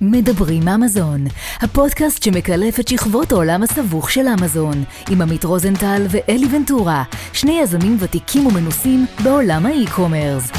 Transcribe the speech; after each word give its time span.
מדברים 0.00 0.68
אמזון, 0.68 1.24
הפודקאסט 1.60 2.22
שמקלף 2.22 2.80
את 2.80 2.88
שכבות 2.88 3.32
העולם 3.32 3.62
הסבוך 3.62 4.10
של 4.10 4.26
אמזון, 4.40 4.84
עם 5.10 5.22
עמית 5.22 5.44
רוזנטל 5.44 6.02
ואלי 6.10 6.46
ונטורה, 6.56 7.04
שני 7.32 7.60
יזמים 7.62 7.96
ותיקים 8.00 8.46
ומנוסים 8.46 9.06
בעולם 9.24 9.66
האי-קומרס. 9.66 10.50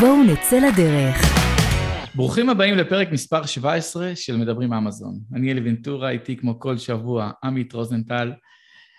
בואו 0.00 0.22
נצא 0.22 0.58
לדרך. 0.58 1.16
ברוכים 2.14 2.48
הבאים 2.48 2.74
לפרק 2.74 3.12
מספר 3.12 3.46
17 3.46 4.16
של 4.16 4.36
מדברים 4.36 4.72
אמזון. 4.72 5.18
אני 5.34 5.52
אלי 5.52 5.60
ונטורה, 5.60 6.10
איתי 6.10 6.36
כמו 6.36 6.60
כל 6.60 6.78
שבוע 6.78 7.30
עמית 7.44 7.72
רוזנטל. 7.72 8.32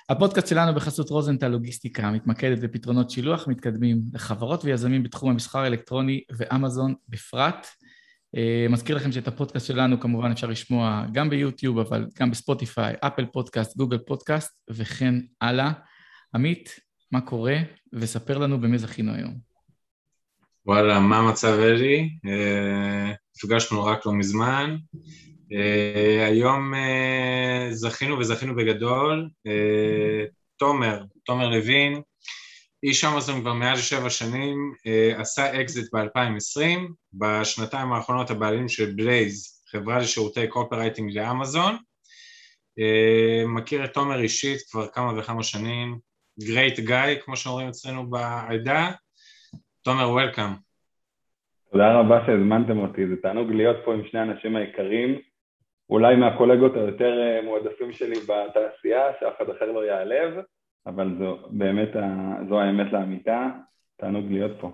הפודקאסט 0.09 0.47
שלנו 0.47 0.75
בחסות 0.75 1.09
רוזנטל 1.09 1.47
לוגיסטיקה 1.47 2.11
מתמקדת 2.11 2.59
בפתרונות 2.59 3.09
שילוח 3.09 3.47
מתקדמים 3.47 4.01
לחברות 4.13 4.65
ויזמים 4.65 5.04
בתחום 5.04 5.29
המסחר 5.29 5.59
האלקטרוני 5.59 6.21
ואמזון 6.38 6.93
בפרט. 7.09 7.67
Uh, 8.36 8.71
מזכיר 8.71 8.96
לכם 8.96 9.11
שאת 9.11 9.28
הפודקאסט 9.28 9.68
שלנו 9.68 10.00
כמובן 10.00 10.32
אפשר 10.32 10.47
לשמוע 10.47 11.05
גם 11.11 11.29
ביוטיוב, 11.29 11.79
אבל 11.79 12.07
גם 12.19 12.32
בספוטיפיי, 12.32 12.93
אפל 13.00 13.25
פודקאסט, 13.25 13.78
גוגל 13.78 13.97
פודקאסט 13.97 14.59
וכן 14.69 15.15
הלאה. 15.42 15.71
עמית, 16.36 16.79
מה 17.11 17.21
קורה? 17.21 17.57
וספר 17.93 18.37
לנו 18.37 18.61
במי 18.61 18.78
זכינו 18.78 19.14
היום. 19.14 19.33
וואלה, 20.65 21.00
מה 21.00 21.18
המצב 21.18 21.59
אלי? 21.59 22.09
Uh, 22.25 23.15
נפגשנו 23.37 23.86
רק 23.86 24.06
לא 24.06 24.14
מזמן. 24.14 24.78
Uh, 24.95 26.25
היום 26.28 26.73
זכינו 27.71 28.20
וזכינו 28.20 28.56
בגדול. 28.56 29.29
תומר, 30.57 31.04
תומר 31.25 31.50
לוין, 31.50 32.02
איש 32.83 33.03
אמזון 33.03 33.42
כבר 33.42 33.53
מעל 33.53 33.75
שבע 33.75 34.09
שנים, 34.09 34.73
uh, 34.78 35.22
עשה 35.22 35.61
אקזיט 35.61 35.95
ב-2020, 35.95 36.80
בשנתיים 37.14 37.94
האחרונות 37.94 38.30
הבעלים 38.30 38.67
של 38.67 38.92
בלייז, 38.95 39.64
חברה 39.67 39.97
לשירותי 40.00 40.47
קופרייטינג 40.47 41.17
לאמזון. 41.17 41.76
Uh, 42.80 43.48
מכיר 43.48 43.86
את 43.86 43.94
תומר 43.94 44.20
אישית 44.20 44.59
כבר 44.72 44.88
כמה 44.88 45.20
וכמה 45.20 45.44
שנים, 45.44 45.98
great 46.39 46.80
guy, 46.80 47.22
כמו 47.22 47.38
שאומרים 47.38 47.67
אצלנו 47.67 48.09
בעדה. 48.09 48.92
תומר, 49.81 50.09
welcome. 50.09 50.52
תודה 51.72 52.00
רבה 52.00 52.26
שהזמנתם 52.26 52.80
אותי, 52.80 53.08
זה 53.08 53.16
תענוג 53.22 53.52
להיות 53.52 53.78
פה 53.86 53.94
עם 53.94 54.02
שני 54.11 54.20
האנשים 54.20 54.56
היקרים, 54.56 55.20
אולי 55.89 56.16
מהקולגות 56.16 56.76
היותר 56.76 57.42
מועדפים 57.44 57.92
שלי 57.94 58.16
בתעשייה, 58.20 59.04
שאף 59.20 59.34
אחד 59.38 59.50
אחר 59.50 59.66
לא 59.66 59.86
יעלב. 59.86 60.34
אבל 60.88 61.16
זו 61.20 61.38
באמת, 61.50 61.89
זו 62.50 62.62
האמת 62.62 62.94
לאמיתה, 62.94 63.50
תענוג 63.98 64.31
להיות 64.31 64.52
פה. 64.59 64.72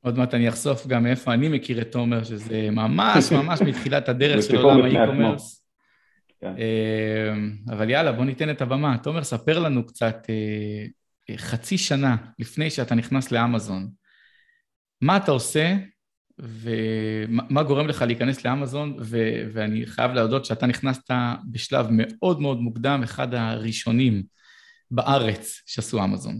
עוד 0.00 0.18
מעט 0.18 0.34
אני 0.34 0.48
אחשוף 0.48 0.86
גם 0.86 1.02
מאיפה 1.02 1.34
אני 1.34 1.48
מכיר 1.48 1.80
את 1.80 1.92
תומר, 1.92 2.24
שזה 2.24 2.68
ממש 2.72 3.32
ממש 3.32 3.60
מתחילת 3.68 4.08
הדרך 4.08 4.42
של 4.42 4.56
עולם 4.56 4.84
האי-קומרס. 4.84 5.66
כן. 6.40 6.54
אמ, 6.58 7.56
אבל 7.70 7.90
יאללה, 7.90 8.12
בוא 8.12 8.24
ניתן 8.24 8.50
את 8.50 8.62
הבמה. 8.62 8.98
תומר, 8.98 9.24
ספר 9.24 9.58
לנו 9.58 9.86
קצת, 9.86 10.26
אה, 10.30 11.36
חצי 11.36 11.78
שנה 11.78 12.16
לפני 12.38 12.70
שאתה 12.70 12.94
נכנס 12.94 13.32
לאמזון, 13.32 13.88
מה 15.00 15.16
אתה 15.16 15.30
עושה 15.30 15.76
ומה 16.38 17.62
גורם 17.62 17.86
לך 17.86 18.02
להיכנס 18.02 18.44
לאמזון, 18.44 18.96
ו- 19.00 19.42
ואני 19.52 19.86
חייב 19.86 20.12
להודות 20.12 20.44
שאתה 20.44 20.66
נכנסת 20.66 21.10
בשלב 21.50 21.86
מאוד 21.90 22.40
מאוד 22.40 22.60
מוקדם, 22.60 23.00
אחד 23.04 23.34
הראשונים. 23.34 24.22
בארץ 24.90 25.62
שעשו 25.66 26.04
אמזון? 26.04 26.34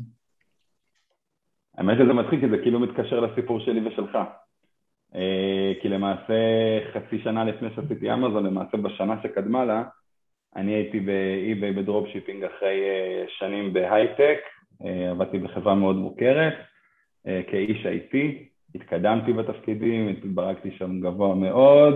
האמת 1.78 1.98
שזה 1.98 2.12
מצחיק, 2.12 2.40
כי 2.40 2.48
זה 2.48 2.58
כאילו 2.62 2.80
מתקשר 2.80 3.20
לסיפור 3.20 3.60
שלי 3.60 3.88
ושלך. 3.88 4.18
אה, 5.14 5.72
כי 5.82 5.88
למעשה 5.88 6.34
חצי 6.92 7.18
שנה 7.22 7.44
לפני 7.44 7.68
שעשיתי 7.74 8.12
אמזון, 8.12 8.46
למעשה 8.46 8.76
בשנה 8.76 9.22
שקדמה 9.22 9.64
לה, 9.64 9.82
אני 10.56 10.74
הייתי 10.74 11.00
באי-ביי 11.00 11.72
בדרופשיפינג 11.72 12.44
אחרי 12.44 12.82
אה, 12.82 13.24
שנים 13.28 13.72
בהייטק, 13.72 14.38
אה, 14.84 15.10
עבדתי 15.10 15.38
בחברה 15.38 15.74
מאוד 15.74 15.96
מוכרת, 15.96 16.54
כאיש 17.50 17.86
IT, 17.86 18.16
התקדמתי 18.74 19.32
בתפקידים, 19.32 20.08
התברגתי 20.08 20.70
שם 20.78 21.00
גבוה 21.00 21.34
מאוד, 21.34 21.94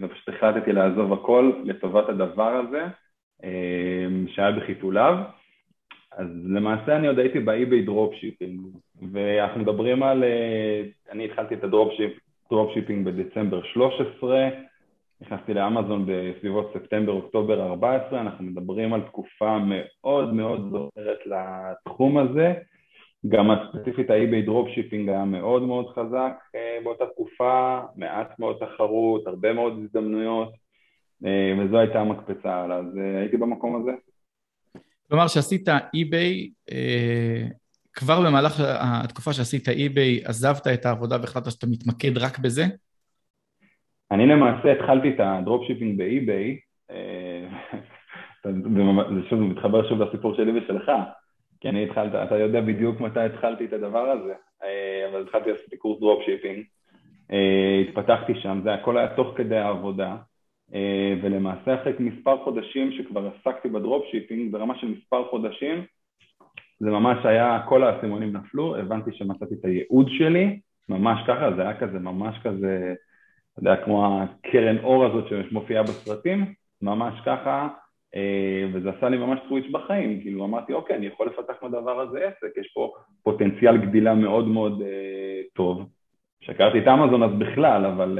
ופשוט 0.00 0.28
החלטתי 0.28 0.72
לעזוב 0.72 1.12
הכל 1.12 1.52
לטובת 1.64 2.08
הדבר 2.08 2.52
הזה, 2.52 2.84
שהיה 4.28 4.52
בחיתוליו. 4.52 5.14
אז 6.16 6.26
למעשה 6.44 6.96
אני 6.96 7.06
עוד 7.06 7.18
הייתי 7.18 7.40
באי-ביי 7.40 7.82
דרופשיפינג, 7.82 8.60
ואנחנו 9.12 9.60
מדברים 9.60 10.02
על, 10.02 10.24
אה, 10.24 10.82
אני 11.10 11.24
התחלתי 11.24 11.54
את 11.54 11.64
הדרופשיפינג 12.48 13.06
בדצמבר 13.06 13.62
13, 13.62 14.48
נכנסתי 15.20 15.54
לאמזון 15.54 16.06
בסביבות 16.06 16.70
ספטמבר-אוקטובר 16.74 17.66
14, 17.66 18.20
אנחנו 18.20 18.44
מדברים 18.44 18.94
על 18.94 19.00
תקופה 19.00 19.58
מאוד 19.58 20.34
מאוד 20.34 20.70
זוהרת 20.70 21.18
לתחום 21.26 22.18
הזה, 22.18 22.54
גם 23.28 23.50
הספציפית 23.50 24.10
האי-ביי 24.10 24.42
דרופשיפינג 24.42 25.08
היה 25.08 25.24
מאוד 25.24 25.62
מאוד 25.62 25.88
חזק 25.88 26.32
אה, 26.54 26.78
באותה 26.84 27.06
תקופה, 27.06 27.80
מעט 27.96 28.38
מאוד 28.38 28.56
תחרות, 28.60 29.26
הרבה 29.26 29.52
מאוד 29.52 29.72
הזדמנויות, 29.84 30.52
אה, 31.24 31.54
וזו 31.58 31.78
הייתה 31.78 32.00
המקפצה, 32.00 32.64
אז 32.64 32.96
הייתי 32.96 33.36
במקום 33.36 33.76
הזה. 33.76 33.92
כלומר 35.08 35.26
שעשית 35.28 35.68
אי-ביי, 35.94 36.50
אה, 36.72 37.46
כבר 37.92 38.20
במהלך 38.20 38.60
התקופה 38.80 39.32
שעשית 39.32 39.68
אי-ביי, 39.68 40.20
עזבת 40.24 40.66
את 40.66 40.86
העבודה 40.86 41.16
והחלטת 41.20 41.50
שאתה 41.50 41.66
מתמקד 41.66 42.18
רק 42.18 42.38
בזה? 42.38 42.64
אני 44.10 44.26
למעשה 44.26 44.72
התחלתי 44.72 45.08
את 45.08 45.20
הדרופשיפינג 45.20 45.98
באי-ביי, 45.98 46.58
אה, 46.90 47.48
זה 49.14 49.28
שוב 49.30 49.40
מתחבר 49.40 49.88
שוב 49.88 50.02
לסיפור 50.02 50.34
שלי 50.34 50.58
ושלך, 50.58 50.90
כי 51.60 51.68
אני 51.68 51.84
התחלת, 51.84 52.14
אתה 52.28 52.38
יודע 52.38 52.60
בדיוק 52.60 53.00
מתי 53.00 53.20
התחלתי 53.20 53.64
את 53.64 53.72
הדבר 53.72 54.10
הזה, 54.10 54.34
אה, 54.64 55.08
אבל 55.10 55.22
התחלתי 55.22 55.50
לעשות 55.50 55.74
קורס 55.78 56.00
דרופשיפינג, 56.00 56.64
התפתחתי 57.88 58.32
שם, 58.42 58.60
זה 58.64 58.74
הכל 58.74 58.98
היה 58.98 59.16
תוך 59.16 59.28
כדי 59.36 59.56
העבודה, 59.56 60.08
אה, 60.10 60.16
ולמעשה 61.22 61.74
אחרי 61.74 61.92
מספר 61.98 62.44
חודשים 62.44 62.92
שכבר 62.92 63.30
עסקתי 63.30 63.68
בדרופשיפינג, 63.68 64.52
ברמה 64.52 64.78
של 64.78 64.86
מספר 64.86 65.24
חודשים, 65.30 65.84
זה 66.80 66.90
ממש 66.90 67.26
היה, 67.26 67.62
כל 67.68 67.84
האסימונים 67.84 68.32
נפלו, 68.32 68.76
הבנתי 68.76 69.10
שמצאתי 69.12 69.54
את 69.54 69.64
הייעוד 69.64 70.06
שלי, 70.08 70.60
ממש 70.88 71.20
ככה, 71.26 71.52
זה 71.56 71.62
היה 71.62 71.80
כזה, 71.80 71.98
ממש 71.98 72.36
כזה, 72.42 72.94
אתה 73.52 73.60
יודע, 73.60 73.84
כמו 73.84 74.22
הקרן 74.22 74.78
אור 74.78 75.04
הזאת 75.04 75.24
שמופיעה 75.48 75.82
בסרטים, 75.82 76.54
ממש 76.82 77.20
ככה, 77.26 77.68
אה, 78.14 78.66
וזה 78.72 78.90
עשה 78.90 79.08
לי 79.08 79.16
ממש 79.16 79.40
switch 79.48 79.70
בחיים, 79.72 80.20
כאילו 80.20 80.44
אמרתי, 80.44 80.72
אוקיי, 80.72 80.96
אני 80.96 81.06
יכול 81.06 81.26
לפתח 81.26 81.54
מהדבר 81.62 82.00
הזה 82.00 82.18
עסק, 82.18 82.56
יש 82.56 82.72
פה 82.74 82.92
פוטנציאל 83.22 83.76
גדילה 83.76 84.14
מאוד 84.14 84.48
מאוד 84.48 84.82
אה, 84.82 85.42
טוב. 85.54 85.88
כשהכרתי 86.40 86.78
את 86.78 86.88
אמזון 86.88 87.22
אז 87.22 87.30
בכלל, 87.38 87.86
אבל 87.86 88.18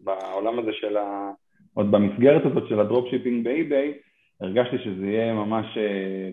בעולם 0.00 0.58
הזה 0.58 0.72
של 0.72 0.96
ה... 0.96 1.30
עוד 1.78 1.90
במסגרת 1.90 2.42
הזאת 2.46 2.62
של 2.68 2.80
הדרופשיפינג 2.80 3.44
באי-ביי, 3.44 3.92
הרגשתי 4.40 4.76
שזה 4.84 5.06
יהיה 5.06 5.34
ממש 5.34 5.66
אה, 5.76 6.30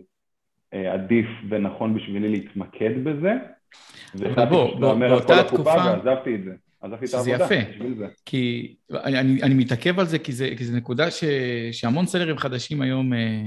אה, 0.73 0.94
עדיף 0.94 1.25
ונכון 1.50 1.95
בשבילי 1.95 2.29
להתמקד 2.29 3.03
בזה. 3.03 3.33
אבל 4.16 4.45
בוא, 4.45 4.79
בוא, 4.79 4.94
באותה 4.94 5.44
תקופה... 5.47 5.63
ועזבתי 5.63 6.35
את 6.35 6.44
זה. 6.44 6.51
עזבתי 6.81 7.06
את 7.06 7.13
העבודה 7.13 7.45
יפה, 7.45 7.72
בשביל 7.72 7.95
זה. 7.97 8.07
כי 8.25 8.75
אני, 8.91 9.41
אני 9.44 9.53
מתעכב 9.53 10.00
על 10.00 10.06
זה 10.06 10.19
כי 10.19 10.31
זו 10.31 10.78
נקודה 10.78 11.11
ש, 11.11 11.23
שהמון 11.72 12.06
סלרים 12.06 12.38
חדשים 12.38 12.81
היום 12.81 13.13
אה, 13.13 13.41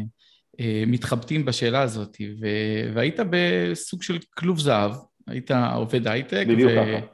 אה, 0.61 0.85
מתחבטים 0.87 1.45
בשאלה 1.45 1.81
הזאת, 1.83 2.17
ו, 2.41 2.47
והיית 2.95 3.21
בסוג 3.31 4.03
של 4.03 4.19
כלוב 4.35 4.59
זהב, 4.59 4.93
היית 5.27 5.51
עובד 5.75 6.09
הייטק. 6.09 6.45
בדיוק 6.49 6.73
ככה. 6.73 7.07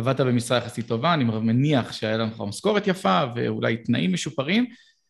עבדת 0.00 0.20
במשרה 0.20 0.58
יחסית 0.58 0.88
טובה, 0.88 1.14
אני 1.14 1.24
מניח 1.24 1.92
שהיה 1.92 2.16
לך 2.16 2.42
משכורת 2.48 2.86
יפה 2.86 3.22
ואולי 3.34 3.76
תנאים 3.76 4.12
משופרים, 4.12 4.66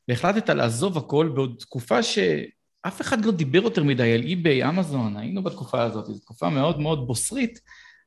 והחלטת 0.09 0.49
לעזוב 0.49 0.99
הכל 0.99 1.31
בעוד 1.35 1.57
תקופה 1.59 2.03
שאף 2.03 3.01
אחד 3.01 3.25
לא 3.25 3.33
דיבר 3.33 3.63
יותר 3.63 3.85
מדי 3.85 4.15
על 4.15 4.21
אי-ביי, 4.21 4.69
אמזון, 4.69 5.17
היינו 5.17 5.43
בתקופה 5.43 5.83
הזאת, 5.83 6.05
זו 6.05 6.19
תקופה 6.19 6.51
מאוד 6.51 6.81
מאוד 6.81 7.07
בוסרית, 7.07 7.59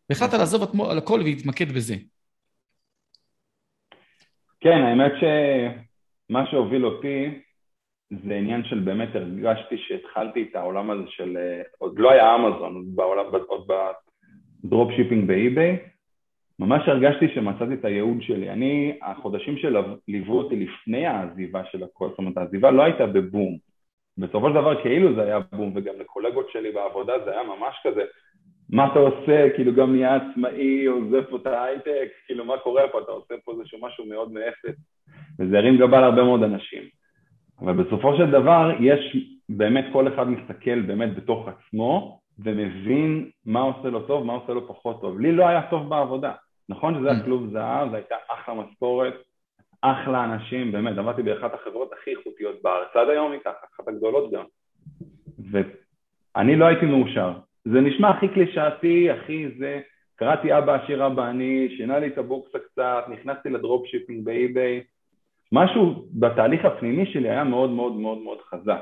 והחלטת 0.09 0.33
לעזוב 0.33 0.81
על 0.89 0.97
הכל 0.97 1.19
ולהתמקד 1.21 1.71
בזה. 1.71 1.95
כן, 4.61 4.81
האמת 4.81 5.11
שמה 5.19 6.43
שהוביל 6.51 6.85
אותי 6.85 7.39
זה 8.09 8.33
עניין 8.35 8.63
של 8.69 8.79
באמת 8.79 9.09
הרגשתי 9.15 9.75
שהתחלתי 9.87 10.47
את 10.49 10.55
העולם 10.55 10.91
הזה 10.91 11.03
של, 11.07 11.37
עוד 11.77 11.99
לא 11.99 12.11
היה 12.11 12.35
אמזון, 12.35 12.95
עוד 13.47 13.67
בדרופשיפינג 14.63 15.27
באי-ביי, 15.27 15.92
ממש 16.63 16.87
הרגשתי 16.87 17.27
שמצאתי 17.35 17.73
את 17.73 17.85
הייעוד 17.85 18.21
שלי. 18.21 18.49
אני, 18.49 18.97
החודשים 19.01 19.55
שליוו 19.57 20.37
אותי 20.37 20.55
לפני 20.55 21.05
העזיבה 21.05 21.61
של 21.71 21.83
הכל, 21.83 22.09
זאת 22.09 22.17
אומרת 22.17 22.37
העזיבה 22.37 22.71
לא 22.71 22.83
הייתה 22.83 23.05
בבום. 23.05 23.57
בסופו 24.17 24.49
של 24.49 24.55
דבר 24.55 24.81
כאילו 24.83 25.15
זה 25.15 25.21
היה 25.23 25.39
בום, 25.51 25.71
וגם 25.75 25.93
לקולגות 25.99 26.49
שלי 26.51 26.71
בעבודה 26.71 27.13
זה 27.25 27.31
היה 27.31 27.43
ממש 27.43 27.75
כזה, 27.83 28.01
מה 28.69 28.91
אתה 28.91 28.99
עושה, 28.99 29.49
כאילו 29.55 29.73
גם 29.75 29.91
נהיה 29.91 30.15
עצמאי, 30.15 30.85
עוזב 30.85 31.23
פה 31.29 31.37
את 31.37 31.47
ההייטק, 31.47 32.09
כאילו 32.25 32.45
מה 32.45 32.57
קורה 32.57 32.81
פה, 32.91 32.99
אתה 32.99 33.11
עושה 33.11 33.33
פה 33.45 33.51
איזשהו 33.51 33.79
משהו 33.81 34.05
מאוד 34.05 34.31
מאפס. 34.31 34.75
וזה 35.39 35.57
הרים 35.57 35.77
גבה 35.77 36.01
להרבה 36.01 36.23
מאוד 36.23 36.43
אנשים. 36.43 36.83
אבל 37.61 37.73
בסופו 37.73 38.17
של 38.17 38.31
דבר 38.31 38.71
יש 38.79 39.17
באמת 39.49 39.85
כל 39.93 40.07
אחד 40.07 40.29
מסתכל 40.29 40.81
באמת 40.81 41.15
בתוך 41.15 41.47
עצמו 41.47 42.19
ומבין 42.39 43.29
מה 43.45 43.61
עושה 43.61 43.89
לו 43.89 43.99
טוב, 43.99 44.25
מה 44.25 44.33
עושה 44.33 44.53
לו 44.53 44.67
פחות 44.67 45.01
טוב. 45.01 45.19
לי 45.19 45.31
לא 45.31 45.47
היה 45.47 45.61
טוב 45.69 45.89
בעבודה. 45.89 46.31
נכון 46.69 46.95
שזה 46.99 47.11
היה 47.11 47.19
mm. 47.19 47.23
כלוב 47.23 47.49
זהב, 47.51 47.89
זו 47.89 47.95
הייתה 47.95 48.15
אחלה 48.29 48.53
משכורת, 48.53 49.13
אחלה 49.81 50.23
אנשים, 50.23 50.71
באמת, 50.71 50.97
עבדתי 50.97 51.23
באחת 51.23 51.53
החברות 51.53 51.91
הכי 51.93 52.11
איכותיות 52.11 52.61
בארץ, 52.61 52.87
עד 52.95 53.09
היום 53.09 53.31
היא 53.31 53.39
ככה, 53.39 53.65
אחת 53.75 53.87
הגדולות 53.87 54.31
גם. 54.31 54.43
ואני 55.51 56.55
לא 56.55 56.65
הייתי 56.65 56.85
מאושר. 56.85 57.31
זה 57.65 57.81
נשמע 57.81 58.09
הכי 58.09 58.27
קלישאתי, 58.27 59.11
הכי 59.11 59.47
זה, 59.59 59.81
קראתי 60.15 60.57
אבא 60.57 60.83
עשיר 60.83 61.07
אבא 61.07 61.29
עני, 61.29 61.73
שינה 61.77 61.99
לי 61.99 62.07
את 62.07 62.17
הבוקסה 62.17 62.57
קצת, 62.59 63.03
נכנסתי 63.09 63.49
לדרופשיפינג 63.49 64.25
באי-ביי, 64.25 64.83
משהו 65.51 66.05
בתהליך 66.13 66.65
הפנימי 66.65 67.05
שלי 67.13 67.29
היה 67.29 67.43
מאוד 67.43 67.69
מאוד 67.69 67.93
מאוד 67.93 68.17
מאוד 68.17 68.37
חזק. 68.41 68.81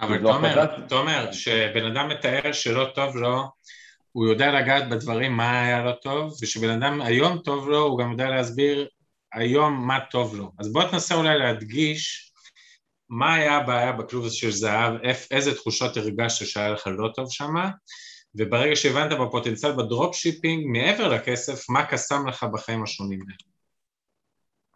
אבל 0.00 0.18
תומר, 0.18 0.66
תומר, 0.88 1.32
שבן 1.32 1.84
אדם 1.84 2.08
מתאר 2.08 2.52
שלא 2.52 2.84
טוב 2.94 3.16
לו, 3.16 3.42
הוא 4.12 4.26
יודע 4.26 4.60
לגעת 4.60 4.88
בדברים 4.88 5.32
מה 5.32 5.62
היה 5.62 5.84
לו 5.84 5.92
טוב, 5.92 6.32
ושבן 6.42 6.70
אדם 6.70 7.00
היום 7.00 7.38
טוב 7.38 7.68
לו, 7.68 7.78
הוא 7.78 7.98
גם 7.98 8.12
יודע 8.12 8.28
להסביר 8.28 8.88
היום 9.32 9.86
מה 9.86 9.98
טוב 10.10 10.36
לו. 10.36 10.52
אז 10.58 10.72
בוא 10.72 10.84
תנסה 10.84 11.14
אולי 11.14 11.38
להדגיש 11.38 12.32
מה 13.10 13.34
היה 13.34 13.56
הבעיה 13.56 13.92
בכלוב 13.92 14.24
הזה 14.24 14.36
של 14.36 14.50
זהב, 14.50 14.94
איזה 15.30 15.54
תחושות 15.54 15.96
הרגשת 15.96 16.46
שהיה 16.46 16.70
לך 16.70 16.86
לא 16.86 17.08
טוב 17.14 17.26
שם, 17.30 17.54
וברגע 18.34 18.76
שהבנת 18.76 19.18
בפוטנציאל 19.18 19.72
בדרופשיפינג, 19.72 20.66
מעבר 20.66 21.14
לכסף, 21.14 21.70
מה 21.70 21.86
קסם 21.86 22.28
לך 22.28 22.46
בחיים 22.52 22.82
השונים 22.82 23.18
האלה? 23.20 23.34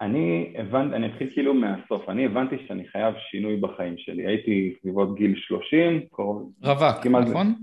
אני 0.01 0.55
הבנתי, 0.59 0.97
אני 0.97 1.07
אתחיל 1.07 1.31
כאילו 1.35 1.55
מהסוף, 1.55 2.09
אני 2.09 2.25
הבנתי 2.25 2.57
שאני 2.69 2.89
חייב 2.89 3.15
שינוי 3.31 3.57
בחיים 3.57 3.95
שלי, 3.99 4.27
הייתי 4.27 4.75
סביבות 4.81 5.15
גיל 5.15 5.35
30, 5.37 6.01
קרוב... 6.13 6.53
רווק, 6.63 7.07
נכון? 7.07 7.55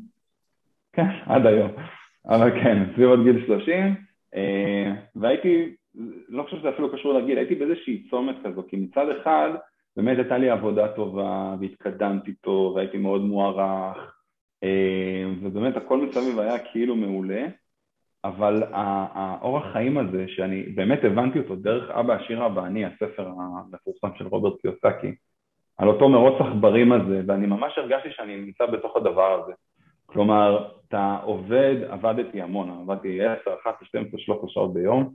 כן, 0.94 1.08
עד 1.26 1.46
היום, 1.46 1.72
אבל 2.26 2.64
כן, 2.64 2.84
סביבות 2.94 3.24
גיל 3.24 3.46
30, 3.46 3.96
אה, 4.36 4.94
והייתי, 5.16 5.76
לא 6.30 6.44
חושב 6.44 6.58
שזה 6.58 6.70
אפילו 6.70 6.92
קשור 6.92 7.14
לגיל, 7.14 7.38
הייתי 7.38 7.56
באיזושהי 7.56 8.04
צומת 8.10 8.36
כזו, 8.44 8.64
כי 8.68 8.78
מצד 8.78 9.06
אחד 9.10 9.50
באמת 9.98 10.18
הייתה 10.18 10.38
לי 10.38 10.50
עבודה 10.50 10.88
טובה 10.88 11.56
והתקדמתי 11.60 12.34
טוב 12.34 12.76
והייתי 12.76 12.98
מאוד 12.98 13.22
מוערך 13.22 14.16
אה, 14.64 15.26
ובאמת 15.42 15.78
הכל 15.78 15.98
מסביב 15.98 16.40
היה 16.40 16.60
כאילו 16.60 16.96
מעולה 16.96 17.46
אבל 18.24 18.64
האורח 18.72 19.64
חיים 19.74 19.98
הזה, 19.98 20.26
שאני 20.28 20.64
באמת 20.64 21.00
הבנתי 21.04 21.40
אותו 21.40 21.56
דרך 21.56 21.90
אבא 21.90 22.14
עשיר 22.14 22.46
אבא 22.46 22.66
אני, 22.66 22.86
הספר 22.86 23.28
המפורסם 23.28 24.08
של 24.18 24.28
רוברט 24.28 24.62
קיוסקי, 24.62 25.16
על 25.78 25.88
אותו 25.88 26.10
מרוץ 26.10 26.42
עכברים 26.42 26.92
הזה, 26.92 27.22
ואני 27.28 27.48
ממש 27.48 27.78
הרגשתי 27.78 28.10
שאני 28.12 28.38
נמצא 28.38 28.66
בתוך 28.66 28.98
הדבר 28.98 29.44
הזה. 29.44 29.54
כלומר, 30.06 30.70
אתה 30.90 31.18
עובד, 31.24 31.76
עבדתי 31.90 32.42
המון, 32.42 32.70
עבדתי 32.70 33.22
10, 33.22 33.36
11, 33.64 33.88
12, 33.88 34.20
13 34.20 34.50
שעות 34.50 34.74
ביום, 34.74 35.14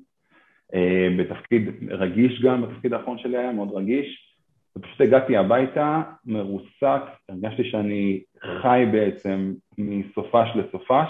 אה, 0.75 1.09
בתפקיד 1.19 1.63
רגיש 1.91 2.43
גם, 2.43 2.63
בתפקיד 2.63 2.93
האחרון 2.93 3.19
שלי 3.19 3.39
היה 3.39 3.53
מאוד 3.53 3.71
רגיש, 3.75 4.37
ופשוט 4.77 5.01
הגעתי 5.01 5.37
הביתה 5.37 6.03
מרוסק, 6.25 7.03
הרגשתי 7.29 7.65
שאני 7.65 8.23
חי 8.63 8.85
בעצם 8.93 9.55
מסופש 9.79 10.49
לסופש, 10.57 11.09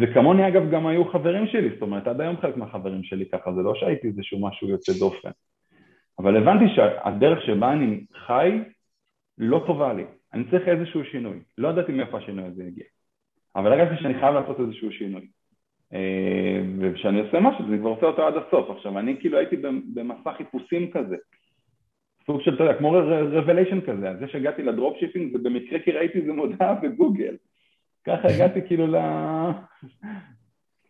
וכמוני 0.00 0.48
אגב 0.48 0.70
גם 0.70 0.86
היו 0.86 1.04
חברים 1.04 1.46
שלי, 1.46 1.70
זאת 1.70 1.82
אומרת 1.82 2.06
עד 2.06 2.20
היום 2.20 2.36
חלק 2.40 2.56
מהחברים 2.56 3.04
שלי 3.04 3.28
ככה, 3.28 3.52
זה 3.52 3.62
לא 3.62 3.74
שהייתי 3.74 4.06
איזשהו 4.06 4.48
משהו 4.48 4.68
יוצא 4.68 4.92
דופן. 4.98 5.30
אבל 6.18 6.36
הבנתי 6.36 6.64
שהדרך 6.74 7.46
שבה 7.46 7.72
אני 7.72 8.04
חי 8.26 8.58
לא 9.38 9.64
טובה 9.66 9.92
לי, 9.92 10.04
אני 10.32 10.44
צריך 10.50 10.68
איזשהו 10.68 11.04
שינוי, 11.04 11.38
לא 11.58 11.68
ידעתי 11.68 11.92
מאיפה 11.92 12.18
השינוי 12.18 12.44
הזה 12.44 12.64
יגיע, 12.64 12.84
אבל 13.56 13.72
הרגשתי 13.72 14.02
שאני 14.02 14.14
חייב 14.20 14.34
לעשות 14.34 14.60
איזשהו 14.60 14.92
שינוי. 14.92 15.26
אה, 15.92 16.60
וכשאני 16.78 17.20
עושה 17.20 17.40
משהו, 17.40 17.64
אני 17.68 17.78
כבר 17.78 17.90
עושה 17.90 18.06
אותו 18.06 18.26
עד 18.26 18.34
הסוף. 18.36 18.70
עכשיו, 18.70 18.98
אני 18.98 19.16
כאילו 19.20 19.38
הייתי 19.38 19.56
במסע 19.94 20.32
חיפושים 20.36 20.90
כזה, 20.90 21.16
סוג 22.26 22.40
של, 22.42 22.54
אתה 22.54 22.64
יודע, 22.64 22.78
כמו 22.78 22.92
revelation 23.32 23.80
כזה, 23.80 24.14
זה 24.20 24.28
שהגעתי 24.28 24.62
לדרופשיפינג 24.62 25.32
זה 25.32 25.38
במקרה 25.38 25.78
כי 25.78 25.92
ראיתי 25.92 26.18
איזה 26.18 26.32
מודעה 26.32 26.74
בגוגל. 26.74 27.36
ככה 28.06 28.28
הגעתי 28.28 28.60
כאילו 28.66 28.86
ל... 28.86 28.96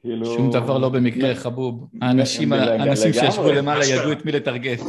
כאילו... 0.04 0.26
שום 0.26 0.50
דבר 0.50 0.78
לא 0.78 0.88
במקרה 0.88 1.34
חבוב. 1.34 1.88
האנשים, 2.02 2.52
האנשים 2.52 3.12
שישבו 3.12 3.52
למעלה 3.58 3.80
ידעו 3.84 4.12
את 4.12 4.24
מי 4.24 4.32
לטרגט. 4.32 4.80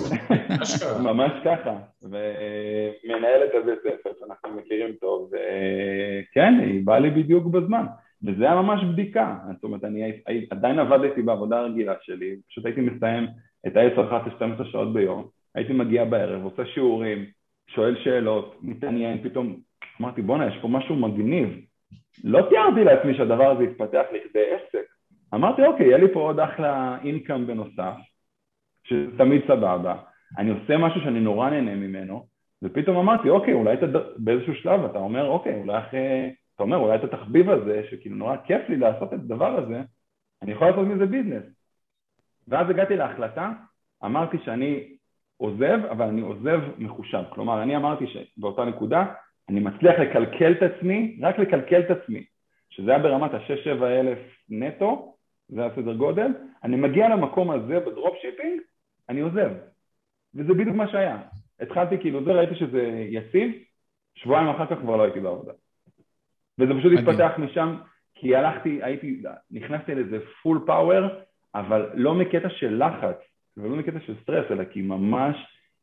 ממש 1.04 1.32
ככה. 1.46 1.76
ומנהלת 2.04 3.52
הבית 3.64 3.80
ספר 3.80 4.10
שאנחנו 4.20 4.50
מכירים 4.60 4.94
טוב, 5.02 5.32
וכן, 5.32 6.54
היא 6.64 6.86
באה 6.86 7.00
לי 7.00 7.10
בדיוק 7.10 7.46
בזמן. 7.46 7.86
וזה 8.24 8.44
היה 8.44 8.56
ממש 8.56 8.84
בדיקה. 8.84 9.36
זאת 9.54 9.64
אומרת, 9.64 9.84
אני 9.84 10.12
עדיין 10.52 10.80
עבדתי 10.80 11.22
בעבודה 11.22 11.60
הרגילה 11.60 11.94
שלי, 12.02 12.36
פשוט 12.50 12.66
הייתי 12.66 12.82
מסיים 12.82 13.28
את 13.68 13.78
ה-10, 13.78 14.02
11, 14.02 14.36
12 14.36 14.66
שעות 14.66 14.94
ביום, 14.94 15.28
הייתי 15.56 15.74
מגיע 15.74 16.06
בערב, 16.06 16.44
עושה 16.44 16.66
שיעורים, 16.74 17.26
שואל 17.68 17.96
שאלות, 18.04 18.56
מתעניין, 18.62 19.24
פתאום 19.24 19.56
אמרתי, 20.02 20.22
בואנה, 20.22 20.48
יש 20.48 20.58
פה 20.62 20.68
משהו 20.68 20.96
מגניב. 20.96 21.50
לא 22.24 22.42
תיארתי 22.50 22.84
לעצמי 22.84 23.18
שהדבר 23.18 23.52
הזה 23.52 23.64
יתפתח 23.64 24.04
לכדי 24.14 24.44
עסק. 24.56 24.95
אמרתי, 25.36 25.66
אוקיי, 25.66 25.86
יהיה 25.86 25.98
לי 25.98 26.14
פה 26.14 26.20
עוד 26.20 26.40
אחלה 26.40 26.98
אינקאם 27.04 27.48
בנוסף, 27.48 27.94
שתמיד 28.84 29.42
סבבה. 29.48 29.96
אני 30.38 30.50
עושה 30.50 30.78
משהו 30.78 31.02
שאני 31.02 31.20
נורא 31.20 31.50
נהנה 31.50 31.76
ממנו, 31.76 32.26
ופתאום 32.64 32.98
אמרתי, 32.98 33.30
אוקיי, 33.30 33.54
אולי 33.54 33.74
אתה 33.74 33.86
באיזשהו 34.18 34.56
שלב 34.56 34.86
אתה 34.86 34.98
אומר, 34.98 35.28
אוקיי, 35.28 35.56
אולי 35.56 35.78
אחרי, 35.78 36.34
אתה 36.56 36.64
אומר, 36.64 36.78
אולי 36.78 36.96
את 36.96 37.04
התחביב 37.04 37.50
הזה, 37.50 37.82
שכאילו 37.90 38.16
נורא 38.16 38.36
כיף 38.46 38.70
לי 38.70 38.78
לעשות 38.78 39.14
את 39.14 39.20
הדבר 39.20 39.58
הזה, 39.58 39.82
אני 40.42 40.52
יכול 40.52 40.68
לעשות 40.68 40.88
מזה 40.88 41.06
business. 41.06 41.44
ואז 42.48 42.70
הגעתי 42.70 42.96
להחלטה, 42.96 43.52
אמרתי 44.06 44.38
שאני 44.46 44.96
עוזב, 45.38 45.80
אבל 45.92 46.06
אני 46.06 46.22
עוזב 46.22 46.60
מחושב. 46.78 47.24
כלומר, 47.30 47.64
אני 47.64 47.76
אמרתי 47.76 48.06
שבאותה 48.08 48.66
נקודה, 48.66 49.06
אני 49.50 49.60
מצליח 49.60 50.00
לכלכל 50.00 50.52
את 50.52 50.64
עצמי, 50.64 51.20
רק 51.22 51.40
לכלכל 51.40 51.80
את 51.80 51.92
עצמי, 51.92 52.26
שזה 52.70 52.92
היה 52.92 53.00
ברמת 53.00 53.34
ה-6-7 53.34 53.84
אלף 53.84 54.20
נטו, 54.50 55.15
זה 55.50 55.62
היה 55.62 55.76
סדר 55.76 55.94
גודל, 55.94 56.32
אני 56.64 56.76
מגיע 56.76 57.10
למקום 57.10 57.52
הזה 57.52 57.80
בדרופשיפינג, 57.80 58.62
אני 59.10 59.22
עוזב. 59.22 59.52
וזה 60.36 60.54
בדיוק 60.54 60.75
מה 60.75 60.88
שהיה. 60.92 61.18
התחלתי 61.60 61.98
כאילו 61.98 62.24
זה, 62.24 62.32
ראיתי 62.32 62.56
שזה 62.56 63.06
יציב, 63.10 63.52
שבועיים 64.16 64.48
אחר 64.48 64.66
כך 64.66 64.82
כבר 64.82 64.96
לא 64.96 65.04
הייתי 65.04 65.20
בעבודה. 65.20 65.54
וזה 66.60 66.74
פשוט 66.80 66.92
התפתח 67.00 67.32
משם, 67.38 67.78
כי 68.16 68.36
הלכתי, 68.36 68.80
הייתי, 68.84 69.22
נכנסתי 69.52 69.96
לזה 69.96 70.18
full 70.44 70.63
power, 70.65 71.08
אבל 71.56 71.90
לא 71.94 72.14
מקטע 72.14 72.50
של 72.50 72.84
לחץ, 72.84 73.18
ולא 73.58 73.75
מקטע 73.75 74.00
של 74.00 74.16
סטרס, 74.22 74.52
אלא 74.52 74.64
כי 74.64 74.82
ממש 74.82 75.36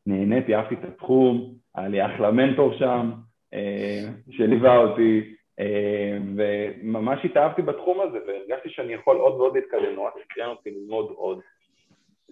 נהניתי, 0.07 0.54
אהבתי 0.54 0.75
את 0.75 0.85
התחום, 0.85 1.54
היה 1.75 1.88
לי 1.88 2.07
אחלה 2.07 2.31
מנטור 2.31 2.73
שם, 2.78 3.12
אה, 3.54 4.09
שליווה 4.31 4.76
אותי, 4.76 5.35
וממש 6.37 7.25
התאהבתי 7.25 7.62
בתחום 7.62 8.00
הזה, 8.00 8.18
והרגשתי 8.26 8.68
שאני 8.68 8.92
יכול 8.92 9.16
עוד 9.16 9.35
ועוד 9.35 9.56
להתקדם, 9.56 9.94
נורא 9.94 10.11
סקרן 10.25 10.49
אותי 10.49 10.71
ללמוד 10.71 11.11
עוד. 11.16 11.40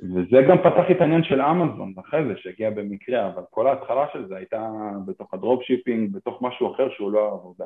וזה 0.02 0.36
גם 0.48 0.58
פתח 0.58 0.90
את 0.90 1.00
העניין 1.00 1.24
של 1.24 1.42
אמזון 1.42 1.94
אחרי 2.00 2.20
זה, 2.28 2.32
שהגיע 2.36 2.70
במקרה, 2.70 3.26
אבל 3.26 3.42
כל 3.50 3.66
ההתחלה 3.66 4.06
של 4.12 4.28
זה 4.28 4.36
הייתה 4.36 4.70
בתוך 5.06 5.34
הדרופשיפינג, 5.34 6.12
בתוך 6.12 6.42
משהו 6.42 6.74
אחר 6.74 6.88
שהוא 6.96 7.12
לא 7.12 7.28
העבודה. 7.28 7.64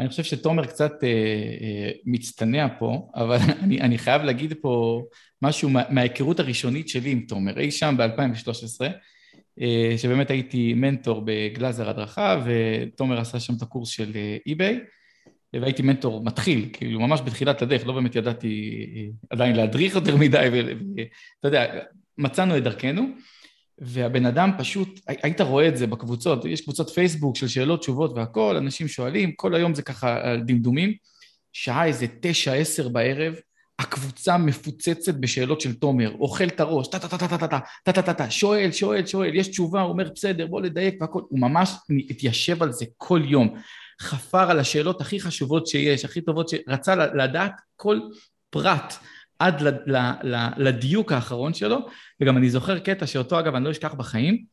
אני 0.00 0.08
חושב 0.08 0.22
שתומר 0.22 0.66
קצת 0.66 0.92
אה, 1.04 1.08
אה, 1.60 1.90
מצטנע 2.04 2.66
פה, 2.78 3.08
אבל 3.14 3.36
אני, 3.64 3.80
אני 3.80 3.98
חייב 3.98 4.22
להגיד 4.22 4.54
פה 4.62 5.02
משהו 5.42 5.70
מה, 5.70 5.82
מההיכרות 5.90 6.40
הראשונית 6.40 6.88
שלי 6.88 7.10
עם 7.10 7.20
תומר, 7.20 7.58
אי 7.58 7.70
שם 7.70 7.94
ב-2013, 7.98 8.84
אה, 8.84 8.88
שבאמת 9.96 10.30
הייתי 10.30 10.74
מנטור 10.74 11.22
בגלאזר 11.24 11.90
הדרכה, 11.90 12.44
ותומר 12.44 13.20
עשה 13.20 13.40
שם 13.40 13.54
את 13.56 13.62
הקורס 13.62 13.88
של 13.88 14.12
אי-ביי, 14.46 14.80
אה, 15.54 15.60
והייתי 15.60 15.82
מנטור 15.82 16.24
מתחיל, 16.24 16.68
כאילו 16.72 17.00
ממש 17.00 17.20
בתחילת 17.20 17.62
הדרך, 17.62 17.86
לא 17.86 17.92
באמת 17.92 18.16
ידעתי 18.16 18.86
אה, 18.96 19.06
עדיין 19.30 19.56
להדריך 19.56 19.94
יותר 19.94 20.16
מדי, 20.16 20.48
ואתה 20.52 21.48
יודע, 21.48 21.80
מצאנו 22.18 22.56
את 22.56 22.62
דרכנו. 22.62 23.02
והבן 23.78 24.26
אדם 24.26 24.50
פשוט, 24.58 25.00
היית 25.06 25.40
רואה 25.40 25.68
את 25.68 25.76
זה 25.76 25.86
בקבוצות, 25.86 26.44
יש 26.44 26.60
קבוצות 26.60 26.90
פייסבוק 26.90 27.36
של 27.36 27.48
שאלות, 27.48 27.80
תשובות 27.80 28.12
והכול, 28.16 28.56
אנשים 28.56 28.88
שואלים, 28.88 29.32
כל 29.32 29.54
היום 29.54 29.74
זה 29.74 29.82
ככה 29.82 30.36
דמדומים, 30.46 30.94
שעה 31.52 31.86
איזה 31.86 32.06
תשע, 32.20 32.52
עשר 32.52 32.88
בערב, 32.88 33.34
הקבוצה 33.78 34.38
מפוצצת 34.38 35.14
בשאלות 35.14 35.60
של 35.60 35.74
תומר, 35.74 36.12
אוכל 36.20 36.44
את 36.44 36.60
הראש, 36.60 36.88
טה-טה-טה-טה-טה-טה-טה-טה-טה, 36.88 38.30
שואל, 38.30 38.72
שואל, 38.72 39.06
שואל, 39.06 39.34
יש 39.34 39.48
תשובה, 39.48 39.80
הוא 39.80 39.90
אומר 39.90 40.10
בסדר, 40.14 40.46
בוא 40.46 40.60
לדייק 40.60 40.94
והכל, 41.00 41.20
הוא 41.28 41.40
ממש 41.40 41.70
התיישב 42.10 42.62
על 42.62 42.72
זה 42.72 42.84
כל 42.96 43.22
יום, 43.24 43.54
חפר 44.00 44.50
על 44.50 44.60
השאלות 44.60 45.00
הכי 45.00 45.20
חשובות 45.20 45.66
שיש, 45.66 46.04
הכי 46.04 46.20
טובות, 46.20 46.48
ש... 46.48 46.54
רצה 46.68 46.94
לדעת 46.94 47.52
כל 47.76 48.00
פרט 48.50 48.94
עד 49.38 49.60
ל... 49.60 49.68
ל... 49.68 49.96
ל... 50.22 50.48
לדיוק 50.56 51.12
האחרון 51.12 51.54
שלו, 51.54 51.78
וגם 52.20 52.36
אני 52.36 52.50
זוכר 52.50 52.78
קטע 52.78 53.06
שאותו 53.06 53.38
אגב 53.38 53.54
אני 53.54 53.64
לא 53.64 53.70
אשכח 53.70 53.94
בחיים, 53.94 54.44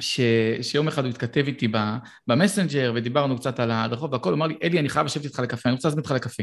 ש... 0.00 0.20
שיום 0.62 0.88
אחד 0.88 1.04
הוא 1.04 1.10
התכתב 1.10 1.44
איתי 1.46 1.68
במסנג'ר 2.26 2.92
ודיברנו 2.94 3.36
קצת 3.36 3.60
על 3.60 3.70
הדרחוב 3.70 4.12
והכל, 4.12 4.30
הוא 4.30 4.36
אמר 4.36 4.46
לי, 4.46 4.54
אלי, 4.62 4.78
אני 4.78 4.88
חייב 4.88 5.06
לשבת 5.06 5.24
איתך 5.24 5.38
לקפה, 5.38 5.68
אני 5.68 5.74
רוצה 5.74 5.88
להזמין 5.88 6.02
אותך 6.02 6.10
לקפה. 6.10 6.42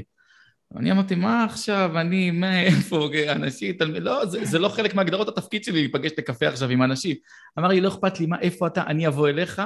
אני 0.78 0.92
אמרתי, 0.92 1.16
מה 1.16 1.44
עכשיו, 1.44 2.00
אני, 2.00 2.32
מאיפה, 2.32 3.10
אנשים, 3.30 3.74
תלמיד, 3.74 4.04
לא, 4.04 4.26
זה, 4.26 4.46
זה 4.46 4.60
לא 4.60 4.70
חלק 4.70 4.96
מהגדרות 4.96 5.28
התפקיד 5.28 5.64
שלי 5.64 5.80
להיפגש 5.80 6.12
לקפה 6.18 6.48
עכשיו 6.48 6.70
עם 6.70 6.84
אנשים. 6.84 7.16
אמר 7.60 7.68
לי, 7.68 7.82
לא 7.82 7.88
אכפת 7.90 8.20
לי, 8.20 8.26
מה, 8.26 8.40
איפה 8.40 8.68
אתה, 8.68 8.84
אני 8.88 9.08
אבוא 9.08 9.30
אליך, 9.30 9.62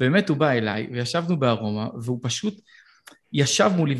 באמת 0.00 0.28
הוא 0.28 0.36
בא 0.36 0.50
אליי, 0.50 0.86
וישבנו 0.92 1.36
בארומה, 1.36 1.88
והוא 2.02 2.18
פשוט 2.22 2.60
ישב 3.32 3.70
מולי, 3.76 3.94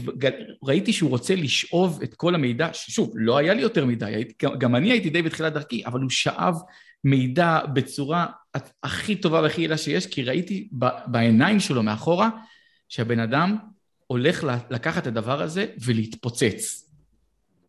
ראיתי 0.63 0.93
שהוא 0.93 1.11
רוצה 1.11 1.35
לשאוב 1.35 2.01
את 2.03 2.15
כל 2.15 2.35
המידע, 2.35 2.69
שוב, 2.73 3.13
לא 3.15 3.39
היה 3.39 3.55
לי 3.55 3.63
יותר 3.63 3.85
מדי, 3.85 4.05
הייתי, 4.05 4.47
גם 4.59 4.77
אני 4.77 4.91
הייתי 4.91 5.11
די 5.11 5.23
בתחילת 5.23 5.53
דרכי, 5.53 5.83
אבל 5.87 6.01
הוא 6.01 6.11
שאב 6.11 6.55
מידע 7.05 7.61
בצורה 7.73 8.27
הכי 8.83 9.17
טובה 9.17 9.41
והכי 9.41 9.61
יעילה 9.61 9.77
שיש, 9.77 10.07
כי 10.07 10.23
ראיתי 10.23 10.69
בעיניים 11.07 11.61
שלו 11.61 11.83
מאחורה, 11.83 12.31
שהבן 12.89 13.21
אדם 13.21 13.57
הולך 14.11 14.45
לקחת 14.71 15.03
את 15.03 15.07
הדבר 15.07 15.43
הזה 15.43 15.67
ולהתפוצץ. 15.87 16.91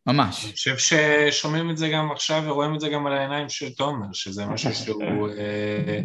ממש. 0.08 0.46
אני 0.46 0.52
חושב 0.54 0.78
ששומעים 0.78 1.70
את 1.70 1.78
זה 1.78 1.90
גם 1.94 2.12
עכשיו 2.12 2.42
ורואים 2.46 2.76
את 2.76 2.80
זה 2.80 2.90
גם 2.90 3.08
על 3.08 3.14
העיניים 3.14 3.50
של 3.50 3.70
תומר, 3.78 4.06
שזה 4.14 4.46
משהו 4.46 4.72
שהוא 4.74 5.30
אה, 5.30 6.00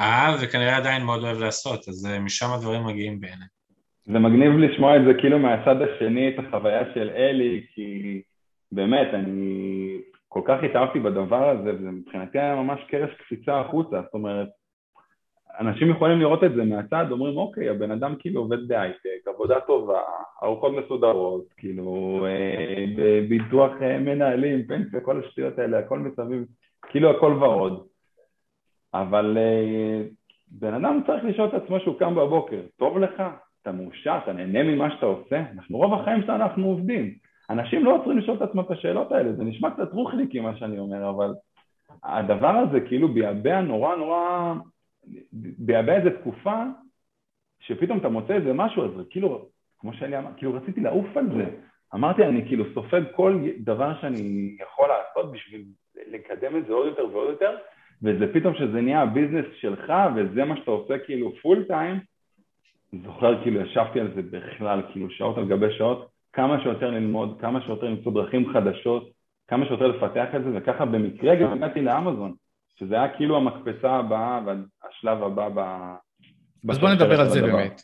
אהב 0.00 0.40
וכנראה 0.42 0.76
עדיין 0.76 1.04
מאוד 1.04 1.24
אוהב 1.24 1.38
לעשות, 1.38 1.88
אז 1.88 2.06
אה, 2.06 2.18
משם 2.18 2.46
הדברים 2.54 2.86
מגיעים 2.86 3.20
בעיניי. 3.20 3.46
זה 4.04 4.18
מגניב 4.18 4.52
לשמוע 4.52 4.96
את 4.96 5.02
זה 5.06 5.12
כאילו 5.20 5.38
מהצד 5.38 5.76
השני, 5.82 6.28
את 6.28 6.34
החוויה 6.38 6.82
של 6.94 7.10
אלי, 7.16 7.66
כי 7.74 8.20
באמת, 8.72 9.08
אני 9.14 9.98
כל 10.28 10.40
כך 10.46 10.58
התאהבתי 10.70 11.00
בדבר 11.00 11.48
הזה, 11.48 11.70
וזה 11.74 11.90
מבחינתי 11.90 12.38
היה 12.38 12.54
ממש 12.54 12.80
קרש 12.90 13.10
קפיצה 13.18 13.60
החוצה, 13.60 14.02
זאת 14.02 14.14
אומרת, 14.14 14.48
אנשים 15.60 15.90
יכולים 15.90 16.20
לראות 16.20 16.44
את 16.44 16.54
זה 16.54 16.64
מהצד, 16.64 17.06
אומרים 17.10 17.36
אוקיי, 17.36 17.68
הבן 17.68 17.90
אדם 17.90 18.14
כאילו 18.18 18.40
עובד 18.40 18.68
בהייטק, 18.68 19.28
עבודה 19.34 19.60
טובה, 19.60 20.00
ארוחות 20.42 20.72
מסודרות, 20.72 21.44
כאילו 21.56 22.26
אה, 22.26 23.20
ביטוח 23.28 23.72
אה, 23.82 23.98
מנהלים, 23.98 24.66
פנסיה, 24.66 25.00
כל 25.00 25.20
השטויות 25.24 25.58
האלה, 25.58 25.78
הכל 25.78 25.98
מסביב, 25.98 26.44
כאילו 26.90 27.10
הכל 27.10 27.32
ורוד. 27.32 27.86
אבל 28.94 29.38
אה, 29.38 30.02
בן 30.50 30.74
אדם 30.74 31.00
צריך 31.06 31.24
לשאול 31.24 31.48
את 31.48 31.54
עצמו 31.54 31.80
שהוא 31.80 31.98
קם 31.98 32.14
בבוקר, 32.14 32.60
טוב 32.76 32.98
לך? 32.98 33.22
אתה 33.62 33.72
מאושר? 33.72 34.18
אתה 34.24 34.32
נהנה 34.32 34.62
ממה 34.62 34.90
שאתה 34.90 35.06
עושה? 35.06 35.42
אנחנו 35.54 35.78
רוב 35.78 35.94
החיים 35.94 36.22
שלנו 36.22 36.44
אנחנו 36.44 36.66
עובדים. 36.66 37.14
אנשים 37.50 37.84
לא 37.84 37.96
עוצרים 37.96 38.18
לשאול 38.18 38.36
את 38.36 38.42
עצמם 38.42 38.60
את 38.60 38.70
השאלות 38.70 39.12
האלה, 39.12 39.32
זה 39.32 39.44
נשמע 39.44 39.70
קצת 39.70 39.92
רוחניקי 39.92 40.40
מה 40.40 40.56
שאני 40.56 40.78
אומר, 40.78 41.10
אבל 41.10 41.34
הדבר 42.04 42.48
הזה 42.48 42.80
כאילו 42.80 43.08
ביעבע 43.08 43.60
נורא 43.60 43.96
נורא 43.96 44.54
ביעבע 45.32 45.96
איזה 45.96 46.18
תקופה 46.20 46.62
שפתאום 47.60 47.98
אתה 47.98 48.08
מוצא 48.08 48.34
איזה 48.34 48.52
משהו, 48.52 48.84
אז 48.84 49.06
כאילו, 49.10 49.48
כמו 49.78 49.92
שאלי 49.92 50.18
אמר, 50.18 50.30
כאילו 50.36 50.54
רציתי 50.54 50.80
לעוף 50.80 51.16
על 51.16 51.26
זה. 51.36 51.44
אמרתי, 51.94 52.24
אני 52.24 52.46
כאילו 52.46 52.64
סופג 52.74 53.02
כל 53.16 53.40
דבר 53.58 54.00
שאני 54.00 54.56
יכול 54.62 54.88
לעשות 54.88 55.32
בשביל 55.32 55.64
לקדם 56.06 56.56
את 56.56 56.66
זה 56.66 56.72
עוד 56.72 56.86
יותר 56.86 57.06
ועוד 57.12 57.28
יותר, 57.28 57.56
וזה 58.02 58.32
פתאום 58.32 58.54
שזה 58.54 58.80
נהיה 58.80 59.02
ה 59.02 59.07
business 59.07 59.46
שלך, 59.60 59.92
וזה 60.16 60.44
מה 60.44 60.56
שאתה 60.56 60.70
עושה 60.70 60.98
כאילו 60.98 61.32
full 61.42 61.64
time, 61.64 62.00
זוכר 63.04 63.42
כאילו 63.42 63.60
ישבתי 63.60 64.00
על 64.00 64.10
זה 64.14 64.22
בכלל, 64.22 64.82
כאילו 64.92 65.10
שעות 65.10 65.38
על 65.38 65.48
גבי 65.48 65.72
שעות, 65.78 66.08
כמה 66.32 66.62
שיותר 66.62 66.90
ללמוד, 66.90 67.40
כמה 67.40 67.60
שיותר 67.60 67.86
למצוא 67.86 68.12
דרכים 68.12 68.52
חדשות, 68.52 69.10
כמה 69.48 69.66
שיותר 69.66 69.86
לפתח 69.86 70.34
את 70.36 70.44
זה, 70.44 70.50
וככה 70.54 70.84
במקרה 70.84 71.34
גם 71.34 71.52
הגעתי 71.52 71.82
לאמזון, 71.82 72.34
שזה 72.78 72.94
היה 72.94 73.08
כאילו 73.16 73.36
המקפצה 73.36 73.90
הבאה 73.90 74.40
והשלב 74.46 75.22
הבא 75.22 75.48
ב... 75.48 75.58
אז 76.70 76.78
בוא 76.78 76.90
נדבר 76.90 77.20
על 77.20 77.28
זה 77.28 77.38
הדבר. 77.38 77.56
באמת. 77.56 77.82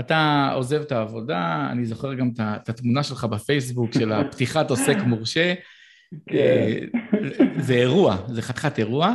אתה 0.00 0.50
עוזב 0.54 0.80
את 0.80 0.92
העבודה, 0.92 1.68
אני 1.72 1.84
זוכר 1.84 2.14
גם 2.14 2.30
את 2.38 2.68
התמונה 2.68 3.02
שלך 3.02 3.24
בפייסבוק 3.24 3.92
של 3.92 4.12
הפתיחת 4.12 4.70
עוסק 4.70 4.96
מורשה. 5.06 5.54
כן. 6.26 6.36
אה, 6.36 6.78
זה 7.58 7.74
אירוע, 7.74 8.16
זה 8.26 8.42
חתיכת 8.42 8.78
אירוע. 8.78 9.14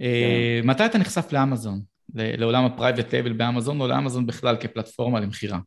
אה, 0.00 0.60
כן. 0.62 0.68
מתי 0.68 0.86
אתה 0.86 0.98
נחשף 0.98 1.32
לאמזון? 1.32 1.78
לעולם 2.14 2.64
ה 2.64 2.70
private 2.70 3.14
label 3.14 3.32
באמזון 3.32 3.80
או 3.80 3.86
לאמזון 3.88 4.26
בכלל 4.26 4.56
כפלטפורמה 4.56 5.20
למכירה? 5.20 5.58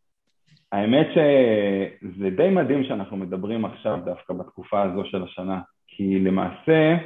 האמת 0.72 1.08
שזה 1.14 2.30
די 2.30 2.50
מדהים 2.50 2.84
שאנחנו 2.84 3.18
מדברים 3.18 3.66
עכשיו 3.66 4.00
דווקא 4.06 4.34
בתקופה 4.34 4.84
הזו 4.84 5.02
של 5.06 5.24
השנה, 5.24 5.60
כי 5.88 6.20
למעשה 6.20 6.98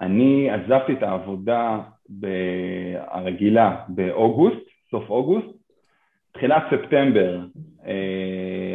אני 0.00 0.50
עזבתי 0.50 0.92
את 0.92 1.02
העבודה 1.02 1.80
הרגילה 3.06 3.84
באוגוסט, 3.88 4.68
סוף 4.90 5.10
אוגוסט, 5.10 5.58
תחילת 6.32 6.62
ספטמבר 6.70 7.38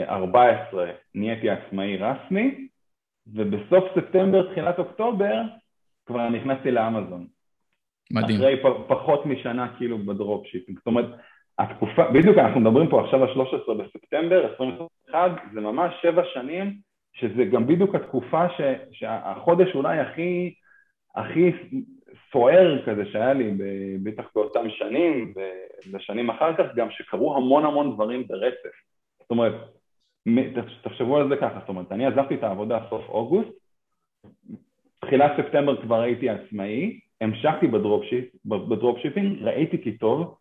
14 0.10 0.84
אה, 0.84 0.92
נהייתי 1.16 1.50
עצמאי 1.50 1.98
רסמי, 1.98 2.68
ובסוף 3.34 3.84
ספטמבר, 3.96 4.52
תחילת 4.52 4.80
אוקטובר, 4.80 5.42
כבר 6.06 6.30
נכנסתי 6.30 6.72
לאמזון. 6.72 7.28
מדהים. 8.12 8.38
אחרי 8.38 8.62
פחות 8.88 9.26
משנה 9.26 9.68
כאילו 9.78 9.98
ב 9.98 10.03
dropshipping. 10.03 10.78
זאת 10.78 10.88
אומרת, 10.88 11.06
התקופה, 11.60 12.12
בדיוק 12.14 12.38
אנחנו 12.38 12.60
מדברים 12.60 12.90
פה 12.90 13.04
עכשיו 13.04 13.24
על 13.24 13.34
13 13.34 13.76
בספטמבר 13.76 14.46
2021, 14.46 15.32
זה 15.54 15.62
ממש 15.62 15.94
שבע 16.02 16.22
שנים, 16.34 16.74
שזה 17.14 17.46
גם 17.46 17.68
בדיוק 17.68 17.96
התקופה 17.96 18.50
ש, 18.50 18.62
שהחודש 18.92 19.76
אולי 19.76 20.00
הכי, 20.00 20.54
הכי 21.16 21.52
סוער 22.32 22.86
כזה 22.86 23.06
שהיה 23.06 23.34
לי, 23.34 23.52
בטח 24.04 24.24
באותם 24.36 24.70
שנים, 24.70 25.34
ובשנים 25.88 26.30
אחר 26.30 26.56
כך 26.58 26.76
גם 26.76 26.92
שקרו 26.92 27.36
המון 27.36 27.66
המון 27.66 27.94
דברים 27.94 28.28
ברצף. 28.28 28.76
זאת 29.20 29.32
אומרת, 29.32 29.54
תחשבו 30.84 31.18
על 31.18 31.30
זה 31.30 31.36
ככה, 31.36 31.60
זאת 31.60 31.70
אומרת, 31.70 31.92
אני 31.92 32.06
עזבתי 32.06 32.36
את 32.36 32.44
העבודה 32.44 32.80
סוף 32.90 33.10
אוגוסט, 33.10 33.52
תחילת 35.02 35.32
ספטמבר 35.38 35.82
כבר 35.82 36.02
הייתי 36.02 36.30
עצמאי, 36.30 37.00
המשכתי 37.22 37.68
ב 37.68 37.73
dropship, 37.73 38.26
ב 38.46 38.53
dropshipping, 38.53 39.42
ראיתי 39.42 39.84
כי 39.84 39.98
טוב, 39.98 40.38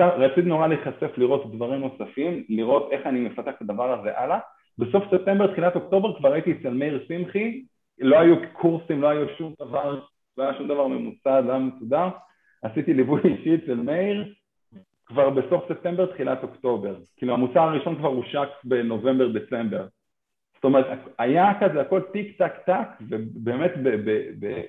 רציתי 0.00 0.48
נורא 0.48 0.66
להיחשף 0.66 1.18
לראות 1.18 1.54
דברים 1.54 1.80
נוספים, 1.80 2.44
לראות 2.48 2.92
איך 2.92 3.06
אני 3.06 3.20
מפתח 3.20 3.52
את 3.56 3.62
הדבר 3.62 4.00
הזה 4.00 4.18
הלאה. 4.18 4.38
בסוף 4.78 5.04
ספטמבר, 5.10 5.52
תחילת 5.52 5.76
אוקטובר, 5.76 6.18
כבר 6.18 6.32
הייתי 6.32 6.52
אצל 6.52 6.70
מאיר 6.70 7.04
שמחי, 7.08 7.62
לא 8.02 8.20
היו 8.20 8.36
קורסים, 8.52 9.02
לא 9.02 9.08
היו 9.08 9.26
שום 9.38 9.54
דבר, 9.60 10.00
לא 10.38 10.44
היה 10.44 10.58
שום 10.58 10.68
דבר 10.68 10.86
ממוסד, 10.86 11.42
לא 11.46 11.52
היה 11.52 11.58
מסודר. 11.58 12.08
עשיתי 12.62 12.94
ליווי 12.94 13.20
אישי 13.24 13.54
אצל 13.54 13.74
מאיר, 13.74 14.34
כבר 15.06 15.30
בסוף 15.30 15.64
ספטמבר, 15.68 16.06
תחילת 16.06 16.42
אוקטובר. 16.42 16.96
כאילו 17.16 17.34
המוצר 17.34 17.60
הראשון 17.60 17.96
כבר 17.96 18.08
הושק 18.08 18.48
בנובמבר-דצמבר. 18.64 19.86
זאת 20.54 20.64
אומרת, 20.64 20.86
היה 21.18 21.52
כזה 21.60 21.80
הכל 21.80 22.00
טיק 22.12 22.38
טק 22.38 22.52
טק, 22.66 22.88
ובאמת 23.08 23.70
ב- 23.82 23.88
ב- 23.88 24.30
ב- 24.46 24.62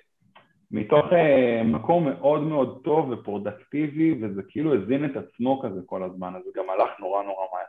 מתוך 0.71 1.05
uh, 1.05 1.63
מקום 1.63 2.09
מאוד 2.09 2.41
מאוד 2.41 2.81
טוב 2.83 3.09
ופרודקטיבי, 3.09 4.13
וזה 4.21 4.41
כאילו 4.49 4.75
הזין 4.75 5.05
את 5.05 5.11
עצמו 5.17 5.61
כזה 5.61 5.79
כל 5.85 6.03
הזמן, 6.03 6.33
אז 6.35 6.41
זה 6.45 6.49
גם 6.55 6.65
הלך 6.69 6.89
נורא 6.99 7.23
נורא 7.23 7.45
מהר. 7.53 7.63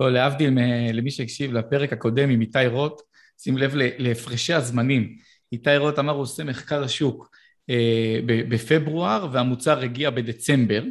לא, 0.00 0.12
להבדיל 0.12 0.50
למי 0.92 1.10
שהקשיב 1.10 1.52
לפרק 1.52 1.92
הקודם 1.92 2.30
עם 2.30 2.40
איתי 2.40 2.66
רוט, 2.66 3.00
שים 3.38 3.58
לב 3.58 3.72
להפרשי 3.74 4.54
הזמנים. 4.54 5.16
איתי 5.52 5.76
רוט 5.76 5.98
אמר 5.98 6.12
הוא 6.12 6.22
עושה 6.22 6.44
מחקר 6.44 6.84
השוק 6.84 7.30
אה, 7.70 8.20
בפברואר 8.26 9.28
והמוצר 9.32 9.80
הגיע 9.80 10.10
בדצמבר, 10.10 10.82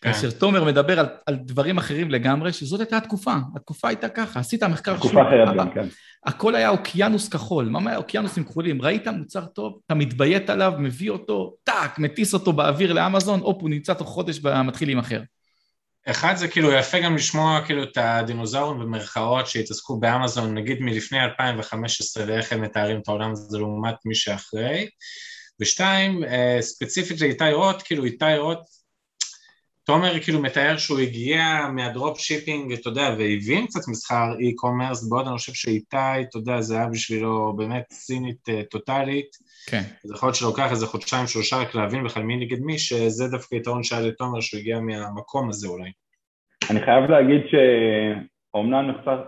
כן. 0.00 0.12
כאשר 0.12 0.30
תומר 0.30 0.64
מדבר 0.64 1.00
על, 1.00 1.06
על 1.26 1.36
דברים 1.36 1.78
אחרים 1.78 2.10
לגמרי, 2.10 2.52
שזאת 2.52 2.80
הייתה 2.80 2.96
התקופה, 2.96 3.34
התקופה 3.56 3.88
הייתה 3.88 4.08
ככה, 4.08 4.40
עשית 4.40 4.62
מחקר 4.62 4.96
שוק. 4.96 5.06
תקופה 5.06 5.22
אחרת 5.22 5.56
גם, 5.56 5.70
כן. 5.70 5.86
הכל 6.26 6.54
היה 6.54 6.68
אוקיינוס 6.68 7.28
כחול, 7.28 7.68
מה 7.68 7.90
היה 7.90 7.98
אוקיינוסים 7.98 8.44
כחולים? 8.44 8.82
ראית 8.82 9.08
מוצר 9.08 9.46
טוב, 9.46 9.78
אתה 9.86 9.94
מתביית 9.94 10.50
עליו, 10.50 10.72
מביא 10.78 11.10
אותו, 11.10 11.54
טאק, 11.64 11.98
מטיס 11.98 12.34
אותו 12.34 12.52
באוויר 12.52 12.92
לאמזון, 12.92 13.40
הופ, 13.40 13.62
הוא 13.62 13.70
נמצא 13.70 13.94
תוך 13.94 14.08
חודש 14.08 14.40
ומתחיל 14.44 14.88
להימכר. 14.88 15.20
אחד 16.06 16.34
זה 16.36 16.48
כאילו 16.48 16.72
יפה 16.72 17.00
גם 17.00 17.16
לשמוע 17.16 17.60
כאילו 17.66 17.82
את 17.82 17.96
הדינוזאורים 17.96 18.80
במרכאות 18.80 19.46
שהתעסקו 19.46 20.00
באמזון 20.00 20.54
נגיד 20.54 20.80
מלפני 20.80 21.24
2015 21.24 22.24
ואיך 22.26 22.52
הם 22.52 22.62
מתארים 22.62 23.00
את 23.00 23.08
העולם 23.08 23.32
הזה 23.32 23.58
לעומת 23.58 23.94
מי 24.04 24.14
שאחרי 24.14 24.88
ושתיים 25.60 26.24
אה, 26.24 26.58
ספציפית 26.60 27.20
לאיתי 27.20 27.52
רוט 27.52 27.82
כאילו 27.84 28.04
איתי 28.04 28.36
רוט 28.38 28.58
תומר 29.90 30.22
כאילו 30.22 30.42
מתאר 30.42 30.76
שהוא 30.76 30.98
הגיע 30.98 31.68
מה 31.74 31.89
drop 31.89 32.20
shipping, 32.20 32.72
אתה 32.72 32.88
יודע, 32.88 33.14
והבין 33.18 33.66
קצת 33.66 33.88
מסחר 33.88 34.26
e-commerce, 34.40 35.08
בעוד 35.08 35.26
אני 35.26 35.38
חושב 35.38 35.52
שאיתי, 35.52 35.96
אתה 36.28 36.38
יודע, 36.38 36.60
זה 36.60 36.74
היה 36.76 36.86
בשבילו 36.86 37.54
באמת 37.56 37.84
סינית 37.92 38.48
uh, 38.48 38.52
טוטאלית. 38.70 39.36
כן. 39.66 39.82
אז 40.04 40.10
יכול 40.10 40.26
להיות 40.26 40.36
שלוקח 40.36 40.70
איזה 40.70 40.86
חודשיים, 40.86 41.26
שלושה 41.26 41.56
רק 41.56 41.74
להבין 41.74 42.04
בכלל 42.04 42.22
מי 42.22 42.36
נגד 42.36 42.60
מי, 42.60 42.78
שזה 42.78 43.28
דווקא 43.30 43.54
יתרון 43.54 43.82
שהיה 43.82 44.08
לתומר 44.08 44.40
שהוא 44.40 44.60
הגיע 44.60 44.80
מהמקום 44.80 45.48
הזה 45.48 45.68
אולי. 45.68 45.90
אני 46.70 46.80
חייב 46.80 47.10
להגיד 47.10 47.40
שאומנם 47.50 48.90
נחשף, 48.90 49.18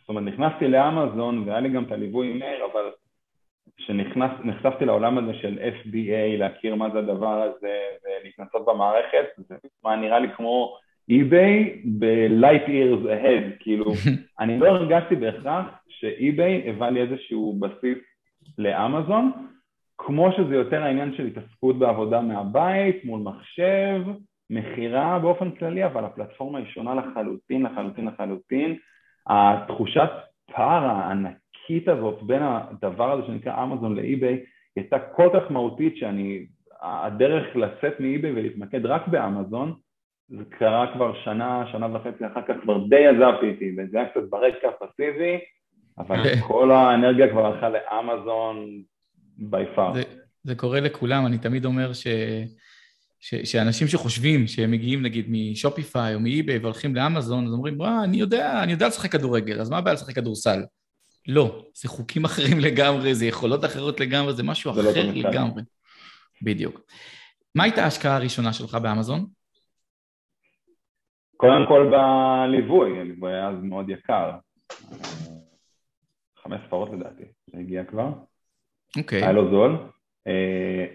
זאת 0.00 0.08
אומרת, 0.08 0.24
נכנסתי 0.24 0.68
לאמזון 0.68 1.48
והיה 1.48 1.60
לי 1.60 1.68
גם 1.68 1.84
את 1.84 1.92
הליווי 1.92 2.30
עם 2.30 2.38
מאיר, 2.38 2.64
אבל 2.72 2.90
שנחשפתי 3.78 4.84
לעולם 4.84 5.18
הזה 5.18 5.34
של 5.42 5.58
FBA, 5.58 6.38
להכיר 6.38 6.74
מה 6.74 6.90
זה 6.92 6.98
הדבר 6.98 7.42
הזה 7.42 7.78
ולהתנסות 8.04 8.66
במערכת, 8.66 9.26
זה 9.48 9.54
נראה 9.84 10.18
לי 10.18 10.28
כמו 10.36 10.76
eBay 11.10 11.86
ב-light 11.98 12.68
years 12.68 13.04
ahead, 13.04 13.44
כאילו, 13.62 13.92
אני 14.40 14.58
לא 14.58 14.66
הרגשתי 14.66 15.16
בהכרח 15.16 15.66
שאי-ביי 15.88 16.70
הבא 16.70 16.88
לי 16.88 17.00
איזשהו 17.00 17.58
בסיס 17.60 17.98
לאמזון, 18.58 19.32
כמו 20.06 20.32
שזה 20.32 20.54
יותר 20.54 20.82
העניין 20.82 21.14
של 21.14 21.26
התעסקות 21.26 21.78
בעבודה 21.78 22.20
מהבית, 22.20 23.04
מול 23.04 23.20
מחשב, 23.20 24.02
מכירה 24.50 25.18
באופן 25.18 25.50
כללי, 25.50 25.86
אבל 25.86 26.04
הפלטפורמה 26.04 26.58
היא 26.58 26.66
שונה 26.66 26.94
לחלוטין, 26.94 27.62
לחלוטין, 27.62 28.06
לחלוטין. 28.06 28.76
התחושת 29.26 30.10
פער 30.52 30.84
הענקית 30.84 31.88
הזאת 31.88 32.22
בין 32.22 32.42
הדבר 32.42 33.12
הזה 33.12 33.26
שנקרא 33.26 33.64
אמזון 33.64 33.96
לאי-ביי, 33.96 34.32
היא 34.32 34.44
הייתה 34.76 34.98
כל 34.98 35.28
כך 35.34 35.50
מהותית 35.50 35.96
שאני, 35.96 36.46
הדרך 36.82 37.56
לצאת 37.56 38.00
מאי-ביי 38.00 38.32
ולהתמקד 38.32 38.86
רק 38.86 39.08
באמזון, 39.08 39.74
זה 40.28 40.44
קרה 40.48 40.92
כבר 40.94 41.14
שנה, 41.14 41.64
שנה 41.72 41.96
וחצי 41.96 42.26
אחר 42.26 42.42
כך, 42.42 42.54
כבר 42.62 42.86
די 42.86 43.06
עזבתי 43.06 43.46
איתי, 43.46 43.72
וזה 43.78 43.98
היה 43.98 44.08
קצת 44.08 44.22
ברקע 44.30 44.68
פסיבי, 44.80 45.38
אבל 45.98 46.16
כל 46.46 46.70
האנרגיה 46.70 47.30
כבר 47.30 47.46
הלכה 47.46 47.68
לאמזון 47.68 48.66
בי 49.40 49.64
פאר. 49.74 49.94
זה, 49.94 50.02
זה 50.42 50.54
קורה 50.54 50.80
לכולם, 50.80 51.26
אני 51.26 51.38
תמיד 51.38 51.64
אומר 51.64 51.92
ש... 51.92 52.06
ש, 53.20 53.34
שאנשים 53.34 53.88
שחושבים 53.88 54.46
שהם 54.46 54.70
מגיעים 54.70 55.02
נגיד 55.02 55.26
משופיפיי 55.28 56.14
או 56.14 56.20
מאיביי 56.20 56.58
והולכים 56.58 56.94
לאמזון, 56.94 57.46
אז 57.46 57.52
אומרים, 57.52 57.80
וואה, 57.80 58.04
אני 58.04 58.16
יודע, 58.16 58.62
אני 58.62 58.72
יודע 58.72 58.88
לשחק 58.88 59.12
כדורגל, 59.12 59.60
אז 59.60 59.70
מה 59.70 59.78
הבעיה 59.78 59.94
לשחק 59.94 60.14
כדורסל? 60.14 60.62
לא, 61.28 61.64
זה 61.74 61.88
חוקים 61.88 62.24
אחרים 62.24 62.60
לגמרי, 62.66 63.14
זה 63.14 63.26
יכולות 63.26 63.64
אחרות 63.64 64.00
לגמרי, 64.00 64.32
זה 64.32 64.42
משהו 64.42 64.74
זה 64.74 64.82
לא 64.82 64.90
אחר 64.90 65.06
לא 65.06 65.12
לגמרי. 65.12 65.62
בדיוק. 66.42 66.80
מה 67.54 67.64
הייתה 67.64 67.84
ההשקעה 67.84 68.16
הראשונה 68.16 68.52
שלך 68.52 68.74
באמזון? 68.74 69.26
קודם 71.36 71.66
כל 71.68 71.90
בליווי, 71.90 73.00
הליווי 73.00 73.32
היה 73.32 73.48
אז 73.48 73.62
מאוד 73.62 73.90
יקר. 73.90 74.30
חמש 76.42 76.60
ספרות 76.66 76.90
לדעתי, 76.92 77.24
זה 77.52 77.58
הגיע 77.58 77.84
כבר. 77.84 78.12
אוקיי. 78.98 79.20
Okay. 79.20 79.22
היה 79.22 79.32
לו 79.32 79.50
זול. 79.50 79.76
אה, 80.26 80.86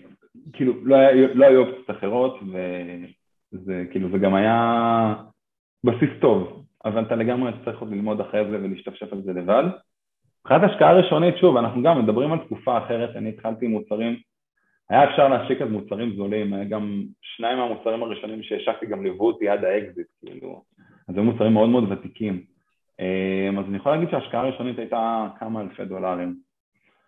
כאילו, 0.54 0.74
לא, 0.86 0.96
היה, 0.96 1.28
לא 1.34 1.46
היו 1.46 1.60
אופציות 1.60 1.90
אחרות, 1.90 2.40
וזה 3.54 3.86
כאילו, 3.92 4.10
זה 4.12 4.18
גם 4.18 4.34
היה 4.34 5.16
בסיס 5.84 6.10
טוב, 6.22 6.66
אבל 6.86 7.04
אתה 7.04 7.16
לגמרי 7.16 7.52
צריך 7.66 7.80
עוד 7.80 7.92
ללמוד 7.92 8.22
אחרי 8.22 8.46
זה 8.50 8.58
ולהשתפשף 8.64 9.14
על 9.14 9.22
זה 9.22 9.34
לבד. 9.34 9.64
מבחינת 10.42 10.72
השקעה 10.72 10.94
ראשונית, 10.94 11.38
שוב, 11.38 11.58
אנחנו 11.58 11.84
גם 11.84 12.04
מדברים 12.04 12.32
על 12.32 12.40
תקופה 12.40 12.78
אחרת, 12.78 13.16
אני 13.16 13.30
התחלתי 13.30 13.66
עם 13.66 13.72
מוצרים, 13.72 14.20
היה 14.90 15.12
אפשר 15.12 15.28
להשיק 15.28 15.62
אז 15.62 15.70
מוצרים 15.70 16.16
זולים, 16.16 16.54
היה 16.54 16.64
גם 16.64 17.04
שניים 17.22 17.58
מהמוצרים 17.58 18.04
הראשונים 18.04 18.44
שהשקתי 18.44 18.86
גם 18.86 19.04
ליוו 19.04 19.28
אותי 19.28 19.50
עד 19.50 19.64
האקזיט, 19.64 20.08
כאילו, 20.26 20.62
אז 21.10 21.16
היו 21.16 21.24
מוצרים 21.24 21.54
מאוד 21.54 21.70
מאוד 21.70 21.92
ותיקים. 21.92 22.44
אמ, 23.00 23.60
אז 23.60 23.66
אני 23.70 23.78
יכול 23.78 23.92
להגיד 23.92 24.10
שההשקעה 24.10 24.42
הראשונית 24.42 24.80
הייתה 24.80 25.28
כמה 25.40 25.62
אלפי 25.62 25.86
דולרים. 25.86 26.36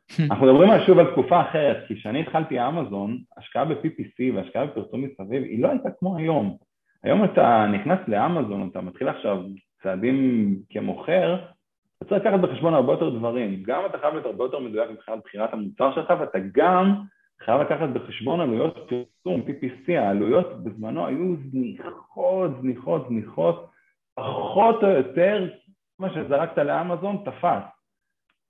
אנחנו 0.31 0.45
מדברים 0.45 0.69
על 0.69 0.85
שוב 0.85 0.99
על 0.99 1.11
תקופה 1.11 1.41
אחרת, 1.41 1.77
כי 1.87 1.95
כשאני 1.95 2.21
התחלתי 2.21 2.67
אמזון, 2.67 3.17
השקעה 3.37 3.65
ב-PPC 3.65 4.35
והשקעה 4.35 4.65
בפרסום 4.65 5.01
מסביב, 5.01 5.43
היא 5.43 5.63
לא 5.63 5.69
הייתה 5.69 5.89
כמו 5.99 6.17
היום. 6.17 6.57
היום 7.03 7.23
אתה 7.23 7.65
נכנס 7.73 7.99
לאמזון, 8.07 8.69
אתה 8.71 8.81
מתחיל 8.81 9.09
עכשיו 9.09 9.43
צעדים 9.83 10.55
כמוכר, 10.69 11.37
אתה 11.97 12.05
צריך 12.05 12.25
לקחת 12.25 12.39
בחשבון 12.39 12.73
הרבה 12.73 12.93
יותר 12.93 13.09
דברים. 13.09 13.63
גם 13.63 13.81
אתה 13.85 13.97
חייב 13.97 14.13
להיות 14.13 14.25
הרבה 14.25 14.43
יותר 14.43 14.59
מדויק 14.59 14.89
מבחינת 14.89 15.19
בחירת 15.25 15.53
המוצר 15.53 15.95
שלך, 15.95 16.13
ואתה 16.19 16.39
גם 16.53 17.01
חייב 17.45 17.61
לקחת 17.61 17.89
בחשבון 17.89 18.39
עלויות 18.39 18.89
פרסום, 18.89 19.41
PPC, 19.47 19.91
העלויות 19.91 20.63
בזמנו 20.63 21.07
היו 21.07 21.35
זניחות, 21.51 22.51
זניחות, 22.61 23.05
זניחות, 23.09 23.69
פחות 24.15 24.83
או 24.83 24.89
יותר 24.89 25.49
מה 25.99 26.09
שזרקת 26.09 26.57
לאמזון 26.57 27.17
תפס. 27.25 27.76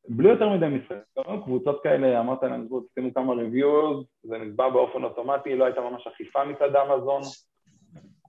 בלי 0.09 0.29
יותר 0.29 0.49
מדי 0.49 0.65
משחקים, 0.67 1.41
קבוצות 1.43 1.83
כאלה, 1.83 2.19
אמרת 2.19 2.43
להם, 2.43 2.67
שימו 2.93 3.13
כמה 3.13 3.33
ריוויוז, 3.33 4.05
זה 4.23 4.37
נצבע 4.37 4.69
באופן 4.69 5.03
אוטומטי, 5.03 5.55
לא 5.55 5.65
הייתה 5.65 5.81
ממש 5.81 6.07
אכיפה 6.07 6.45
מצד 6.45 6.75
אמזון. 6.75 7.21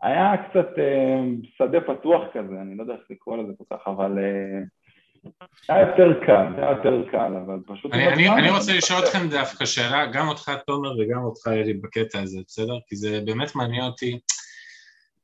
היה 0.03 0.33
קצת 0.37 0.79
אה, 0.79 1.21
שדה 1.57 1.81
פתוח 1.81 2.23
כזה, 2.33 2.55
אני 2.63 2.77
לא 2.77 2.83
יודע 2.83 2.95
איך 2.95 3.03
לקרוא 3.11 3.37
לזה 3.37 3.53
כל 3.59 3.77
כך, 3.77 3.89
אבל 3.89 4.19
אה, 4.19 4.61
היה 5.69 5.89
יותר 5.89 6.25
קל, 6.27 6.47
היה 6.57 6.71
יותר 6.71 7.11
קל, 7.11 7.33
אבל 7.47 7.59
פשוט... 7.67 7.93
אני, 7.93 8.09
אני, 8.09 8.29
אני 8.29 8.51
רוצה 8.51 8.73
לשאול 8.77 9.01
אתכם 9.05 9.29
דווקא 9.31 9.65
שאלה, 9.65 10.07
גם 10.07 10.29
אותך 10.29 10.51
תומר 10.67 10.91
וגם 10.99 11.23
אותך 11.23 11.47
אלי 11.47 11.75
בקטע 11.75 12.21
הזה, 12.21 12.41
בסדר? 12.47 12.79
כי 12.87 12.97
זה 12.97 13.21
באמת 13.27 13.55
מעניין 13.55 13.85
אותי. 13.85 14.19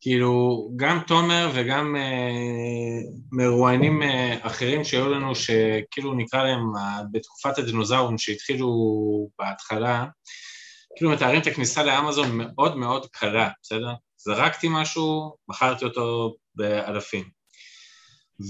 כאילו, 0.04 0.68
גם 0.76 1.00
תומר 1.06 1.50
וגם 1.54 1.96
אה, 1.96 3.00
מרואיינים 3.32 4.02
אה, 4.02 4.36
אחרים 4.40 4.84
שהיו 4.84 5.08
לנו, 5.08 5.34
שכאילו 5.34 6.14
נקרא 6.14 6.44
להם 6.44 6.76
אה, 6.76 7.00
בתקופת 7.12 7.58
הדינוזאורים 7.58 8.18
שהתחילו 8.18 8.68
בהתחלה, 9.38 10.06
כאילו 10.96 11.10
מתארים 11.10 11.40
את 11.40 11.46
הכניסה 11.46 11.82
לאמזון 11.82 12.28
מאוד 12.32 12.76
מאוד 12.76 13.06
קלה, 13.12 13.50
בסדר? 13.62 13.92
זרקתי 14.16 14.66
משהו, 14.70 15.36
מכרתי 15.48 15.84
אותו 15.84 16.36
באלפים. 16.54 17.24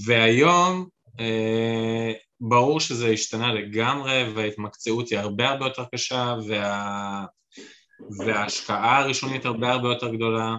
והיום 0.06 0.86
אה, 1.20 2.12
ברור 2.40 2.80
שזה 2.80 3.08
השתנה 3.08 3.52
לגמרי 3.52 4.32
וההתמקצעות 4.34 5.08
היא 5.08 5.18
הרבה 5.18 5.48
הרבה 5.48 5.66
יותר 5.66 5.84
קשה 5.94 6.34
וה... 6.48 7.24
וההשקעה 8.18 8.98
הראשונית 8.98 9.44
הרבה 9.44 9.72
הרבה 9.72 9.88
יותר 9.88 10.14
גדולה 10.14 10.56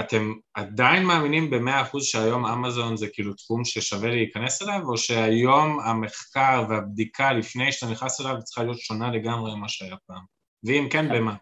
אתם 0.00 0.32
עדיין 0.54 1.04
מאמינים 1.04 1.50
במאה 1.50 1.82
אחוז 1.82 2.04
שהיום 2.04 2.46
אמזון 2.46 2.96
זה 2.96 3.06
כאילו 3.12 3.34
תחום 3.34 3.64
ששווה 3.64 4.10
להיכנס 4.10 4.62
אליו, 4.62 4.80
או 4.84 4.96
שהיום 4.96 5.80
המחקר 5.80 6.64
והבדיקה 6.68 7.32
לפני 7.32 7.72
שאתה 7.72 7.92
נכנס 7.92 8.20
אליו 8.20 8.36
צריכה 8.44 8.62
להיות 8.62 8.78
שונה 8.78 9.10
לגמרי 9.10 9.54
ממה 9.54 9.68
שהיה 9.68 9.96
פעם? 10.06 10.22
ואם 10.64 10.88
כן, 10.90 11.08
במה? 11.08 11.34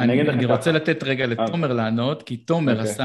אני, 0.00 0.20
אני 0.20 0.44
רוצה 0.44 0.72
לתת 0.72 1.02
רגע 1.02 1.26
לתומר 1.26 1.72
לענות, 1.72 2.22
כי 2.22 2.36
תומר 2.36 2.72
okay. 2.72 2.78
אוקיי. 2.78 2.92
עשה, 2.92 3.04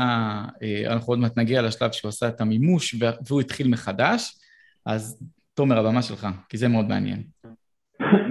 אה, 0.64 0.94
אנחנו 0.94 1.12
עוד 1.12 1.20
מעט 1.20 1.38
נגיע 1.38 1.62
לשלב 1.62 1.92
שהוא 1.92 2.10
עשה 2.10 2.28
את 2.28 2.42
המימוש 2.42 2.96
והוא 3.28 3.42
התחיל 3.42 3.68
מחדש, 3.68 4.38
אז 4.86 5.20
תומר, 5.54 5.80
הבמה 5.80 6.02
שלך, 6.02 6.28
כי 6.50 6.58
זה 6.58 6.68
מאוד 6.68 6.88
מעניין. 6.88 7.24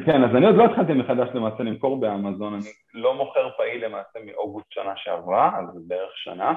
כן, 0.08 0.24
אז 0.24 0.36
אני 0.36 0.46
עוד 0.46 0.56
לא 0.56 0.64
התחלתי 0.64 0.92
מחדש 0.92 1.28
למעשה 1.34 1.62
למכור 1.62 2.00
באמזון, 2.00 2.54
אני 2.54 2.62
לא 2.94 3.14
מוכר 3.14 3.48
פעיל 3.56 3.84
למעשה 3.84 4.18
מאוגוסט 4.26 4.72
שנה 4.72 4.92
שעברה, 4.96 5.58
אז 5.58 5.74
זה 5.74 5.80
בערך 5.88 6.10
שנה, 6.16 6.54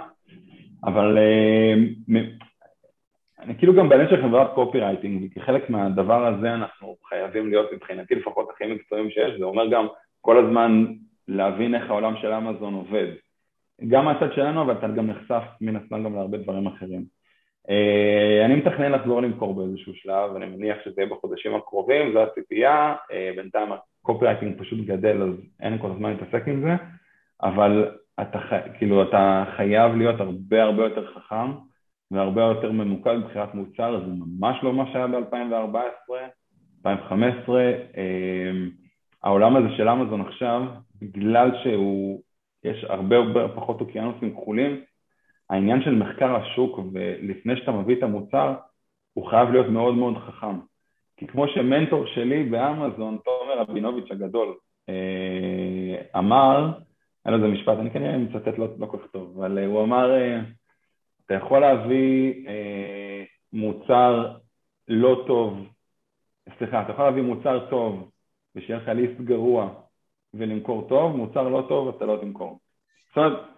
אבל 0.84 1.18
אה, 1.18 1.74
אני 3.40 3.58
כאילו 3.58 3.74
גם 3.74 3.90
בעניין 3.90 4.10
של 4.10 4.22
חברת 4.22 4.54
copywriting, 4.56 5.24
וכחלק 5.24 5.70
מהדבר 5.70 6.26
הזה 6.28 6.54
אנחנו 6.54 6.96
חייבים 7.10 7.50
להיות 7.50 7.74
מבחינתי 7.74 8.16
לפחות 8.16 8.50
הכי 8.54 8.66
מקצועיים 8.66 9.10
שיש, 9.10 9.40
זה 9.40 9.46
אומר 9.46 9.68
גם 9.68 9.88
כל 10.22 10.46
הזמן 10.46 10.86
להבין 11.28 11.76
איך 11.76 11.90
העולם 11.90 12.16
של 12.22 12.34
אמזון 12.34 12.74
עובד. 12.74 13.08
גם 13.88 14.06
מהצד 14.06 14.34
שלנו, 14.34 14.62
אבל 14.62 14.74
אתה 14.74 14.88
גם 14.88 15.08
נחשף 15.08 15.44
מן 15.62 15.76
הסתם 15.76 16.04
גם 16.04 16.16
להרבה 16.16 16.38
דברים 16.38 16.68
אחרים. 16.68 17.06
אה, 17.70 18.46
אני 18.46 18.56
מתכנן 18.56 18.92
לחזור 18.92 19.22
למכור 19.22 19.56
באיזשהו 19.56 19.94
שלב, 19.96 20.36
אני 20.36 20.46
מניח 20.46 20.78
שזה 20.86 21.02
יהיה 21.02 21.10
בחודשים 21.10 21.56
הקרובים, 21.56 22.14
זו 22.14 22.24
הציפייה, 22.24 22.96
אה, 23.12 23.32
בינתיים 23.36 23.70
ה 23.72 23.79
copywriting 23.79 24.60
פשוט 24.60 24.80
גדל 24.86 25.22
אז 25.22 25.36
אין 25.60 25.78
כל 25.78 25.92
הזמן 25.92 26.12
להתעסק 26.12 26.48
עם 26.48 26.62
זה, 26.62 26.76
אבל 27.44 27.92
אתה, 28.22 28.40
כאילו, 28.78 29.04
אתה 29.04 29.44
חייב 29.58 29.96
להיות 29.96 30.20
הרבה 30.20 30.64
הרבה 30.64 30.84
יותר 30.84 31.14
חכם 31.14 31.52
והרבה 32.12 32.42
יותר 32.42 32.72
ממוקד 32.72 33.14
מבחינת 33.14 33.54
מוצר, 33.54 34.00
זה 34.00 34.12
ממש 34.12 34.58
לא 34.64 34.74
מה 34.74 34.84
שהיה 34.92 35.08
ב-2014, 35.08 36.14
2015, 36.86 37.62
אה, 37.98 38.52
העולם 39.24 39.56
הזה 39.56 39.68
של 39.78 39.90
אמזון 39.90 40.22
עכשיו, 40.22 40.62
בגלל 41.02 41.52
שהוא, 41.64 42.22
יש 42.64 42.84
הרבה 42.84 43.16
הרבה 43.18 43.48
פחות 43.56 43.82
אוקיינוסים 43.82 44.36
כחולים, 44.36 44.82
העניין 45.52 45.82
של 45.82 45.96
מחקר 45.96 46.36
השוק 46.36 46.80
ולפני 46.94 47.58
שאתה 47.58 47.72
מביא 47.72 47.96
את 47.96 48.04
המוצר, 48.04 48.56
הוא 49.14 49.30
חייב 49.30 49.50
להיות 49.50 49.68
מאוד 49.68 49.96
מאוד 49.96 50.18
חכם. 50.18 50.60
כי 51.18 51.28
כמו 51.28 51.48
שמנטור 51.48 52.06
שלי 52.06 52.44
באמזון, 52.44 53.18
תומר 53.26 53.60
רבינוביץ' 53.60 54.12
הגדול, 54.12 54.56
אה, 54.90 56.20
אמר, 56.20 56.72
היה 57.26 57.38
לו 57.38 57.44
איזה 57.44 57.54
משפט, 57.54 57.78
אני 57.78 57.92
כנראה 57.92 58.18
מצטט 58.18 58.58
לא, 58.58 58.68
לא 58.80 58.86
כל 58.86 58.98
כך 58.98 59.12
טוב, 59.12 59.38
אבל 59.38 59.58
אה, 59.58 59.66
הוא 59.66 59.84
אמר, 59.84 60.12
אה, 60.12 60.40
אתה 61.26 61.34
יכול 61.34 61.60
להביא 61.60 62.34
מוצר 63.54 64.36
לא 64.88 65.24
טוב, 65.28 65.68
סליחה, 66.58 66.82
אתה 66.82 66.92
יכול 66.92 67.06
להביא 67.06 67.22
מוצר 67.22 67.70
טוב 67.70 68.10
ושיהיה 68.56 68.80
לך 68.80 68.88
ליסט 68.88 69.22
גרוע 69.22 69.70
ולמכור 70.34 70.88
טוב, 70.90 71.16
מוצר 71.16 71.48
לא 71.48 71.66
טוב 71.70 71.96
אתה 71.96 72.06
לא 72.06 72.18
תמכור. 72.22 72.60
זאת 73.08 73.18
אומרת, 73.18 73.51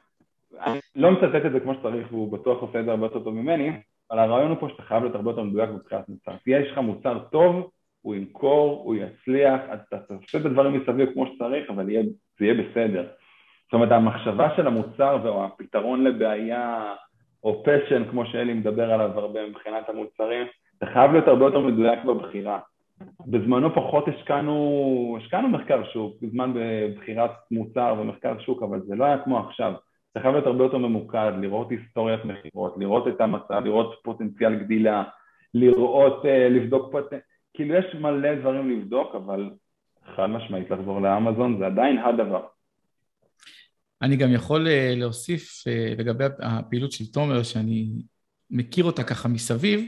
אני 0.61 0.79
לא 0.95 1.11
מצטט 1.11 1.45
את 1.45 1.51
זה 1.51 1.59
כמו 1.59 1.73
שצריך 1.73 2.07
והוא 2.11 2.31
בטוח 2.31 2.61
עושה 2.61 2.79
את 2.79 2.85
זה 2.85 2.91
הרבה 2.91 3.05
יותר 3.05 3.19
טוב 3.19 3.33
ממני, 3.33 3.71
אבל 4.11 4.19
הרעיון 4.19 4.49
הוא 4.49 4.57
פה 4.59 4.69
שאתה 4.69 4.83
חייב 4.83 5.03
להיות 5.03 5.15
הרבה 5.15 5.31
יותר 5.31 5.43
מדויק 5.43 5.69
בבחירת 5.69 6.09
מוצר. 6.09 6.31
תהיה 6.43 6.59
יש 6.59 6.71
לך 6.71 6.77
מוצר 6.77 7.19
טוב 7.19 7.69
הוא 8.01 8.15
ימכור, 8.15 8.81
הוא 8.85 8.95
יצליח, 8.95 9.61
אתה 9.73 9.97
תעשה 9.97 10.37
את 10.37 10.45
הדברים 10.45 10.81
מסביב 10.81 11.13
כמו 11.13 11.27
שצריך, 11.27 11.69
אבל 11.69 11.89
יהיה, 11.89 12.03
זה 12.39 12.45
יהיה 12.45 12.53
בסדר. 12.53 13.07
זאת 13.63 13.73
אומרת, 13.73 13.91
המחשבה 13.91 14.55
של 14.55 14.67
המוצר 14.67 15.27
או 15.27 15.45
הפתרון 15.45 16.03
לבעיה, 16.03 16.93
או 17.43 17.63
פשן, 17.63 18.03
כמו 18.11 18.25
שאלי 18.25 18.53
מדבר 18.53 18.93
עליו 18.93 19.19
הרבה 19.19 19.49
מבחינת 19.49 19.89
המוצרים, 19.89 20.47
אתה 20.77 20.85
חייב 20.85 21.11
להיות 21.11 21.27
הרבה 21.27 21.45
יותר 21.45 21.59
מדויק 21.59 22.03
בבחירה. 22.05 22.59
בזמנו 23.27 23.75
פחות 23.75 24.07
השקענו, 24.07 25.17
השקענו 25.21 25.49
מחקר 25.49 25.83
שוק, 25.93 26.15
בזמן 26.21 26.53
בבחירת 26.55 27.31
מוצר 27.51 27.95
ומחקר 27.99 28.39
שוק, 28.39 28.63
אבל 28.63 28.81
זה 28.81 28.95
לא 28.95 29.05
היה 29.05 29.17
כמו 29.23 29.39
עכשיו. 29.39 29.73
אתה 30.13 30.21
חייב 30.21 30.33
להיות 30.33 30.47
הרבה 30.47 30.63
יותר 30.63 30.77
ממוקד, 30.77 31.31
לראות 31.41 31.71
היסטוריית 31.71 32.25
מכירות, 32.25 32.75
לראות 32.77 33.07
את 33.07 33.21
המצב, 33.21 33.61
לראות 33.63 33.95
פוטנציאל 34.03 34.55
גדילה, 34.55 35.03
לראות, 35.53 36.25
אה, 36.25 36.49
לבדוק 36.49 36.91
פוטנציאל, 36.91 37.19
כאילו 37.53 37.75
יש 37.75 37.95
מלא 37.95 38.35
דברים 38.35 38.69
לבדוק, 38.71 39.15
אבל 39.15 39.49
חד 40.15 40.25
משמעית 40.25 40.69
לחזור 40.69 41.01
לאמזון 41.01 41.59
זה 41.59 41.65
עדיין 41.65 41.97
הדבר. 41.97 42.45
אני 44.01 44.15
גם 44.15 44.33
יכול 44.33 44.67
אה, 44.67 44.93
להוסיף 44.95 45.63
אה, 45.67 45.93
לגבי 45.97 46.23
הפעילות 46.39 46.91
של 46.91 47.05
תומר, 47.05 47.43
שאני 47.43 47.87
מכיר 48.49 48.85
אותה 48.85 49.03
ככה 49.03 49.27
מסביב, 49.27 49.87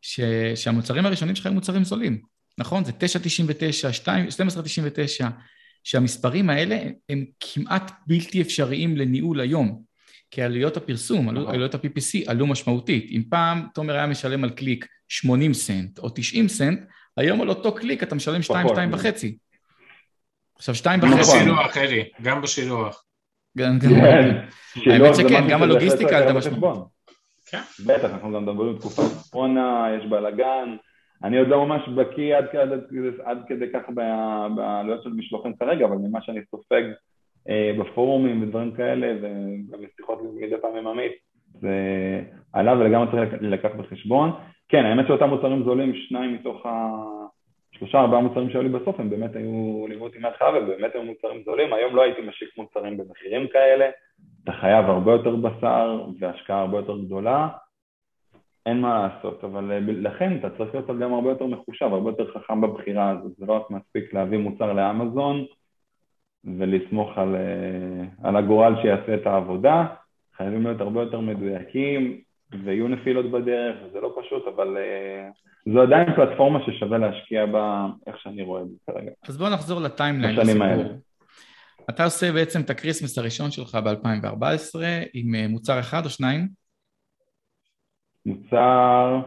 ש, 0.00 0.20
שהמוצרים 0.54 1.06
הראשונים 1.06 1.34
שלך 1.34 1.46
הם 1.46 1.54
מוצרים 1.54 1.84
זולים, 1.84 2.22
נכון? 2.58 2.84
זה 2.84 2.92
9.99, 2.92 2.94
12.99, 5.20 5.26
שהמספרים 5.84 6.50
האלה 6.50 6.78
הם 7.08 7.24
כמעט 7.40 7.90
בלתי 8.06 8.42
אפשריים 8.42 8.96
לניהול 8.96 9.40
היום, 9.40 9.82
כי 10.30 10.42
עלויות 10.42 10.76
הפרסום, 10.76 11.30
נכון. 11.30 11.54
עלויות 11.54 11.74
ה-PPC 11.74 12.18
עלו 12.26 12.46
משמעותית. 12.46 13.06
אם 13.10 13.22
פעם 13.30 13.66
תומר 13.74 13.94
היה 13.94 14.06
משלם 14.06 14.44
על 14.44 14.50
קליק 14.50 14.86
80 15.08 15.54
סנט 15.54 15.98
או 15.98 16.08
90 16.08 16.48
סנט, 16.48 16.80
היום 17.16 17.40
על 17.40 17.48
אותו 17.48 17.74
קליק 17.74 18.02
אתה 18.02 18.14
משלם 18.14 18.42
2, 18.42 18.68
2 18.68 18.92
וחצי. 18.92 19.36
עכשיו 20.56 20.74
2 20.74 21.00
וחצי. 21.02 21.14
גם 21.14 21.20
בשילוח, 21.20 21.76
אלי, 21.76 22.04
גם 22.22 22.42
בשילוח. 22.42 23.04
גם, 23.58 23.78
גם. 23.78 23.90
כן. 23.90 24.90
האמת 24.90 25.16
שכן, 25.16 25.48
גם 25.50 25.62
הלוגיסטיקה 25.62 26.18
עלתה 26.18 26.32
משמעות. 26.32 26.88
כן. 27.50 27.62
בטח, 27.86 28.04
אנחנו 28.04 28.32
גם 28.32 28.42
מדברים 28.42 28.78
תקופת 28.78 29.30
קורונה, 29.30 29.86
יש 29.98 30.10
בלאגן. 30.10 30.76
אני 31.24 31.38
עוד 31.38 31.48
לא 31.48 31.66
ממש 31.66 31.88
בקיא 31.88 32.36
עד, 32.36 32.56
עד, 32.56 32.70
עד 33.24 33.38
כדי 33.46 33.66
כך 33.72 33.82
בעלויות 34.56 35.02
של 35.02 35.10
משלוחים 35.10 35.56
כרגע, 35.56 35.86
אבל 35.86 35.96
ממה 35.96 36.22
שאני 36.22 36.40
סופג 36.50 36.82
אה, 37.48 37.72
בפורומים 37.78 38.42
ודברים 38.42 38.72
כאלה, 38.72 39.14
וגם 39.18 39.78
בשיחות 39.82 40.18
מדי 40.34 40.56
פעם 40.60 40.76
עם 40.76 40.86
עמית, 40.86 41.12
זה 41.60 41.70
עלה 42.52 42.78
ולגמרי 42.78 43.06
צריך 43.10 43.34
לקח 43.40 43.70
בחשבון. 43.78 44.30
כן, 44.68 44.84
האמת 44.84 45.06
שאותם 45.06 45.28
מוצרים 45.28 45.64
זולים, 45.64 45.94
שניים 45.94 46.34
מתוך 46.34 46.66
השלושה 46.66 48.00
ארבעה 48.00 48.20
מוצרים 48.20 48.50
שהיו 48.50 48.62
לי 48.62 48.68
בסוף, 48.68 49.00
הם 49.00 49.10
באמת 49.10 49.36
היו 49.36 49.86
ליוו 49.88 50.04
אותי 50.04 50.18
מההתחלה 50.18 50.58
ובאמת 50.58 50.94
היו 50.94 51.02
מוצרים 51.02 51.42
זולים. 51.44 51.72
היום 51.72 51.96
לא 51.96 52.02
הייתי 52.02 52.22
משיק 52.22 52.48
מוצרים 52.58 52.96
במחירים 52.96 53.48
כאלה, 53.48 53.90
אתה 54.44 54.52
חייב 54.52 54.86
הרבה 54.86 55.12
יותר 55.12 55.36
בשר 55.36 56.04
והשקעה 56.18 56.60
הרבה 56.60 56.76
יותר 56.76 56.98
גדולה, 56.98 57.48
אין 58.66 58.80
מה 58.80 59.08
לעשות, 59.08 59.44
אבל 59.44 59.72
אה, 59.72 59.78
לכן 59.80 60.36
אתה 60.38 60.50
צריך 60.50 60.74
להיות 60.74 60.86
גם 61.00 61.14
הרבה 61.14 61.28
יותר 61.28 61.46
מחושב, 61.46 61.84
הרבה 61.84 62.10
יותר 62.10 62.32
חכם 62.32 62.60
בבחירה 62.60 63.10
הזאת, 63.10 63.32
זה 63.38 63.46
לא 63.46 63.52
רק 63.52 63.70
מספיק 63.70 64.14
להביא 64.14 64.38
מוצר 64.38 64.72
לאמזון 64.72 65.44
ולסמוך 66.44 67.18
על, 67.18 67.36
אה, 67.36 68.28
על 68.28 68.36
הגורל 68.36 68.74
שיעשה 68.82 69.14
את 69.14 69.26
העבודה, 69.26 69.86
חייבים 70.36 70.62
להיות 70.62 70.80
הרבה 70.80 71.00
יותר 71.02 71.20
מדויקים 71.20 72.20
ויהיו 72.64 72.88
נפילות 72.88 73.30
בדרך, 73.30 73.76
זה 73.92 74.00
לא 74.00 74.14
פשוט, 74.20 74.42
אבל 74.54 74.76
uh, 74.76 75.72
זו 75.72 75.82
עדיין 75.82 76.14
פלטפורמה 76.16 76.58
ששווה 76.66 76.98
להשקיע 76.98 77.46
בה, 77.46 77.86
איך 78.06 78.16
שאני 78.18 78.42
רואה 78.42 78.62
את 78.62 78.68
זה 78.68 78.76
כרגע. 78.86 79.10
אז 79.28 79.38
בואו 79.38 79.50
נחזור 79.50 79.80
ל 79.80 79.86
timeline 79.86 80.36
לסיפור. 80.36 80.98
אתה 81.90 82.04
עושה 82.04 82.32
בעצם 82.32 82.60
את 82.60 82.70
ה 82.70 82.75
Christmas 82.75 83.18
הראשון 83.18 83.50
שלך 83.50 83.74
ב-2014 83.74 84.80
עם 85.14 85.34
מוצר 85.50 85.80
אחד 85.80 86.04
או 86.04 86.10
שניים? 86.10 86.61
מוצר 88.26 89.20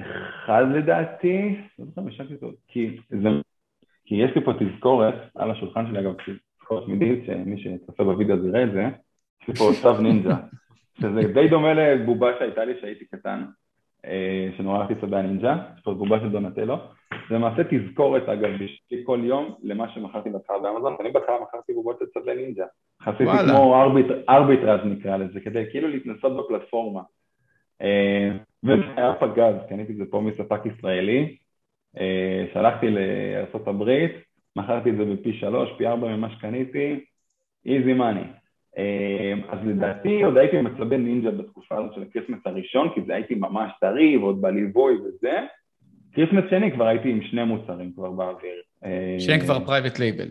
אחד 0.00 0.64
לדעתי, 0.74 1.56
לא 1.78 1.84
זוכר, 1.84 2.00
השקתי 2.00 2.34
אותו, 2.34 2.50
כי, 2.68 2.96
זה, 3.08 3.28
כי 4.04 4.14
יש 4.14 4.30
לי 4.34 4.44
פה 4.44 4.52
תזכורת 4.52 5.14
על 5.34 5.50
השולחן 5.50 5.86
שלי, 5.86 6.00
אגב, 6.00 6.14
תזכורת 6.58 6.84
תמידית, 6.84 7.24
שמי 7.26 7.62
שצופה 7.62 8.04
בווידאו 8.04 8.46
יראה 8.46 8.64
את 8.64 8.72
זה, 8.72 8.88
יש 9.42 9.48
לי 9.48 9.54
פה 9.54 9.70
צו 9.82 10.02
נינג'ה, 10.02 10.36
שזה 11.00 11.32
די 11.34 11.48
דומה 11.48 11.74
לבובה 11.74 12.30
שהייתה 12.38 12.64
לי 12.64 12.74
כשהייתי 12.78 13.04
קטן, 13.04 13.44
אה, 14.04 14.48
שנורא 14.56 14.78
אהבתי 14.78 14.94
צבי 15.00 15.16
הנינג'ה, 15.16 15.56
יש 15.76 15.82
פה 15.82 15.94
בובה 15.94 16.20
של 16.20 16.28
דונטלו, 16.28 16.76
זה 17.28 17.34
למעשה 17.34 17.62
תזכורת 17.70 18.28
אגב, 18.28 18.50
בשבילי 18.52 19.02
כל 19.04 19.20
יום 19.22 19.54
למה 19.62 19.94
שמכרתי 19.94 20.30
בהתחלה 20.30 20.58
באמזון, 20.58 20.96
אני 21.00 21.10
בהתחלה 21.10 21.36
מכרתי 21.42 21.72
בובות 21.72 21.98
של 21.98 22.20
צבי 22.20 22.34
נינג'ה, 22.34 22.64
חסיתי 23.02 23.30
כמו 23.46 23.74
ארביטראז' 24.28 24.80
נקרא 24.84 25.16
לזה, 25.16 25.40
כדי 25.40 25.64
כאילו 25.70 25.88
להתנסות 25.88 26.36
בפלטפורמה. 26.36 27.00
אה, 27.84 28.30
וזה 28.64 28.82
היה 28.96 29.14
פגז, 29.20 29.54
קניתי 29.68 29.92
את 29.92 29.96
זה 29.96 30.04
פה 30.10 30.20
מספק 30.20 30.60
ישראלי, 30.66 31.36
אה, 32.00 32.44
שלחתי 32.52 32.86
לארה"ב, 32.90 34.06
מכרתי 34.56 34.90
את 34.90 34.96
זה 34.96 35.04
בפי 35.04 35.32
שלוש, 35.32 35.70
פי 35.78 35.86
ארבע 35.86 36.16
ממה 36.16 36.30
שקניתי, 36.30 37.04
easy 37.66 37.92
money. 37.92 38.24
אז 39.48 39.58
לדעתי 39.66 40.22
עוד 40.22 40.36
הייתי 40.36 40.60
מ 40.60 40.67
צבי 40.67 40.96
נינג'ה 40.96 41.30
בתקופה 41.30 41.78
הזאת 41.78 41.94
של 41.94 42.02
ה 42.02 42.06
Christmas 42.06 42.38
הראשון, 42.44 42.88
כי 42.94 43.00
זה 43.06 43.14
הייתי 43.14 43.34
ממש 43.34 43.72
טרי 43.80 44.16
ועוד 44.16 44.40
בליווי 44.40 44.94
וזה. 44.94 45.40
Christmas 46.14 46.44
שני 46.50 46.72
כבר 46.72 46.86
הייתי 46.86 47.10
עם 47.10 47.22
שני 47.22 47.44
מוצרים 47.44 47.92
כבר 47.92 48.10
באוויר. 48.10 48.62
שהם 49.18 49.40
כבר 49.40 49.64
private 49.64 49.98
label. 49.98 50.28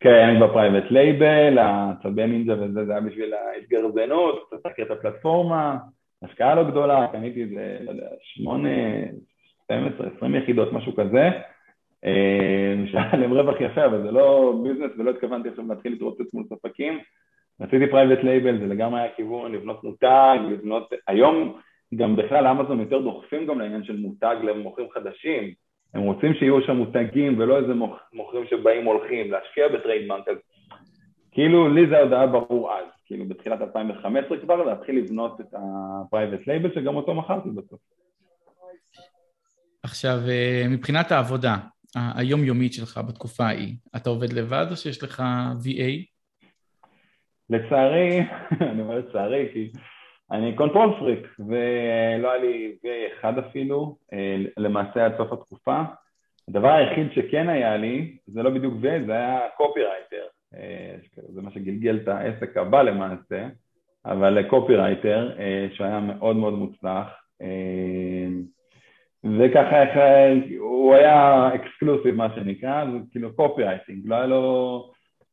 כן, 0.00 0.34
כבר 0.36 0.52
private 0.52 0.90
label, 0.90 1.58
הצבי 1.58 2.26
נינג'ה 2.26 2.54
וזה, 2.54 2.84
זה 2.84 2.92
היה 2.92 3.00
בשביל 3.00 3.34
ההתגרזנות, 3.34 4.44
קצת 4.46 4.64
להכיר 4.64 4.84
את 4.84 4.90
הפלטפורמה. 4.90 5.76
השקעה 6.24 6.54
לא 6.54 6.70
גדולה, 6.70 7.06
קניתי 7.12 7.42
איזה, 7.42 7.78
לא 7.80 7.90
יודע, 7.90 8.06
שמונה, 8.20 8.68
12, 9.64 10.06
20 10.16 10.34
יחידות, 10.34 10.72
משהו 10.72 10.96
כזה, 10.96 11.30
אה, 12.04 12.74
שהיה 12.86 13.16
להם 13.16 13.32
רווח 13.32 13.60
יפה, 13.60 13.84
אבל 13.84 14.02
זה 14.02 14.10
לא 14.10 14.54
business 14.62 14.90
ולא 14.98 15.10
התכוונתי 15.10 15.48
עכשיו 15.48 15.64
להתחיל 15.68 15.92
להתרוצץ 15.92 16.34
מול 16.34 16.44
ספקים. 16.44 16.98
רציתי 17.60 17.86
private 17.86 18.24
label, 18.24 18.58
זה 18.58 18.66
לגמרי 18.66 19.00
היה 19.00 19.12
כיוון 19.16 19.52
לבנות 19.52 19.84
מותג, 19.84 20.38
לבנות... 20.50 20.92
היום 21.08 21.58
גם 21.96 22.16
בכלל 22.16 22.46
אמזון 22.46 22.80
יותר 22.80 23.00
דוחפים 23.00 23.46
גם 23.46 23.58
לעניין 23.60 23.84
של 23.84 23.96
מותג 23.96 24.36
למוכרים 24.42 24.90
חדשים. 24.90 25.52
הם 25.94 26.02
רוצים 26.02 26.34
שיהיו 26.34 26.62
שם 26.62 26.76
מותגים 26.76 27.38
ולא 27.38 27.58
איזה 27.58 27.72
מוכרים 28.12 28.46
שבאים 28.46 28.84
הולכים, 28.84 29.30
להשקיע 29.30 29.68
ב 29.68 29.73
trademark. 29.73 30.28
אז 30.28 30.36
כאילו 31.32 31.68
לי 31.68 31.86
זה 31.86 31.98
עוד 31.98 32.12
היה 32.12 32.26
ברור 32.26 32.72
אז. 32.72 32.93
כאילו 33.06 33.28
בתחילת 33.28 33.60
2015 33.60 34.38
כבר, 34.38 34.64
להתחיל 34.64 34.98
לבנות 34.98 35.40
את 35.40 35.54
ה-private 35.54 36.44
label 36.48 36.74
שגם 36.74 36.96
אותו 36.96 37.14
מכרתי 37.14 37.48
בסוף. 37.50 37.80
עכשיו, 39.82 40.18
אה, 40.28 40.64
מבחינת 40.68 41.12
העבודה 41.12 41.56
היומיומית 41.94 42.72
שלך 42.72 43.00
בתקופה 43.08 43.44
ההיא, 43.44 43.74
אתה 43.96 44.10
עובד 44.10 44.32
לבד 44.32 44.66
או 44.70 44.76
שיש 44.76 45.02
לך 45.02 45.22
VA? 45.64 46.14
לצערי, 47.50 48.20
אני 48.70 48.82
אומר 48.82 48.98
לצערי 48.98 49.48
כי 49.52 49.70
אני 50.30 50.56
control 50.56 50.94
freak 50.98 51.26
ולא 51.38 52.32
היה 52.32 52.42
לי 52.42 52.76
VA 52.82 53.20
אחד 53.20 53.38
אפילו, 53.38 53.96
אה, 54.12 54.36
למעשה 54.56 55.04
עד 55.04 55.16
סוף 55.16 55.32
התקופה. 55.32 55.82
הדבר 56.48 56.72
היחיד 56.72 57.06
שכן 57.14 57.48
היה 57.48 57.76
לי, 57.76 58.16
זה 58.26 58.42
לא 58.42 58.50
בדיוק 58.50 58.74
VA, 58.74 59.06
זה 59.06 59.12
היה 59.12 59.40
קופירייטר. 59.56 60.24
אה, 60.56 60.96
זה 61.34 61.42
מה 61.42 61.50
שגלגל 61.50 61.96
את 62.02 62.08
העסק 62.08 62.56
הבא 62.56 62.82
למעשה, 62.82 63.48
אבל 64.04 64.42
קופירייטר 64.48 65.38
אה, 65.38 65.66
שהיה 65.72 66.00
מאוד 66.00 66.36
מאוד 66.36 66.54
מוצלח 66.54 67.06
אה, 67.42 68.26
וככה 69.38 69.76
הוא 70.58 70.94
היה 70.94 71.50
exclusive 71.54 72.14
מה 72.14 72.34
שנקרא, 72.34 72.84
זה 72.84 72.98
כאילו 73.10 73.36
קופירייטינג, 73.36 74.02
לא 74.04 74.14
היה 74.14 74.26
לו, 74.26 74.90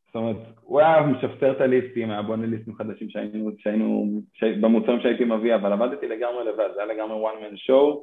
זאת 0.08 0.16
אומרת, 0.16 0.38
הוא 0.62 0.80
היה 0.80 1.02
משפצר 1.02 1.52
את 1.52 1.62
הליסטים, 1.62 2.12
היה 2.12 2.22
בונה 2.22 2.46
ליסטים 2.46 2.76
חדשים 2.76 3.10
שהיינו, 3.10 3.52
שהיינו, 3.58 4.22
במוצרים 4.62 5.00
שהייתי 5.02 5.24
מביא, 5.24 5.56
אבל 5.56 5.74
עבדתי 5.74 6.08
לגמרי 6.08 6.44
לבד, 6.44 6.70
זה 6.76 6.84
היה 6.84 6.94
לגמרי 6.94 7.30
one 7.30 7.44
man 7.44 7.70
show, 7.70 7.98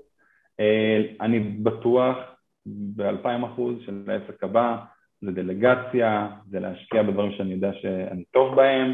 אני 1.20 1.38
בטוח 1.40 2.16
באלפיים 2.66 3.44
אחוז 3.44 3.74
של 3.86 4.02
העסק 4.08 4.44
הבא, 4.44 4.76
זה 5.22 5.32
דלגציה, 5.32 6.28
זה 6.50 6.60
להשקיע 6.60 7.02
בדברים 7.02 7.32
שאני 7.32 7.52
יודע 7.52 7.72
שאני 7.72 8.24
טוב 8.24 8.56
בהם, 8.56 8.92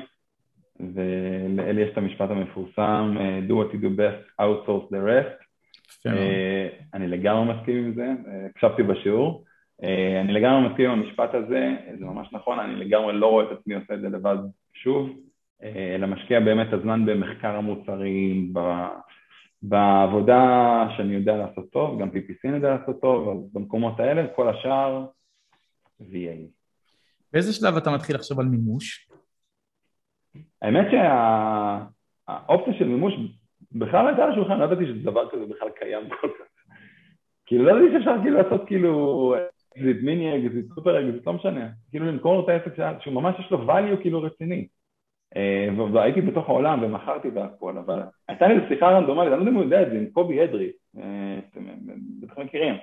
ולאלי 0.80 1.82
יש 1.82 1.92
את 1.92 1.98
המשפט 1.98 2.30
המפורסם, 2.30 3.16
do 3.48 3.52
what 3.52 3.74
you 3.74 3.78
do 3.82 3.98
best, 3.98 4.40
outsource 4.40 4.88
the 4.90 5.06
rest. 5.06 5.44
אה, 6.06 6.68
אני 6.94 7.08
לגמרי 7.08 7.54
מסכים 7.54 7.76
עם 7.76 7.94
זה, 7.94 8.06
אה, 8.28 8.46
הקשבתי 8.50 8.82
בשיעור. 8.82 9.44
אה, 9.82 10.20
אני 10.20 10.32
לגמרי 10.32 10.68
מסכים 10.68 10.90
עם 10.90 10.98
המשפט 10.98 11.34
הזה, 11.34 11.74
זה 11.98 12.04
ממש 12.04 12.28
נכון, 12.32 12.60
אני 12.60 12.76
לגמרי 12.76 13.12
לא 13.12 13.26
רואה 13.26 13.44
את 13.44 13.58
עצמי 13.58 13.74
עושה 13.74 13.94
את 13.94 14.00
זה 14.00 14.08
לבד 14.08 14.36
שוב, 14.74 15.10
אלא 15.94 16.06
משקיע 16.06 16.40
באמת 16.40 16.72
הזמן 16.72 17.06
במחקר 17.06 17.56
המוצרים, 17.56 18.52
בעבודה 19.62 20.86
שאני 20.96 21.14
יודע 21.14 21.36
לעשות 21.36 21.70
טוב, 21.70 22.00
גם 22.00 22.08
PPC 22.08 22.38
אני 22.44 22.56
יודע 22.56 22.76
לעשות 22.76 23.00
טוב, 23.00 23.28
אבל 23.28 23.40
במקומות 23.52 24.00
האלה, 24.00 24.26
כל 24.36 24.48
השאר 24.48 25.06
VA. 26.12 26.48
באיזה 27.32 27.52
שלב 27.52 27.76
אתה 27.76 27.90
מתחיל 27.90 28.16
לחשוב 28.16 28.40
על 28.40 28.46
מימוש? 28.46 29.08
האמת 30.62 30.86
שהאופציה 30.90 32.74
של 32.78 32.88
מימוש 32.88 33.14
בכלל 33.72 34.06
הייתה 34.06 34.24
על 34.24 34.32
השולחן, 34.32 34.58
לא 34.58 34.64
ידעתי 34.64 34.86
שזה 34.86 35.10
דבר 35.10 35.30
כזה 35.30 35.46
בכלל 35.46 35.68
קיים 35.78 36.08
כל 36.20 36.28
כך. 36.28 36.74
כאילו 37.46 37.64
לא 37.64 37.70
ידעתי 37.70 37.92
שאפשר 37.92 38.22
כאילו 38.22 38.42
לעשות 38.42 38.66
כאילו 38.66 39.34
אקזיט, 39.76 39.96
מיני 40.02 40.46
אקזיט, 40.46 40.66
סופר 40.74 41.00
אקזיט, 41.00 41.26
לא 41.26 41.32
משנה. 41.32 41.68
כאילו 41.90 42.06
למכור 42.06 42.44
את 42.44 42.48
העסק 42.48 43.00
שהוא 43.00 43.14
ממש 43.14 43.34
יש 43.38 43.50
לו 43.50 43.70
value 43.70 44.02
כאילו 44.02 44.22
רציני. 44.22 44.68
אה, 45.36 45.68
והייתי 45.92 46.20
בתוך 46.20 46.48
העולם 46.48 46.82
ומכרתי 46.82 47.28
והכל, 47.28 47.78
אבל 47.78 48.00
הייתה 48.28 48.48
לי 48.48 48.54
שיחה 48.68 48.90
רנדומלית, 48.90 49.32
אני 49.32 49.36
לא 49.36 49.42
יודע 49.42 49.50
אם 49.50 49.56
הוא 49.56 49.64
יודע 49.64 49.82
את 49.82 49.90
זה, 49.90 49.98
עם 49.98 50.06
קובי 50.06 50.44
אדרי, 50.44 50.70
אה, 50.98 51.38
אתם 51.50 51.64
בטח 52.20 52.38
מכירים. 52.38 52.74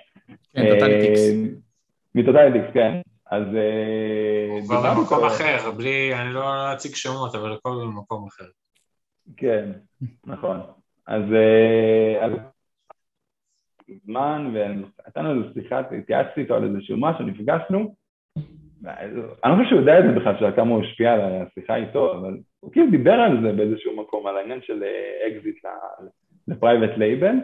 כן, 0.53 0.73
טוטליטיקס. 0.73 1.19
אה, 1.19 1.43
מטוטליטיקס, 2.15 2.73
כן. 2.73 3.01
אז... 3.31 3.43
הוא 4.49 4.61
כבר 4.65 4.95
במקום 4.95 5.23
אחר, 5.23 5.71
בלי, 5.77 6.15
אני 6.15 6.33
לא 6.33 6.73
אציג 6.73 6.95
שמות, 6.95 7.35
אבל 7.35 7.53
הכל 7.53 7.69
במקום 7.69 8.27
אחר. 8.27 8.45
כן, 9.37 9.71
נכון. 10.25 10.59
אז 11.07 11.23
זמן, 14.05 14.51
והייתה 14.53 15.21
לנו 15.21 15.43
איזו 15.43 15.53
שיחה, 15.53 15.79
התייעצתי 15.79 16.41
איתו 16.41 16.55
על 16.55 16.63
איזשהו 16.63 16.97
משהו, 16.99 17.25
נפגשנו, 17.25 17.95
אני 18.85 19.51
לא 19.51 19.55
חושב 19.55 19.69
שהוא 19.69 19.79
יודע 19.79 19.99
את 19.99 20.03
זה 20.03 20.19
בכלל, 20.19 20.35
של 20.39 20.55
כמה 20.55 20.69
הוא 20.71 20.83
השפיע 20.83 21.13
על 21.13 21.21
השיחה 21.21 21.75
איתו, 21.75 22.13
אבל 22.19 22.37
הוא 22.59 22.71
כאילו 22.71 22.91
דיבר 22.91 23.13
על 23.13 23.41
זה 23.41 23.53
באיזשהו 23.53 24.01
מקום, 24.01 24.27
על 24.27 24.37
העניין 24.37 24.61
של 24.61 24.83
אקזיט 25.27 25.65
ל 26.47 26.53
private 26.53 26.97
label, 26.97 27.35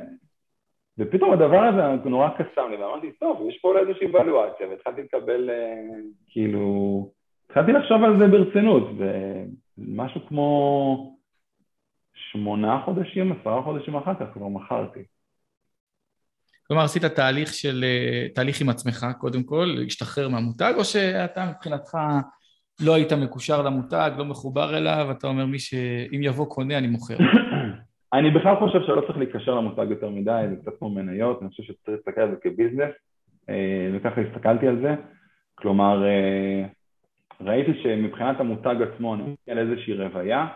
ופתאום 1.00 1.34
הדבר 1.34 1.60
הזה 1.60 2.10
נורא 2.10 2.30
קסם 2.30 2.70
לי, 2.70 2.78
ואמרתי, 2.78 3.12
טוב, 3.12 3.50
יש 3.50 3.60
פה 3.62 3.68
אולי 3.68 3.80
איזושהי 3.80 4.08
ואלואציה, 4.08 4.68
והתחלתי 4.68 5.02
לקבל, 5.02 5.50
אה, 5.50 6.00
כאילו, 6.28 7.12
התחלתי 7.50 7.72
לחשוב 7.72 8.04
על 8.04 8.20
זה 8.20 8.28
ברצינות, 8.28 8.84
ומשהו 8.98 10.22
כמו 10.28 11.18
שמונה 12.32 12.82
חודשים, 12.86 13.32
עשרה 13.32 13.62
חודשים 13.62 13.96
אחר 13.96 14.14
כך 14.20 14.26
כבר 14.34 14.48
מכרתי. 14.48 15.00
כלומר, 16.68 16.84
עשית 16.84 17.06
תהליך 17.06 17.54
של, 17.54 17.84
אה, 17.84 18.30
תהליך 18.36 18.62
עם 18.62 18.70
עצמך, 18.70 19.06
קודם 19.20 19.44
כל, 19.44 19.76
להשתחרר 19.78 20.30
מהמותג, 20.30 20.74
או 20.78 20.86
שאתה 20.86 21.46
מבחינתך 21.46 21.98
לא 22.82 22.94
היית 22.94 23.14
מקושר 23.14 23.62
למותג, 23.62 24.12
לא 24.18 24.26
מחובר 24.26 24.78
אליו, 24.78 25.08
אתה 25.12 25.28
אומר, 25.28 25.46
מי 25.46 25.60
שאם 25.60 26.24
יבוא 26.24 26.46
קונה, 26.46 26.78
אני 26.78 26.88
מוכר. 26.88 27.18
אני 28.14 28.32
בכלל 28.32 28.56
חושב 28.56 28.82
שלא 28.82 29.02
צריך 29.02 29.18
להיקשר 29.18 29.56
למותג 29.56 29.86
יותר 29.90 30.10
מדי, 30.10 30.46
זה 30.50 30.56
קצת 30.62 30.80
כמו 30.80 30.90
מניות, 30.90 31.42
אני 31.42 31.50
חושב 31.50 31.64
שצריך 31.64 31.98
להסתכל 31.98 32.22
על 32.22 32.32
זה 32.32 32.38
כביזנס, 32.42 32.94
אה, 33.50 33.90
וככה 33.94 34.22
הסתכלתי 34.22 34.68
על 34.68 34.82
זה. 34.82 34.96
כלומר, 35.56 36.06
אה, 36.06 36.66
ראיתי 37.42 37.84
שמבחינת 37.84 38.40
המותג 38.40 38.76
עצמו 38.82 39.16
אני 39.16 39.24
מגיע 39.24 39.64
לאיזושהי 39.64 39.94
רוויה, 39.94 40.48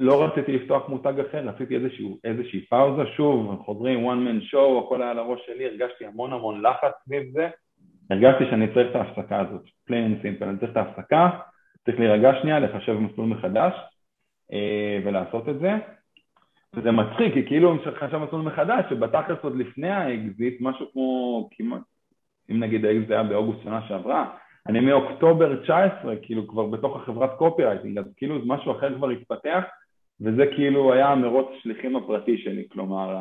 לא 0.00 0.24
רציתי 0.24 0.52
לפתוח 0.52 0.88
מותג 0.88 1.20
אחר, 1.20 1.48
רציתי 1.48 1.76
איזשהו, 1.76 2.18
איזושהי 2.24 2.66
פאוזה, 2.66 3.02
שוב, 3.16 3.62
חוזרים 3.64 4.10
one 4.10 4.28
man 4.28 4.54
show, 4.54 4.84
הכל 4.86 5.02
היה 5.02 5.10
על 5.10 5.18
הראש 5.18 5.40
שלי, 5.46 5.66
הרגשתי 5.66 6.06
המון 6.06 6.32
המון 6.32 6.62
לחץ 6.62 6.92
סביב 7.04 7.32
זה, 7.32 7.48
הרגשתי 8.10 8.44
שאני 8.50 8.74
צריך 8.74 8.90
את 8.90 8.96
ההפסקה 8.96 9.40
הזאת, 9.40 9.62
plain 9.62 9.92
and 9.92 10.24
simple, 10.24 10.44
אני 10.44 10.58
צריך 10.58 10.72
את 10.72 10.76
ההפסקה, 10.76 11.30
צריך 11.84 12.00
להירגע 12.00 12.32
שנייה, 12.42 12.58
לחשב 12.58 12.92
מסלול 12.92 13.26
מחדש 13.26 13.72
אה, 14.52 14.98
ולעשות 15.04 15.48
את 15.48 15.58
זה. 15.60 15.70
וזה 16.76 16.90
מצחיק, 16.90 17.34
כי 17.34 17.46
כאילו 17.46 17.72
מחשב 17.72 18.18
מסלול 18.18 18.42
מחדש, 18.42 18.84
שבתכלס 18.90 19.38
עוד 19.42 19.56
לפני 19.56 19.90
האקזיט, 19.90 20.60
משהו 20.60 20.86
כמו 20.92 21.48
כמעט, 21.52 21.80
אם 22.50 22.60
נגיד 22.60 22.84
האקזיט 22.84 23.10
היה 23.10 23.22
באוגוסט 23.22 23.62
שנה 23.62 23.88
שעברה, 23.88 24.36
אני 24.66 24.80
מאוקטובר 24.80 25.62
19, 25.62 26.16
כאילו 26.22 26.48
כבר 26.48 26.66
בתוך 26.66 26.96
החברת 26.96 27.30
קופי-רייטינג, 27.38 27.98
אז 27.98 28.04
כאילו 28.16 28.38
משהו 28.46 28.72
אחר 28.72 28.94
כבר 28.94 29.08
התפתח, 29.08 29.64
וזה 30.20 30.46
כאילו 30.54 30.92
היה 30.92 31.08
המרוץ 31.08 31.46
שליחים 31.62 31.96
הפרטי 31.96 32.38
שלי, 32.38 32.64
כלומר, 32.72 33.16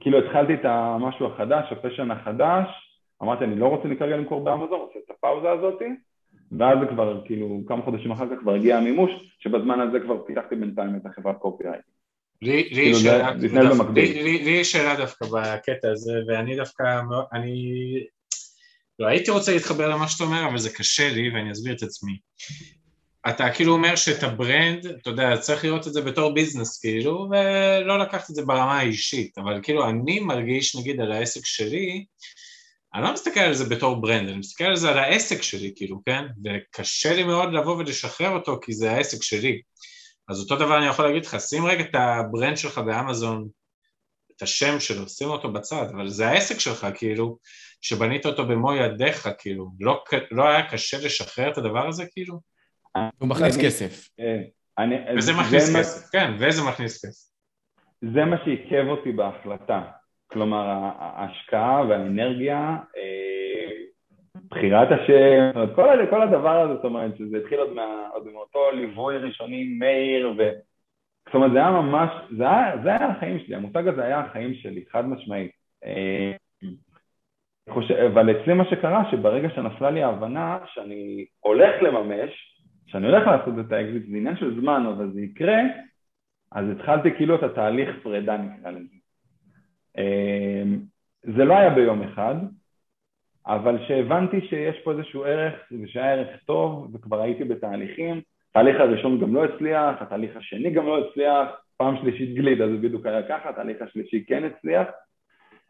כאילו 0.00 0.18
התחלתי 0.18 0.54
את 0.54 0.64
המשהו 0.64 1.26
החדש, 1.26 1.72
ה 1.72 1.77
passion 1.77 2.10
החדש, 2.10 2.66
אמרתי 3.22 3.44
אני 3.44 3.56
לא 3.56 3.66
רוצה 3.66 3.88
כרגע 3.98 4.16
למכור 4.16 4.44
באמזון, 4.44 4.80
רוצה 4.80 4.98
את 5.04 5.10
הפאוזה 5.10 5.50
הזאת, 5.50 5.82
ואז 6.58 6.78
זה 6.78 6.86
כבר 6.86 7.24
כאילו 7.24 7.60
כמה 7.66 7.82
חודשים 7.82 8.10
אחר 8.10 8.28
כך 8.28 8.40
כבר 8.40 8.54
הגיע 8.54 8.76
המימוש, 8.76 9.36
שבזמן 9.38 9.80
הזה 9.80 10.00
כבר 10.00 10.22
פיתחתי 10.26 10.56
בינתיים 10.56 10.96
את 10.96 11.06
החברת 11.06 11.36
קופי-רייטינג. 11.38 11.93
לי 12.44 14.38
יש 14.46 14.72
שאלה 14.72 14.96
דווקא 14.96 15.26
בקטע 15.26 15.90
הזה, 15.92 16.12
ואני 16.28 16.56
דווקא, 16.56 16.82
אני 17.32 17.54
לא 18.98 19.06
הייתי 19.06 19.30
רוצה 19.30 19.54
להתחבר 19.54 19.88
למה 19.88 20.08
שאתה 20.08 20.24
אומר, 20.24 20.46
אבל 20.48 20.58
זה 20.58 20.70
קשה 20.70 21.10
לי 21.10 21.30
ואני 21.34 21.52
אסביר 21.52 21.74
את 21.74 21.82
עצמי. 21.82 22.12
אתה 23.28 23.50
כאילו 23.50 23.72
אומר 23.72 23.96
שאת 23.96 24.22
ה 24.22 24.31
brand, 24.31 24.86
אתה 24.86 25.10
יודע, 25.10 25.36
צריך 25.36 25.64
לראות 25.64 25.86
את 25.86 25.92
זה 25.92 26.00
בתור 26.00 26.34
business 26.34 26.80
כאילו, 26.80 27.28
ולא 27.30 27.98
לקחת 27.98 28.30
את 28.30 28.34
זה 28.34 28.42
ברמה 28.42 28.78
האישית, 28.78 29.38
אבל 29.38 29.60
כאילו 29.62 29.88
אני 29.88 30.20
מרגיש 30.20 30.76
נגיד 30.76 31.00
על 31.00 31.12
העסק 31.12 31.46
שלי, 31.46 32.04
אני 32.94 33.02
לא 33.02 33.12
מסתכל 33.12 33.40
על 33.40 33.54
זה 33.54 33.64
בתור 33.64 34.00
brand, 34.00 34.28
אני 34.28 34.38
מסתכל 34.38 34.64
על 34.64 34.76
זה 34.76 34.90
על 34.90 34.98
העסק 34.98 35.42
שלי 35.42 35.72
כאילו, 35.76 36.00
כן? 36.06 36.24
וקשה 36.44 37.14
לי 37.14 37.24
מאוד 37.24 37.52
לבוא 37.52 37.76
ולשחרר 37.76 38.30
אותו 38.30 38.58
כי 38.62 38.72
זה 38.72 38.92
העסק 38.92 39.22
שלי. 39.22 39.60
אז 40.28 40.40
אותו 40.40 40.56
דבר 40.56 40.78
אני 40.78 40.86
יכול 40.86 41.04
להגיד 41.04 41.24
לך, 41.24 41.40
שים 41.40 41.66
רגע 41.66 41.84
את 41.84 41.94
ה 41.94 42.04
brand 42.04 42.56
שלך 42.56 42.78
באמזון, 42.78 43.48
את 44.36 44.42
השם 44.42 44.80
שלו, 44.80 45.08
שים 45.08 45.28
אותו 45.28 45.52
בצד, 45.52 45.86
אבל 45.96 46.08
זה 46.08 46.28
העסק 46.28 46.58
שלך 46.58 46.86
כאילו, 46.94 47.38
שבנית 47.80 48.26
אותו 48.26 48.46
במו 48.46 48.74
ידיך, 48.74 49.28
כאילו, 49.38 49.70
לא, 49.80 50.04
לא 50.30 50.48
היה 50.48 50.70
קשה 50.70 50.96
לשחרר 51.04 51.52
את 51.52 51.58
הדבר 51.58 51.88
הזה, 51.88 52.04
כאילו? 52.12 52.40
הוא 53.18 53.28
מכניס 53.28 53.58
כסף. 53.64 54.08
אה, 54.20 54.42
וזה 55.18 55.32
מכניס 55.32 55.76
כסף, 55.76 56.10
כן, 56.12 56.32
וזה 56.38 56.62
מכניס 56.62 57.04
כסף. 57.04 57.30
זה 58.00 58.24
מה 58.24 58.36
שעיכב 58.44 58.86
אותי 58.88 59.12
בהחלטה. 59.12 59.82
כלומר, 60.26 60.66
ההשקעה 60.98 61.82
והאנרגיה, 61.88 62.58
אה, 62.96 63.33
בחירת 64.50 64.88
השם, 64.90 65.74
כל, 65.74 66.06
כל 66.10 66.22
הדבר 66.22 66.60
הזה, 66.60 66.74
זאת 66.74 66.84
אומרת, 66.84 67.16
שזה 67.16 67.36
התחיל 67.38 67.58
עוד, 67.58 67.72
מה, 67.72 68.08
עוד 68.12 68.26
מאותו 68.32 68.70
ליווי 68.70 69.18
ראשוני, 69.18 69.64
מאיר, 69.78 70.34
ו... 70.38 70.42
זאת 71.26 71.34
אומרת, 71.34 71.52
זה 71.52 71.58
היה 71.58 71.70
ממש, 71.70 72.10
זה 72.36 72.50
היה, 72.50 72.82
זה 72.82 72.88
היה 72.88 73.06
החיים 73.06 73.38
שלי, 73.38 73.54
המושג 73.54 73.88
הזה 73.88 74.04
היה 74.04 74.20
החיים 74.20 74.54
שלי, 74.54 74.84
חד 74.90 75.08
משמעית. 75.08 75.50
אה, 75.84 76.32
אבל 78.06 78.30
אצלי 78.30 78.54
מה 78.54 78.64
שקרה, 78.70 79.10
שברגע 79.10 79.48
שנפלה 79.50 79.90
לי 79.90 80.02
ההבנה 80.02 80.58
שאני 80.66 81.26
הולך 81.40 81.82
לממש, 81.82 82.30
שאני 82.86 83.06
הולך 83.06 83.26
לעשות 83.26 83.54
את 83.66 83.72
האקזיט, 83.72 84.02
זה 84.10 84.16
עניין 84.16 84.36
של 84.36 84.60
זמן, 84.60 84.86
אבל 84.86 85.12
זה 85.12 85.20
יקרה, 85.20 85.58
אז 86.52 86.64
התחלתי 86.70 87.14
כאילו 87.16 87.34
את 87.34 87.42
התהליך 87.42 87.88
פרידה 88.02 88.36
נקרא 88.36 88.70
לזה. 88.70 88.94
אמ, 89.98 90.78
זה 91.22 91.44
לא 91.44 91.56
היה 91.56 91.70
ביום 91.70 92.02
אחד, 92.02 92.34
אבל 93.46 93.78
שהבנתי 93.88 94.40
שיש 94.40 94.78
פה 94.78 94.92
איזשהו 94.92 95.24
ערך 95.24 95.54
ושהיה 95.82 96.12
ערך 96.12 96.28
טוב 96.46 96.94
וכבר 96.94 97.20
הייתי 97.20 97.44
בתהליכים, 97.44 98.20
התהליך 98.50 98.80
הראשון 98.80 99.20
גם 99.20 99.34
לא 99.34 99.44
הצליח, 99.44 100.02
התהליך 100.02 100.36
השני 100.36 100.70
גם 100.70 100.86
לא 100.86 100.98
הצליח, 100.98 101.48
פעם 101.76 101.96
שלישית 101.96 102.34
גלידה 102.34 102.60
אז 102.60 102.70
זה 102.70 102.76
בדיוק 102.76 103.06
היה 103.06 103.22
ככה, 103.22 103.48
התהליך 103.48 103.82
השלישי 103.82 104.24
כן 104.26 104.44
הצליח, 104.44 104.86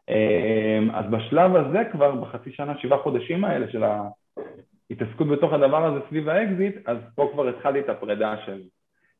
אמ, 0.08 0.90
אז 0.94 1.04
בשלב 1.10 1.56
הזה 1.56 1.78
כבר 1.92 2.14
בחצי 2.14 2.52
שנה, 2.52 2.78
שבעה 2.78 2.98
חודשים 2.98 3.44
האלה 3.44 3.70
של 3.72 3.82
ההתעסקות 3.84 5.28
בתוך 5.28 5.52
הדבר 5.52 5.84
הזה 5.84 6.00
סביב 6.08 6.28
האקזיט, 6.28 6.88
אז 6.88 6.98
פה 7.14 7.30
כבר 7.32 7.48
התחלתי 7.48 7.80
את 7.80 7.88
הפרידה 7.88 8.34
של... 8.46 8.62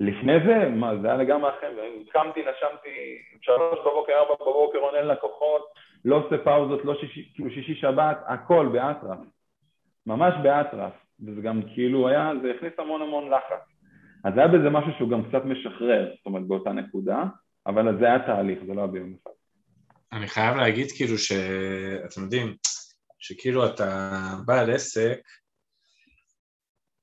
לפני 0.00 0.32
זה, 0.46 0.68
מה, 0.68 0.96
זה 0.96 1.06
היה 1.06 1.16
לגמרי 1.16 1.50
אחר, 1.50 1.70
קמתי, 2.12 2.40
נשמתי, 2.40 3.18
שלוש 3.40 3.78
בבוקר, 3.80 4.12
ארבע 4.12 4.34
בבוקר, 4.40 4.78
עונה 4.78 5.02
לקוחות, 5.02 5.62
לא 6.04 6.16
עושה 6.16 6.44
פאוזות, 6.44 6.84
לא 6.84 6.94
שישי, 7.00 7.32
כאילו 7.34 7.50
שישי 7.50 7.74
שבת, 7.74 8.18
הכל 8.26 8.68
באטרף, 8.72 9.18
ממש 10.06 10.34
באטרף, 10.42 10.92
וזה 11.26 11.40
גם 11.40 11.62
כאילו 11.74 12.08
היה, 12.08 12.32
זה 12.42 12.52
הכניס 12.56 12.72
המון 12.78 13.02
המון 13.02 13.30
לחץ. 13.30 13.74
אז 14.24 14.32
היה 14.36 14.48
בזה 14.48 14.70
משהו 14.70 14.90
שהוא 14.98 15.10
גם 15.10 15.28
קצת 15.28 15.44
משחרר, 15.44 16.12
זאת 16.16 16.26
אומרת 16.26 16.46
באותה 16.46 16.72
נקודה, 16.72 17.24
אבל 17.66 17.98
זה 17.98 18.06
היה 18.06 18.26
תהליך, 18.26 18.58
זה 18.66 18.74
לא 18.74 18.80
היה 18.80 18.86
ביום 18.86 19.14
אחד. 19.22 19.30
אני 20.12 20.26
חייב 20.26 20.56
להגיד 20.56 20.86
כאילו 20.96 21.18
שאתם 21.18 22.22
יודעים, 22.22 22.54
שכאילו 23.18 23.66
אתה 23.66 24.10
בעל 24.46 24.70
עסק 24.70 25.20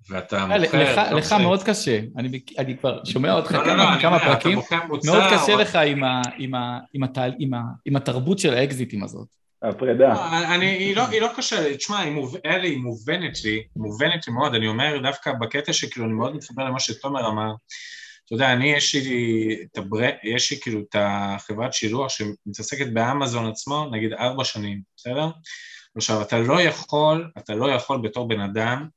ואתה 0.09 0.37
אה, 0.37 0.45
מוכר... 0.45 0.57
לך, 0.57 1.01
לא 1.11 1.17
לך 1.17 1.33
מאוד 1.33 1.63
קשה, 1.63 1.99
אני, 2.17 2.41
אני 2.57 2.77
כבר 2.77 3.03
שומע 3.03 3.33
אותך 3.33 3.51
לא, 3.51 3.63
כמה, 3.65 3.95
לא, 3.95 4.01
כמה 4.01 4.19
פרקים, 4.19 4.59
מאוד 5.05 5.23
קשה 5.33 5.55
לך 5.55 5.75
עם, 5.75 6.03
ה, 6.03 6.21
עם, 6.37 6.55
ה, 6.55 6.79
עם, 6.93 7.03
הת, 7.03 7.17
עם, 7.39 7.53
ה, 7.53 7.61
עם 7.85 7.95
התרבות 7.95 8.39
של 8.39 8.53
האקזיטים 8.53 9.03
הזאת. 9.03 9.27
הפרידה. 9.63 10.13
לא, 10.13 10.55
אני, 10.55 10.65
היא, 10.65 10.95
לא, 10.95 11.07
היא 11.07 11.21
לא 11.21 11.29
קשה 11.35 11.77
תשמע, 11.77 11.99
היא, 11.99 12.11
מוב, 12.11 12.35
אלה, 12.45 12.63
היא 12.63 12.77
מובנת 12.77 13.43
לי, 13.43 13.63
מובנת 13.75 14.27
לי 14.27 14.33
מאוד, 14.33 14.55
אני 14.55 14.67
אומר 14.67 14.97
דווקא 15.03 15.31
בקטע 15.41 15.73
שכאילו 15.73 16.05
אני 16.05 16.13
מאוד 16.13 16.35
מתחבר 16.35 16.63
למה 16.63 16.79
שתומר 16.79 17.27
אמר, 17.27 17.51
אתה 18.25 18.35
יודע, 18.35 18.53
אני 18.53 18.73
יש 18.73 18.95
לי 18.95 19.57
את 19.71 19.77
הבר... 19.77 19.97
יש 20.23 20.51
לי 20.51 20.59
כאילו 20.61 20.79
את 20.79 20.95
החברת 20.99 21.73
שילוח 21.73 22.09
שמתעסקת 22.09 22.87
באמזון 22.93 23.47
עצמו, 23.47 23.89
נגיד 23.91 24.13
ארבע 24.13 24.43
שנים, 24.43 24.81
בסדר? 24.97 25.29
עכשיו, 25.95 26.21
אתה 26.21 26.39
לא 26.39 26.61
יכול, 26.61 27.31
אתה 27.37 27.55
לא 27.55 27.71
יכול 27.71 28.01
בתור 28.01 28.27
בן 28.27 28.39
אדם, 28.39 28.87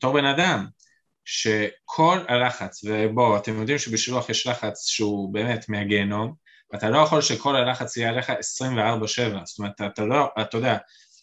בתור 0.00 0.14
בן 0.14 0.24
אדם, 0.24 0.66
שכל 1.24 2.18
הלחץ, 2.28 2.84
ובואו, 2.84 3.36
אתם 3.36 3.60
יודעים 3.60 3.78
שבשילוח 3.78 4.28
יש 4.28 4.46
לחץ 4.46 4.86
שהוא 4.86 5.34
באמת 5.34 5.68
מהגיהנום, 5.68 6.34
ואתה 6.72 6.90
לא 6.90 6.98
יכול 6.98 7.20
שכל 7.20 7.56
הלחץ 7.56 7.96
יהיה 7.96 8.08
עליך 8.08 8.30
24-7, 8.30 8.34
זאת 9.44 9.58
אומרת, 9.58 9.80
אתה 9.80 10.04
לא, 10.04 10.28
אתה 10.40 10.56
יודע, 10.56 10.76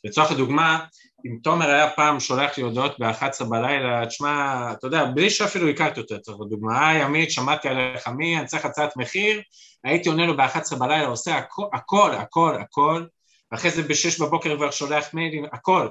לצורך 0.04 0.32
הדוגמה, 0.32 0.86
אם 1.26 1.38
תומר 1.44 1.70
היה 1.70 1.90
פעם 1.90 2.20
שולח 2.20 2.58
לי 2.58 2.64
הודעות 2.64 3.00
ב-11 3.00 3.46
בלילה, 3.50 4.06
תשמע, 4.06 4.72
אתה 4.72 4.88
יודע, 4.88 5.06
בלי 5.06 5.30
שאפילו 5.30 5.70
הכרתי 5.70 6.00
אותו, 6.00 6.16
לצורך 6.16 6.42
הדוגמה, 6.42 6.90
היי 6.90 7.02
עמית, 7.02 7.32
שמעתי 7.32 7.68
עליך 7.68 8.08
מי, 8.08 8.38
אני 8.38 8.46
צריך 8.46 8.66
הצעת 8.66 8.98
מחיר, 8.98 9.42
הייתי 9.84 10.10
עונה 10.10 10.26
לו 10.26 10.38
ב-11 10.38 10.76
בלילה, 10.80 11.08
עושה 11.08 11.38
הכל, 11.38 11.68
הכל, 11.74 12.12
הכל, 12.12 12.58
הכל, 12.62 13.06
אחרי 13.54 13.72
זה 13.72 13.84
ב-6 13.84 14.26
בבוקר 14.26 14.58
כבר 14.58 14.72
שולח 14.72 15.14
מיילים, 15.14 15.46
הכל. 15.54 15.88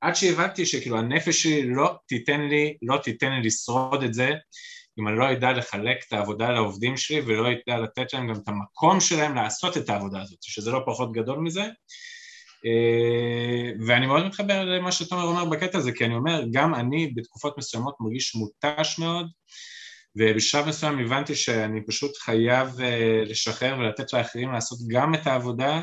עד 0.00 0.16
שהבנתי 0.16 0.66
שכאילו 0.66 0.98
הנפש 0.98 1.42
שלי 1.42 1.62
לא 1.62 1.94
תיתן 2.08 2.40
לי, 2.40 2.76
לא 2.82 2.98
תיתן 2.98 3.32
לי 3.32 3.42
לשרוד 3.42 4.02
את 4.02 4.14
זה, 4.14 4.30
אם 4.98 5.08
אני 5.08 5.18
לא 5.18 5.32
אדע 5.32 5.52
לחלק 5.52 5.96
את 6.08 6.12
העבודה 6.12 6.50
לעובדים 6.50 6.96
שלי 6.96 7.20
ולא 7.20 7.48
אדע 7.48 7.78
לתת 7.78 8.12
להם 8.12 8.28
גם 8.28 8.34
את 8.34 8.48
המקום 8.48 9.00
שלהם 9.00 9.34
לעשות 9.34 9.76
את 9.76 9.90
העבודה 9.90 10.22
הזאת, 10.22 10.38
שזה 10.42 10.70
לא 10.70 10.80
פחות 10.86 11.12
גדול 11.12 11.38
מזה. 11.38 11.64
אה, 12.66 13.72
ואני 13.86 14.06
מאוד 14.06 14.26
מתחבר 14.26 14.64
למה 14.64 14.92
שתומר 14.92 15.22
אומר 15.22 15.44
בקטע 15.44 15.78
הזה, 15.78 15.92
כי 15.92 16.04
אני 16.04 16.14
אומר, 16.14 16.42
גם 16.52 16.74
אני 16.74 17.12
בתקופות 17.16 17.58
מסוימות 17.58 17.94
מרגיש 18.00 18.34
מותש 18.34 18.98
מאוד, 18.98 19.26
ובשלב 20.16 20.68
מסוים 20.68 20.98
הבנתי 20.98 21.34
שאני 21.34 21.86
פשוט 21.86 22.16
חייב 22.16 22.80
אה, 22.80 23.22
לשחרר 23.24 23.78
ולתת 23.78 24.12
לאחרים 24.12 24.52
לעשות 24.52 24.78
גם 24.88 25.14
את 25.14 25.26
העבודה, 25.26 25.82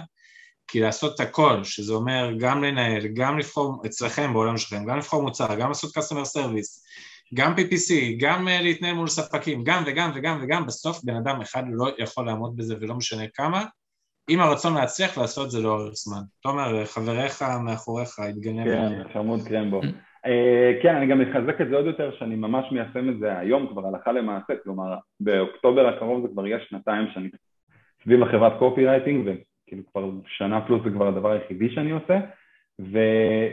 כי 0.67 0.80
לעשות 0.80 1.15
את 1.15 1.19
הכל, 1.19 1.63
שזה 1.63 1.93
אומר 1.93 2.32
גם 2.39 2.63
לנהל, 2.63 3.08
גם 3.08 3.39
לבחור 3.39 3.82
אצלכם 3.86 4.34
בעולם 4.34 4.58
שלכם, 4.58 4.86
גם 4.86 4.97
לבחור 4.97 5.23
מוצר, 5.23 5.56
גם 5.60 5.67
לעשות 5.67 5.97
customer 5.97 6.38
service, 6.38 6.84
גם 7.34 7.54
PPC, 7.54 7.93
גם 8.19 8.47
אה, 8.47 8.62
להתנהל 8.62 8.93
מול 8.93 9.08
ספקים, 9.08 9.63
גם 9.63 9.84
וגם 9.86 10.12
וגם 10.15 10.39
וגם, 10.43 10.65
בסוף 10.65 11.04
בן 11.04 11.15
אדם 11.15 11.41
אחד 11.41 11.63
לא 11.71 11.89
יכול 11.97 12.26
לעמוד 12.26 12.58
בזה 12.58 12.76
ולא 12.80 12.95
משנה 12.95 13.23
כמה, 13.34 13.65
עם 14.30 14.39
הרצון 14.39 14.73
להצליח 14.73 15.17
לעשות 15.17 15.52
זה 15.52 15.62
לאורך 15.62 15.93
זמן. 15.93 16.21
תומר, 16.41 16.86
חבריך 16.86 17.41
מאחוריך 17.65 18.19
התגנב. 18.19 18.65
כן, 18.65 19.13
חמוד 19.13 19.39
קרמבו. 19.47 19.82
אה, 20.26 20.71
כן, 20.84 20.95
אני 20.95 21.08
גם 21.08 21.19
מחזק 21.19 21.62
את 21.62 21.69
זה 21.69 21.76
עוד 21.76 21.86
יותר, 21.86 22.12
שאני 22.19 22.36
ממש 22.36 22.65
מיישם 22.71 23.10
את 23.10 23.19
זה 23.19 23.38
היום 23.38 23.67
כבר 23.67 23.88
הלכה 23.88 24.12
למעשה, 24.12 24.54
כלומר, 24.63 24.95
באוקטובר 25.19 25.88
הקרוב 25.88 26.21
זה 26.21 26.28
כבר 26.34 26.47
יהיה 26.47 26.60
שנתיים 26.69 27.08
שאני 27.13 27.30
סביב 28.04 28.23
החברת 28.23 28.60
קופי 28.60 28.86
רייטינג, 28.86 29.30
וכאילו 29.73 29.83
כבר 29.91 30.27
שנה 30.27 30.62
פלוס 30.62 30.83
זה 30.83 30.89
כבר 30.89 31.07
הדבר 31.07 31.31
היחידי 31.31 31.69
שאני 31.69 31.91
עושה, 31.91 32.19
ו... 32.81 32.99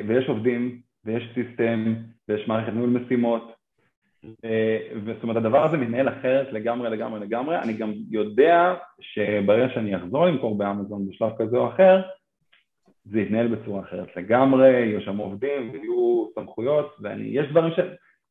ויש 0.08 0.28
עובדים, 0.28 0.80
ויש 1.04 1.24
system, 1.34 1.94
ויש 2.28 2.48
מערכת 2.48 2.72
ניהול 2.72 2.90
משימות, 2.90 3.52
אה, 4.44 4.78
זאת 5.06 5.22
אומרת 5.22 5.36
הדבר 5.36 5.64
הזה 5.64 5.76
מתנהל 5.76 6.08
אחרת 6.08 6.52
לגמרי 6.52 6.90
לגמרי 6.90 7.20
לגמרי, 7.20 7.58
אני 7.58 7.72
גם 7.72 7.92
יודע 8.10 8.74
שברגע 9.00 9.68
שאני 9.74 9.96
אחזור 9.96 10.26
למכור 10.26 10.58
באמזון 10.58 11.08
בשלב 11.08 11.30
כזה 11.38 11.56
או 11.56 11.68
אחר 11.68 12.02
זה 13.04 13.20
יתנהל 13.20 13.48
בצורה 13.48 13.80
אחרת 13.80 14.16
לגמרי, 14.16 14.70
יהיו 14.70 15.00
שם 15.00 15.16
עובדים 15.16 15.70
ויהיו 15.72 16.26
סמכויות 16.34 16.96
ויש 17.02 17.50
דברים, 17.50 17.72
ש... 17.72 17.78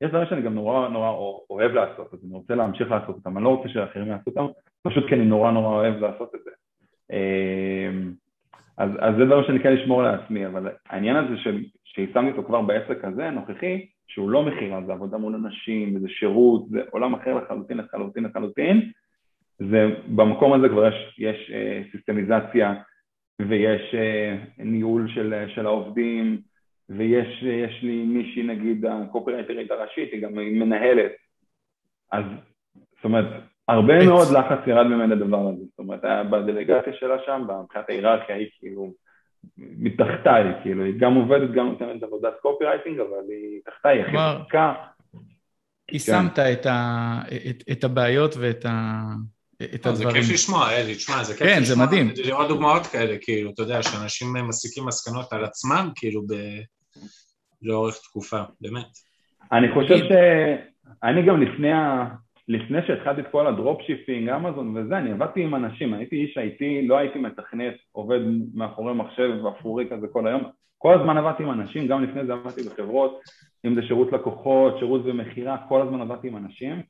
דברים 0.03 0.27
שאני 0.29 0.41
גם 0.41 0.53
נורא 0.53 0.87
נורא 0.87 1.09
אוהב 1.49 1.71
לעשות, 1.71 2.13
אז 2.13 2.19
אני 2.23 2.33
רוצה 2.33 2.55
להמשיך 2.55 2.91
לעשות 2.91 3.15
אותם, 3.15 3.37
אני 3.37 3.45
לא 3.45 3.49
רוצה 3.49 3.69
שאחרים 3.69 4.07
יעשו 4.07 4.29
אותם, 4.29 4.45
פשוט 4.83 5.09
כי 5.09 5.15
אני 5.15 5.25
נורא 5.25 5.51
נורא 5.51 5.75
אוהב 5.75 5.99
לעשות 5.99 6.35
את 6.35 6.39
זה. 6.45 6.51
אה, 7.11 7.89
אז, 8.77 8.91
אז 8.99 9.15
זה 9.17 9.25
דבר 9.25 9.47
שאני 9.47 9.59
כן 9.59 9.77
אשמור 9.77 10.03
לעצמי, 10.03 10.47
אבל 10.47 10.69
העניין 10.89 11.15
הזה 11.15 11.35
שיישמתי 11.83 12.31
אותו 12.31 12.43
כבר 12.43 12.61
בעסק 12.61 13.05
הזה, 13.05 13.27
הנוכחי, 13.27 13.85
שהוא 14.07 14.29
לא 14.29 14.43
מכירה, 14.43 14.81
זה 14.85 14.93
עבודה 14.93 15.17
מול 15.17 15.35
אנשים, 15.35 15.95
וזה 15.95 16.07
שירות, 16.09 16.69
זה 16.69 16.81
עולם 16.91 17.13
אחר 17.13 17.35
לחלוטין, 17.35 17.77
לחלוטין, 17.77 18.23
לחלוטין, 18.23 18.91
זה, 19.59 19.87
במקום 20.15 20.53
הזה 20.53 20.69
כבר 20.69 20.87
יש, 20.87 21.15
יש 21.17 21.51
אה, 21.53 21.81
סיסטמיזציה 21.91 22.73
ויש 23.41 23.95
אה, 23.95 24.37
ניהול 24.57 25.07
של, 25.15 25.45
של 25.55 25.65
העובדים 25.65 26.41
ויש 26.89 27.43
יש 27.43 27.83
לי 27.83 28.03
מישהי 28.03 28.43
נגיד 28.43 28.85
הקופרייטרית 28.85 29.71
הראשית, 29.71 30.13
היא 30.13 30.21
גם 30.21 30.33
מנהלת, 30.35 31.11
אז 32.11 32.23
זאת 32.95 33.03
אומרת 33.03 33.43
הרבה 33.69 34.05
מאוד 34.05 34.27
לחץ 34.31 34.67
ירד 34.67 34.85
ממנה 34.85 35.15
הדבר 35.15 35.37
הזה, 35.37 35.63
זאת 35.69 35.79
אומרת 35.79 36.01
בדלגציה 36.31 36.93
שלה 36.99 37.15
שם, 37.25 37.47
מבחינת 37.63 37.89
ההיררכיה 37.89 38.35
היא 38.35 38.47
כאילו 38.59 38.93
מתחתיי, 39.57 40.43
כאילו, 40.61 40.83
היא 40.83 40.93
גם 40.99 41.13
עובדת, 41.15 41.51
גם 41.51 41.65
נותנת 41.65 42.03
עבודת 42.03 42.33
קופי 42.41 42.65
רייטינג, 42.65 42.99
אבל 42.99 43.23
היא 43.29 43.61
תחתיי, 43.65 43.97
היא 43.97 44.05
הכי 44.05 44.17
חזקה. 44.17 44.73
יישמת 45.91 46.35
כן. 46.35 46.51
את, 46.51 46.67
את, 47.49 47.63
את 47.71 47.83
הבעיות 47.83 48.35
ואת 48.39 48.65
ה... 48.65 49.01
את 49.63 49.85
לא, 49.85 49.91
הדברים. 49.91 50.09
זה 50.09 50.19
כיף 50.19 50.33
לשמוע, 50.33 50.71
אלי, 50.71 50.95
תשמע, 50.95 51.23
זה 51.23 51.33
כיף 51.33 51.47
כן, 51.47 51.61
לשמוע. 51.61 51.87
כן, 51.87 51.91
זה 51.91 51.97
מדהים. 51.97 52.25
לראות 52.25 52.47
דוגמאות 52.47 52.87
כאלה, 52.87 53.17
כאילו, 53.21 53.51
אתה 53.51 53.61
יודע, 53.61 53.83
שאנשים 53.83 54.27
מסיקים 54.47 54.85
מסקנות 54.85 55.33
על 55.33 55.45
עצמם, 55.45 55.89
כאילו, 55.95 56.21
ב... 56.21 56.33
לאורך 57.61 57.95
תקופה, 58.03 58.41
באמת. 58.61 58.87
אני 59.51 59.67
חושב 59.73 59.97
ש... 59.97 60.11
אני 61.03 61.25
גם 61.25 61.41
לפני 61.41 61.73
ה... 61.73 62.05
לפני 62.49 62.77
שהתחלתי 62.87 63.21
את 63.21 63.27
כל 63.31 63.47
ה 63.47 63.53
dropshipping, 63.53 64.29
אמזון 64.29 64.77
וזה, 64.77 64.97
אני 64.97 65.11
עבדתי 65.11 65.43
עם 65.43 65.55
אנשים, 65.55 65.93
הייתי 65.93 66.15
איש 66.15 66.37
IT, 66.37 66.87
לא 66.87 66.97
הייתי 66.97 67.19
מתכנת, 67.19 67.73
עובד 67.91 68.19
מאחורי 68.53 68.93
מחשב 68.93 69.31
אפורי 69.59 69.85
כזה 69.89 70.07
כל 70.07 70.27
היום, 70.27 70.43
כל 70.77 70.99
הזמן 70.99 71.17
עבדתי 71.17 71.43
עם 71.43 71.51
אנשים, 71.51 71.87
גם 71.87 72.03
לפני 72.03 72.25
זה 72.25 72.33
עבדתי 72.33 72.61
בחברות, 72.63 73.21
אם 73.65 73.75
זה 73.75 73.81
שירות 73.81 74.11
לקוחות, 74.11 74.77
שירות 74.79 75.01
ומכירה, 75.05 75.57
כל 75.69 75.81
הזמן 75.81 76.01
עבדתי 76.01 76.27
עם 76.27 76.37
אנשים, 76.37 76.81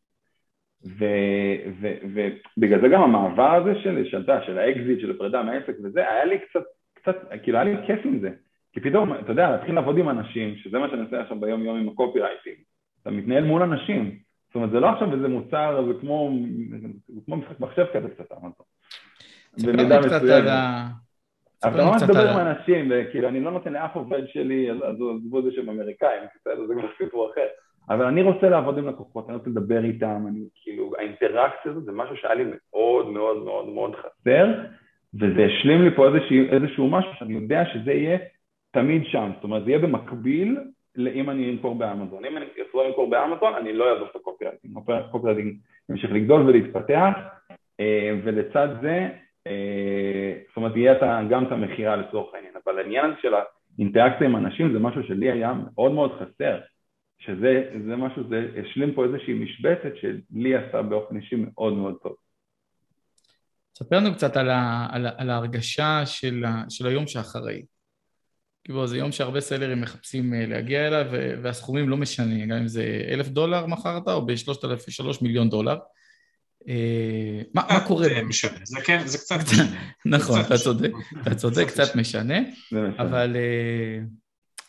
ובגלל 1.78 2.82
זה 2.82 2.88
גם 2.88 3.02
המעבר 3.02 3.56
הזה 3.56 3.80
של, 3.84 4.06
שאתה, 4.06 4.42
של 4.46 4.58
האקזיט, 4.58 5.00
של 5.00 5.12
הפרידה 5.12 5.44
מהעסק 5.44 5.74
וזה, 5.84 6.12
היה 6.12 6.26
לי 6.26 6.40
קצת, 6.40 6.64
קצת, 6.94 7.16
כאילו 7.44 7.58
היה 7.58 7.64
לי 7.64 7.88
כיף 7.88 8.00
עם 8.06 8.20
זה, 8.20 8.30
כי 8.74 8.80
פתאום, 8.80 9.14
אתה 9.14 9.32
יודע, 9.32 9.52
להתחיל 9.52 9.76
לעבוד 9.76 9.98
עם 9.98 10.10
אנשים, 10.10 10.56
שזה 10.56 10.80
מה 10.80 10.90
שאני 10.90 11.02
עושה 11.02 11.22
עכשיו 11.22 11.40
ביום 11.40 11.64
יום 11.64 11.80
עם 11.80 11.90
ה 11.90 12.20
copywriting, 12.20 12.58
אתה 13.02 13.12
מתנהל 13.12 13.44
מול 13.44 13.62
אנשים, 13.62 14.29
זאת 14.50 14.56
אומרת, 14.56 14.72
זה 14.72 14.80
לא 14.80 14.90
עכשיו 14.90 15.14
איזה 15.14 15.28
מוצר, 15.28 15.84
זה 15.88 16.00
כמו, 16.02 16.32
זה 17.08 17.22
כמו 17.26 17.36
משחק 17.36 17.60
מחשב 17.60 17.86
כזה 17.94 18.10
קצת, 18.10 18.32
אמזון. 18.32 18.52
במידה 19.66 20.00
מסוימת. 20.00 20.50
אבל 21.64 21.82
אתה 21.82 21.86
ממש 21.86 22.04
מדבר 22.04 22.30
עם 22.30 22.48
אנשים, 22.48 22.92
וכאילו 22.92 23.28
אני 23.28 23.40
לא 23.40 23.52
נותן 23.52 23.74
לאף 23.74 23.96
עובד 23.96 24.28
שלי, 24.28 24.72
אז 24.72 24.78
עזבו 25.16 25.40
את 25.40 25.44
זה 25.44 25.52
שהם 25.52 25.70
אמריקאים, 25.70 26.24
זה 26.46 26.74
כבר 26.74 26.88
סיפור 26.98 27.32
אחר. 27.32 27.46
אבל 27.90 28.06
אני 28.06 28.22
רוצה 28.22 28.50
לעבוד 28.50 28.78
עם 28.78 28.88
לקוחות, 28.88 29.30
אני 29.30 29.38
רוצה 29.38 29.50
לדבר 29.50 29.84
איתם, 29.84 30.26
אני 30.28 30.40
כאילו, 30.64 30.92
האינטראקציה 30.98 31.72
הזאת 31.72 31.86
זה 31.86 31.92
משהו 31.92 32.16
שהיה 32.16 32.34
לי 32.34 32.44
מאוד 32.44 33.08
מאוד 33.08 33.44
מאוד 33.44 33.68
מאוד 33.70 33.96
חסר, 33.96 34.48
וזה 35.14 35.46
השלים 35.46 35.82
לי 35.82 35.96
פה 35.96 36.08
איזשהו, 36.08 36.38
איזשהו 36.52 36.90
משהו 36.90 37.12
שאני 37.20 37.34
יודע 37.34 37.64
שזה 37.74 37.92
יהיה 37.92 38.18
תמיד 38.72 39.02
שם, 39.06 39.32
זאת 39.36 39.44
אומרת 39.44 39.64
זה 39.64 39.70
יהיה 39.70 39.80
במקביל 39.80 40.58
אם 41.08 41.30
אני 41.30 41.50
אמכור 41.50 41.76
באמזון. 41.76 42.26
אם 42.26 42.38
אני 42.38 42.46
אחזור 42.68 42.84
למכור 42.84 43.10
באמזון, 43.10 43.54
אני 43.56 43.74
לא 43.74 43.94
אעזוב 43.94 44.08
את 44.12 44.16
ה 44.16 44.21
copywriting. 44.21 44.78
ה 44.88 44.94
copywriting 44.94 45.58
ימשיך 45.90 46.12
לגדול 46.12 46.42
ולהתפתח, 46.42 47.14
אה, 47.80 48.12
ולצד 48.24 48.68
זה, 48.82 49.10
אה, 49.48 50.34
זאת 50.48 50.58
אומרת, 50.58 50.76
יהיה 50.76 50.94
גם 51.30 51.46
את 51.46 51.52
המכירה 51.52 51.96
לצורך 51.96 52.34
העניין. 52.34 52.54
אבל 52.66 52.78
העניין 52.78 53.12
של 53.22 53.34
האינטראקציה 53.34 54.28
עם 54.28 54.36
אנשים 54.36 54.74
זה 54.74 54.80
משהו 54.80 55.04
שלי 55.04 55.32
היה 55.32 55.54
מאוד 55.54 55.92
מאוד 55.92 56.12
חסר. 56.20 56.60
שזה 57.20 57.64
זה 57.88 57.96
משהו, 57.96 58.24
זה 58.30 58.48
השלים 58.62 58.94
פה 58.94 59.06
איזושהי 59.06 59.34
משבצת 59.34 59.96
שלי 59.96 60.56
עשה 60.56 60.82
באופן 60.82 61.18
אישי 61.18 61.36
מאוד 61.36 61.74
מאוד 61.74 61.96
טוב. 62.04 62.16
ספר 63.76 63.96
לנו 63.96 64.14
קצת 64.14 64.38
על, 64.38 64.50
ה, 64.50 64.88
על, 64.92 65.08
על 65.18 65.30
ההרגשה 65.30 66.02
של, 66.06 66.44
של 66.70 66.88
היום 66.88 67.08
שאחרי. 67.08 67.62
כאילו 68.64 68.88
זה 68.88 68.98
יום 68.98 69.12
שהרבה 69.12 69.42
סלרים 69.42 69.82
מחפשים 69.82 70.34
אה, 70.34 70.46
להגיע 70.46 70.88
אליו 70.88 71.06
והסכומים 71.42 71.90
לא 71.90 71.98
משנה, 71.98 72.46
גם 72.46 72.58
אם 72.58 72.68
זה 72.68 73.02
אלף 73.10 73.28
דולר 73.28 73.66
מכרת 73.66 74.08
או 74.08 74.26
בשלושת 74.26 74.66
אלפי 74.66 74.92
שלוש 74.92 75.22
מיליון 75.22 75.50
דולר. 75.50 75.78
אה, 76.68 77.42
מה 77.54 77.62
אה, 77.70 77.88
קורה? 77.88 78.04
זה 78.04 78.24
משנה, 78.24 78.60
זה 78.64 78.82
כן, 78.86 79.00
זה 79.06 79.18
קצת 79.18 79.36
משנה. 79.52 79.80
נכון, 80.06 80.42
אתה 80.42 80.58
צודק, 80.58 80.92
אתה 81.22 81.36
צודק, 81.36 81.68
קצת 81.68 81.96
משנה, 81.96 82.40
אבל... 82.98 83.36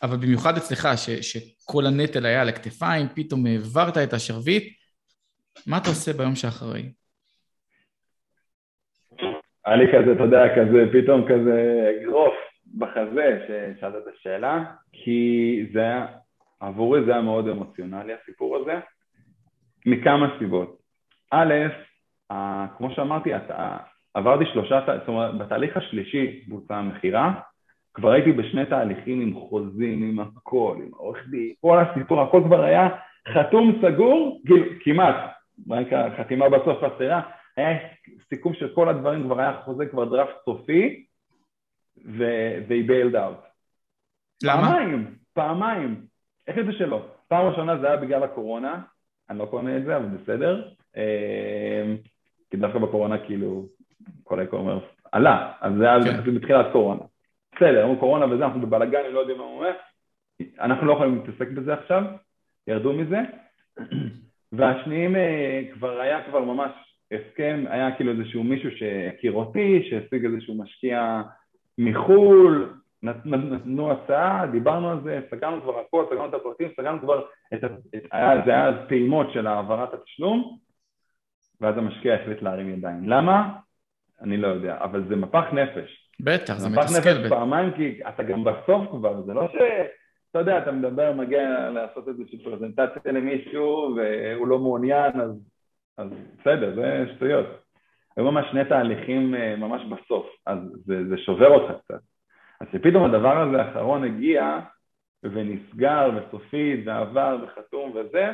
אבל 0.03 0.17
במיוחד 0.17 0.57
אצלך, 0.57 0.89
שכל 1.21 1.85
הנטל 1.85 2.25
היה 2.25 2.41
על 2.41 2.49
הכתפיים, 2.49 3.07
פתאום 3.15 3.45
העברת 3.45 3.97
את 3.97 4.13
השרביט, 4.13 4.63
מה 5.67 5.77
אתה 5.77 5.89
עושה 5.89 6.13
ביום 6.13 6.35
שאחרי? 6.35 6.91
היה 9.65 9.75
לי 9.75 9.85
כזה, 9.93 10.11
אתה 10.15 10.23
יודע, 10.23 10.43
כזה, 10.55 11.01
פתאום 11.01 11.25
כזה 11.29 11.89
אגרוף 12.01 12.33
בחזה 12.77 13.45
ששאלת 13.47 13.95
את 13.95 14.13
השאלה, 14.13 14.63
כי 14.93 15.65
זה 15.73 15.79
היה, 15.79 16.05
עבורי 16.59 17.03
זה 17.05 17.11
היה 17.11 17.21
מאוד 17.21 17.47
אמוציונלי 17.47 18.13
הסיפור 18.13 18.57
הזה, 18.57 18.79
מכמה 19.85 20.35
סיבות. 20.39 20.77
א', 21.31 21.53
כמו 22.77 22.91
שאמרתי, 22.95 23.29
עברתי 24.13 24.45
שלושה, 24.53 24.79
זאת 24.99 25.07
אומרת, 25.07 25.37
בתהליך 25.37 25.77
השלישי 25.77 26.43
בוצעה 26.47 26.79
המכירה, 26.79 27.33
כבר 27.93 28.11
הייתי 28.11 28.31
בשני 28.31 28.65
תהליכים 28.65 29.21
עם 29.21 29.33
חוזים, 29.33 30.03
עם 30.03 30.19
הכל, 30.19 30.77
עם 30.85 30.89
עורך 30.93 31.27
דין, 31.29 31.53
כל 31.61 31.79
הסיפור, 31.79 32.21
הכל 32.21 32.41
כבר 32.45 32.63
היה 32.63 32.89
חתום, 33.27 33.81
סגור, 33.81 34.41
כאילו, 34.45 34.65
כמעט, 34.83 35.15
חתימה 36.17 36.49
בסוף 36.49 36.77
חסרה, 36.77 37.21
היה 37.57 37.77
סיכום 38.29 38.53
של 38.53 38.75
כל 38.75 38.89
הדברים, 38.89 39.23
כבר 39.23 39.39
היה 39.39 39.53
חוזה, 39.65 39.85
כבר 39.85 40.05
דראפט 40.05 40.35
סופי, 40.45 41.05
והיא 42.67 42.87
ביילד 42.87 43.15
אאוט. 43.15 43.37
למה? 44.43 44.61
פעמיים, 44.61 45.15
פעמיים. 45.33 46.05
איך 46.47 46.65
זה 46.65 46.71
שלא? 46.73 47.05
פעם 47.27 47.47
ראשונה 47.47 47.77
זה 47.77 47.87
היה 47.87 47.97
בגלל 47.97 48.23
הקורונה, 48.23 48.81
אני 49.29 49.39
לא 49.39 49.45
קונה 49.45 49.77
את 49.77 49.85
זה, 49.85 49.97
אבל 49.97 50.05
בסדר. 50.05 50.69
אה, 50.97 51.93
כי 52.49 52.57
דווקא 52.57 52.79
בקורונה 52.79 53.25
כאילו 53.25 53.65
כל 54.23 54.39
האי-קומרס 54.39 54.83
עלה, 55.11 55.51
אז 55.61 55.73
זה 55.77 55.91
היה 55.91 56.03
כן. 56.03 56.35
בתחילת 56.35 56.65
קורונה. 56.71 57.01
בסדר, 57.55 57.83
אמרו 57.83 57.99
קורונה 57.99 58.25
וזה, 58.25 58.45
אנחנו 58.45 58.61
בבלאגן, 58.61 59.11
לא 59.11 59.19
יודע 59.19 59.33
מה 59.33 59.43
הוא 59.43 59.57
אומר. 59.57 59.71
אנחנו 60.59 60.87
לא 60.87 60.93
יכולים 60.93 61.15
להתעסק 61.15 61.51
בזה 61.51 61.73
עכשיו, 61.73 62.03
ירדו 62.67 62.93
מזה. 62.93 63.19
והשניים 64.51 65.15
אה, 65.15 65.61
כבר 65.73 65.99
היה 65.99 66.23
כבר 66.23 66.43
ממש 66.43 66.71
הסכם, 67.11 67.63
היה 67.69 67.95
כאילו 67.95 68.11
איזשהו 68.11 68.43
מישהו 68.43 68.69
שהכיר 68.71 69.31
אותי, 69.31 69.87
שהשיג 69.89 70.25
איזשהו 70.25 70.55
משקיע 70.55 71.21
מחו"ל, 71.77 72.73
נתנו 73.03 73.91
הצעה, 73.91 74.47
דיברנו 74.51 74.91
על 74.91 74.97
זה, 75.03 75.19
סגרנו 75.31 75.61
כבר 75.61 75.79
הכל, 75.79 76.05
סגרנו 76.09 76.29
את 76.29 76.33
הפרטים, 76.33 76.69
סגרנו 76.77 76.99
כבר 76.99 77.23
את 77.53 77.63
ה... 77.63 77.67
זה 78.45 78.51
היה 78.51 78.85
פעימות 78.87 79.27
של 79.33 79.47
העברת 79.47 79.93
התשלום, 79.93 80.57
ואז 81.61 81.77
המשקיע 81.77 82.15
החליט 82.15 82.41
להרים 82.41 82.69
ידיים. 82.69 83.09
למה? 83.09 83.53
אני 84.21 84.37
לא 84.37 84.47
יודע, 84.47 84.77
אבל 84.81 85.03
זה 85.07 85.15
מפח 85.15 85.45
נפש. 85.53 86.09
בטח, 86.19 86.57
זה 86.57 86.69
מתסכל. 86.69 86.99
מפח 86.99 87.07
נפש 87.07 87.29
פעמיים, 87.29 87.71
כי 87.71 87.99
אתה 88.09 88.23
גם 88.23 88.43
בסוף 88.43 88.89
כבר, 88.91 89.21
זה 89.21 89.33
לא 89.33 89.47
ש... 89.47 89.55
אתה 90.31 90.39
יודע, 90.39 90.57
אתה 90.57 90.71
מדבר, 90.71 91.13
מגיע 91.13 91.69
לעשות 91.69 92.07
איזושהי 92.07 92.43
פרזנטציה 92.43 93.11
למישהו 93.11 93.95
והוא 93.95 94.47
לא 94.47 94.59
מעוניין, 94.59 95.21
אז, 95.21 95.31
אז 95.97 96.07
בסדר, 96.39 96.75
זה 96.75 97.05
שטויות. 97.15 97.45
היו 98.17 98.31
ממש 98.31 98.45
שני 98.51 98.65
תהליכים 98.65 99.35
אה, 99.35 99.55
ממש 99.55 99.81
בסוף, 99.85 100.25
אז 100.45 100.59
זה, 100.85 101.07
זה 101.09 101.17
שובר 101.17 101.47
אותך 101.47 101.81
קצת. 101.83 102.01
אז 102.61 102.67
שפתאום 102.71 103.03
הדבר 103.03 103.41
הזה 103.41 103.61
האחרון 103.61 104.03
הגיע 104.03 104.59
ונסגר 105.23 106.09
וסופית 106.15 106.87
ועבר 106.87 107.37
וחתום 107.43 107.91
וזה, 107.95 108.33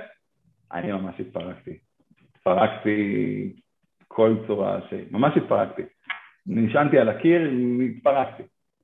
אני 0.72 0.92
ממש 0.92 1.16
התפרקתי. 1.20 1.78
התפרקתי 2.36 3.54
כל 4.08 4.36
צורה 4.48 4.80
ש... 4.90 4.94
ממש 5.12 5.38
התפרקתי. 5.38 5.82
נשענתי 6.48 7.00
על 7.00 7.10
הקיר, 7.10 7.42
התפרקתי. 7.98 8.44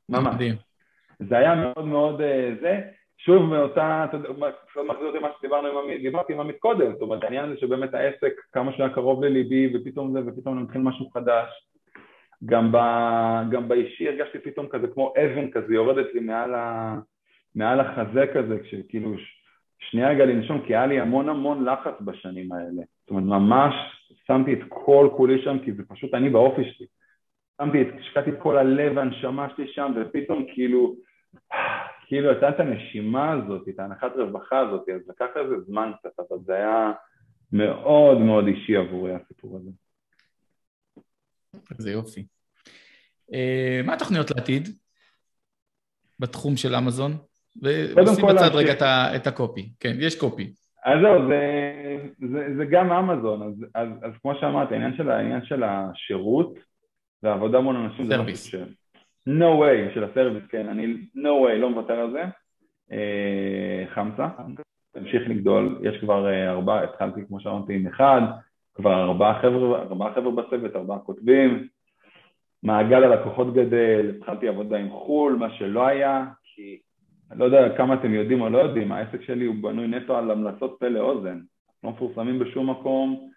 ממש. 0.10 0.36
מדהים. 0.36 0.56
זה 1.20 1.38
היה 1.38 1.56
מאוד 1.56 1.86
מאוד 1.86 2.22
אה, 2.22 2.52
זה. 2.62 2.82
שוב 3.26 3.44
מאותה, 3.44 4.06
אתה 4.10 4.18
יודע, 4.18 4.30
מחזיר 4.88 5.08
אותי 5.08 5.20
מה 5.20 5.28
שדיברנו 5.40 5.68
עם 5.68 5.78
עמית, 5.78 6.02
דיברתי 6.02 6.34
עם 6.34 6.40
עמית 6.40 6.60
קודם, 6.60 6.94
זאת 6.94 7.02
אומרת 7.02 7.24
העניין 7.24 7.46
הזה 7.46 7.58
שבאמת 7.58 7.94
העסק 7.94 8.34
כמה 8.52 8.72
שהיה 8.74 8.90
קרוב 8.90 9.24
לליבי 9.24 9.78
ופתאום 9.78 10.14
זה 10.14 10.20
ופתאום 10.26 10.64
מתחיל 10.64 10.82
משהו 10.82 11.10
חדש. 11.10 11.50
גם, 12.46 12.72
ב, 12.72 12.78
גם 13.52 13.68
באישי 13.68 14.08
הרגשתי 14.08 14.40
פתאום 14.40 14.68
כזה 14.68 14.88
כמו 14.88 15.14
אבן 15.18 15.52
כזה 15.52 15.74
יורדת 15.74 16.14
לי 16.14 16.20
מעל, 16.20 16.54
ה, 16.54 16.96
מעל 17.56 17.80
החזה 17.80 18.26
כזה 18.34 18.60
כשכאילו 18.64 19.14
שנייה 19.80 20.10
רגע 20.10 20.26
לנשום 20.26 20.62
כי 20.62 20.76
היה 20.76 20.86
לי 20.86 21.00
המון 21.00 21.30
המון 21.30 21.66
לחץ 21.66 22.02
בשנים 22.02 22.52
האלה. 22.52 22.82
זאת 23.02 23.10
אומרת 23.10 23.24
ממש 23.24 23.74
שמתי 24.28 24.54
את 24.54 24.60
כל 24.70 25.10
כולי 25.18 25.42
שם 25.44 25.58
כי 25.66 25.74
זה 25.74 25.84
פשוט 25.88 26.14
אני 26.14 26.30
באופי 26.30 26.62
שלי. 26.64 26.86
שמתי, 27.62 27.84
השקעתי 28.00 28.30
את 28.30 28.40
כל 28.40 28.58
הלב 28.58 28.98
והנשמה 28.98 29.48
שלי 29.56 29.68
שם 29.68 29.92
ופתאום 29.96 30.46
כאילו 30.54 30.96
כאילו 32.08 32.30
הייתה 32.30 32.50
את 32.50 32.60
הנשימה 32.60 33.32
הזאת, 33.32 33.70
את 33.70 33.80
ההנחת 33.80 34.12
רווחה 34.16 34.60
הזאת, 34.60 34.90
אז 34.90 35.10
לקח 35.10 35.26
לזה 35.36 35.62
זמן 35.62 35.92
קצת, 36.00 36.20
אבל 36.20 36.38
זה 36.46 36.54
היה 36.54 36.92
מאוד 37.52 38.18
מאוד 38.18 38.48
אישי 38.48 38.76
עבורי 38.76 39.14
הסיפור 39.14 39.58
הזה. 39.58 39.70
זה 41.78 41.92
יופי. 41.92 42.26
אה, 43.34 43.82
מה 43.84 43.94
התוכניות 43.94 44.32
לעתיד 44.32 44.68
בתחום 46.20 46.58
של 46.58 46.76
אמזון? 46.76 47.12
ושים 47.62 48.26
בצד 48.30 48.52
רגע 48.54 48.74
את 49.16 49.28
הקופי. 49.28 49.70
כן, 49.80 49.96
יש 50.00 50.20
קופי. 50.20 50.54
אז 50.86 51.00
זהו, 51.02 51.28
זה, 51.28 51.40
זה, 52.32 52.56
זה 52.58 52.66
גם 52.66 52.92
אמזון, 52.92 53.44
אז, 53.44 53.66
אז, 53.76 53.90
אז 54.02 54.12
כמו 54.22 54.34
שאמרת, 54.40 54.72
העניין 54.72 54.98
של, 54.98 55.10
העניין 55.10 55.46
של 55.46 55.64
השירות 55.64 56.54
ועבודה 57.24 57.60
מול 57.60 57.76
אנשים 57.76 58.06
זה 58.06 58.18
משהו 58.18 58.38
ש... 58.38 58.56
no 59.30 59.62
way 59.62 59.94
של 59.94 60.04
הסרוויס, 60.04 60.44
כן, 60.50 60.70
אני 60.70 60.96
no 61.16 61.48
way, 61.48 61.54
לא 61.54 61.70
מוותר 61.70 62.00
על 62.00 62.12
זה. 62.12 62.24
אה, 62.92 63.84
חמסה, 63.94 64.28
תמשיך 64.94 65.30
לגדול, 65.30 65.80
יש 65.82 65.98
כבר 66.00 66.28
אה, 66.28 66.50
ארבעה, 66.50 66.84
התחלתי 66.84 67.22
כמו 67.28 67.40
שאמרתי 67.40 67.76
עם 67.76 67.88
אחד, 67.88 68.22
כבר 68.76 69.04
ארבעה 69.04 69.42
חבר'ה, 69.42 69.82
ארבעה 69.82 70.14
חבר'ה 70.14 70.32
בצוות, 70.32 70.76
ארבעה 70.76 71.00
כותבים, 71.00 71.68
מעגל 72.64 73.04
הלקוחות 73.04 73.54
גדל, 73.54 74.12
התחלתי 74.18 74.48
עבודה 74.48 74.78
עם 74.78 74.90
חו"ל, 74.90 75.36
מה 75.40 75.54
שלא 75.54 75.88
היה, 75.88 76.26
כי 76.44 76.80
אני 77.32 77.40
לא 77.40 77.46
יודע 77.46 77.78
כמה 77.78 77.94
אתם 77.94 78.14
יודעים 78.14 78.42
או 78.42 78.50
לא 78.50 78.58
יודעים, 78.58 78.92
העסק 78.92 79.22
שלי 79.22 79.46
הוא 79.46 79.56
בנוי 79.62 79.88
נטו 79.88 80.18
על 80.18 80.32
המלצות 80.32 80.78
פה 80.80 80.88
לאוזן, 80.88 81.40
לא 81.84 81.90
מפורסמים 81.90 82.40
בשום 82.40 82.70
מקום, 82.70 83.30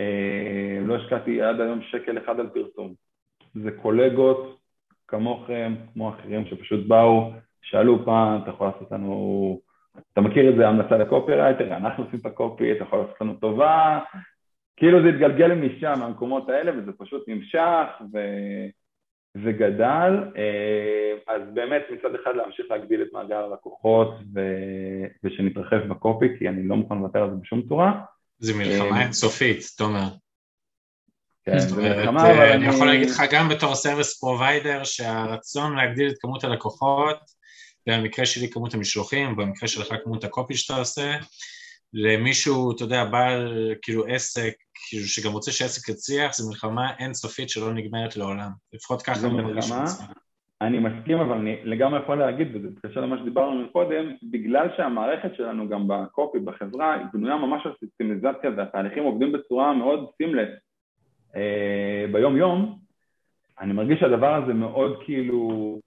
אה, 0.00 0.78
לא 0.86 0.96
השקעתי 0.96 1.42
עד 1.42 1.60
היום 1.60 1.82
שקל 1.82 2.18
אחד 2.18 2.40
על 2.40 2.48
פרסום. 2.48 2.94
זה 3.54 3.70
קולגות 3.70 4.59
כמוכם, 5.10 5.74
כמו 5.92 6.08
אחרים 6.10 6.46
שפשוט 6.46 6.86
באו, 6.86 7.32
שאלו 7.62 8.04
פעם, 8.04 8.42
אתה 8.42 8.50
יכול 8.50 8.66
לעשות 8.66 8.92
לנו, 8.92 9.60
אתה 10.12 10.20
מכיר 10.20 10.50
את 10.50 10.56
זה, 10.56 10.68
המלצה 10.68 10.96
לקופירייטר, 10.96 11.76
אנחנו 11.76 12.04
עושים 12.04 12.20
את 12.20 12.26
הקופי, 12.26 12.72
אתה 12.72 12.82
יכול 12.82 12.98
לעשות 12.98 13.20
לנו 13.20 13.34
טובה, 13.34 13.98
כאילו 14.76 15.02
זה 15.02 15.08
התגלגל 15.08 15.54
משם, 15.54 15.94
מהמקומות 15.98 16.48
האלה, 16.48 16.72
וזה 16.78 16.92
פשוט 16.98 17.28
נמשך 17.28 17.86
ו... 18.12 18.18
וגדל, 19.34 20.12
אה, 20.36 21.34
אז 21.34 21.42
באמת 21.54 21.82
מצד 21.90 22.14
אחד 22.14 22.36
להמשיך 22.36 22.66
להגדיל 22.70 23.02
את 23.02 23.08
מעגל 23.12 23.36
הלקוחות 23.36 24.14
ו... 24.34 24.40
ושנתרחב 25.24 25.76
בקופי, 25.76 26.26
כי 26.38 26.48
אני 26.48 26.68
לא 26.68 26.76
מוכן 26.76 26.94
לוותר 26.94 27.22
על 27.22 27.30
זה 27.30 27.36
בשום 27.36 27.62
צורה. 27.62 28.00
זה 28.38 28.52
מלחמה 28.58 28.96
אה, 28.96 29.02
אינסופית, 29.02 29.60
תומר. 29.78 30.08
כן, 31.44 31.56
אבל 32.08 32.28
אני... 32.28 32.54
אני 32.54 32.66
יכול 32.66 32.86
להגיד 32.86 33.10
לך 33.10 33.22
גם 33.32 33.48
בתור 33.48 33.74
service 33.74 34.20
provider 34.20 34.84
שהרצון 34.84 35.76
להגדיל 35.76 36.10
את 36.10 36.14
כמות 36.20 36.44
הלקוחות, 36.44 37.18
במקרה 37.88 38.26
שלי 38.26 38.50
כמות 38.50 38.74
המשלוחים, 38.74 39.36
במקרה 39.36 39.68
שלך 39.68 39.94
כמות 40.04 40.24
ה 40.24 40.30
copy 40.30 40.54
שאתה 40.54 40.76
עושה, 40.76 41.16
למישהו, 41.92 42.72
אתה 42.72 42.82
יודע, 42.82 43.04
בעל 43.04 43.74
כאילו 43.82 44.06
עסק, 44.06 44.52
כאילו 44.88 45.06
שגם 45.06 45.32
רוצה 45.32 45.52
שעסק 45.52 45.88
יצליח, 45.88 46.32
זו 46.32 46.48
מלחמה 46.48 46.92
אינסופית 46.98 47.50
שלא 47.50 47.72
נגמרת 47.72 48.16
לעולם. 48.16 48.50
לפחות 48.72 49.02
ככה 49.02 49.26
אני 49.26 49.42
מרגיש 49.42 49.70
אני 50.62 50.78
מסכים, 50.78 51.18
אבל 51.18 51.36
אני 51.36 51.56
לגמרי 51.64 52.00
יכול 52.00 52.18
להגיד, 52.18 52.56
וזה 52.56 52.68
מתקשר 52.68 53.00
למה 53.00 53.18
שדיברנו 53.18 53.72
קודם, 53.72 54.12
בגלל 54.22 54.68
שהמערכת 54.76 55.30
שלנו 55.36 55.68
גם 55.68 55.88
ב 55.88 55.96
copy, 55.96 56.38
בחברה, 56.38 56.94
היא 56.94 57.06
בנויה 57.12 57.36
ממש 57.36 57.66
על 57.66 57.72
סיסטמיזציה 57.80 58.50
והתהליכים 58.56 59.02
עובדים 59.02 59.32
בצורה 59.32 59.72
מאוד 59.72 60.10
seamless 60.16 60.48
אה, 61.36 62.06
ביום 62.12 62.36
יום, 62.36 62.78
אני 63.60 63.72
מרגיש 63.72 64.00
שהדבר 64.00 64.34
הזה 64.34 64.54
מאוד 64.54 65.02
כאילו 65.04 65.78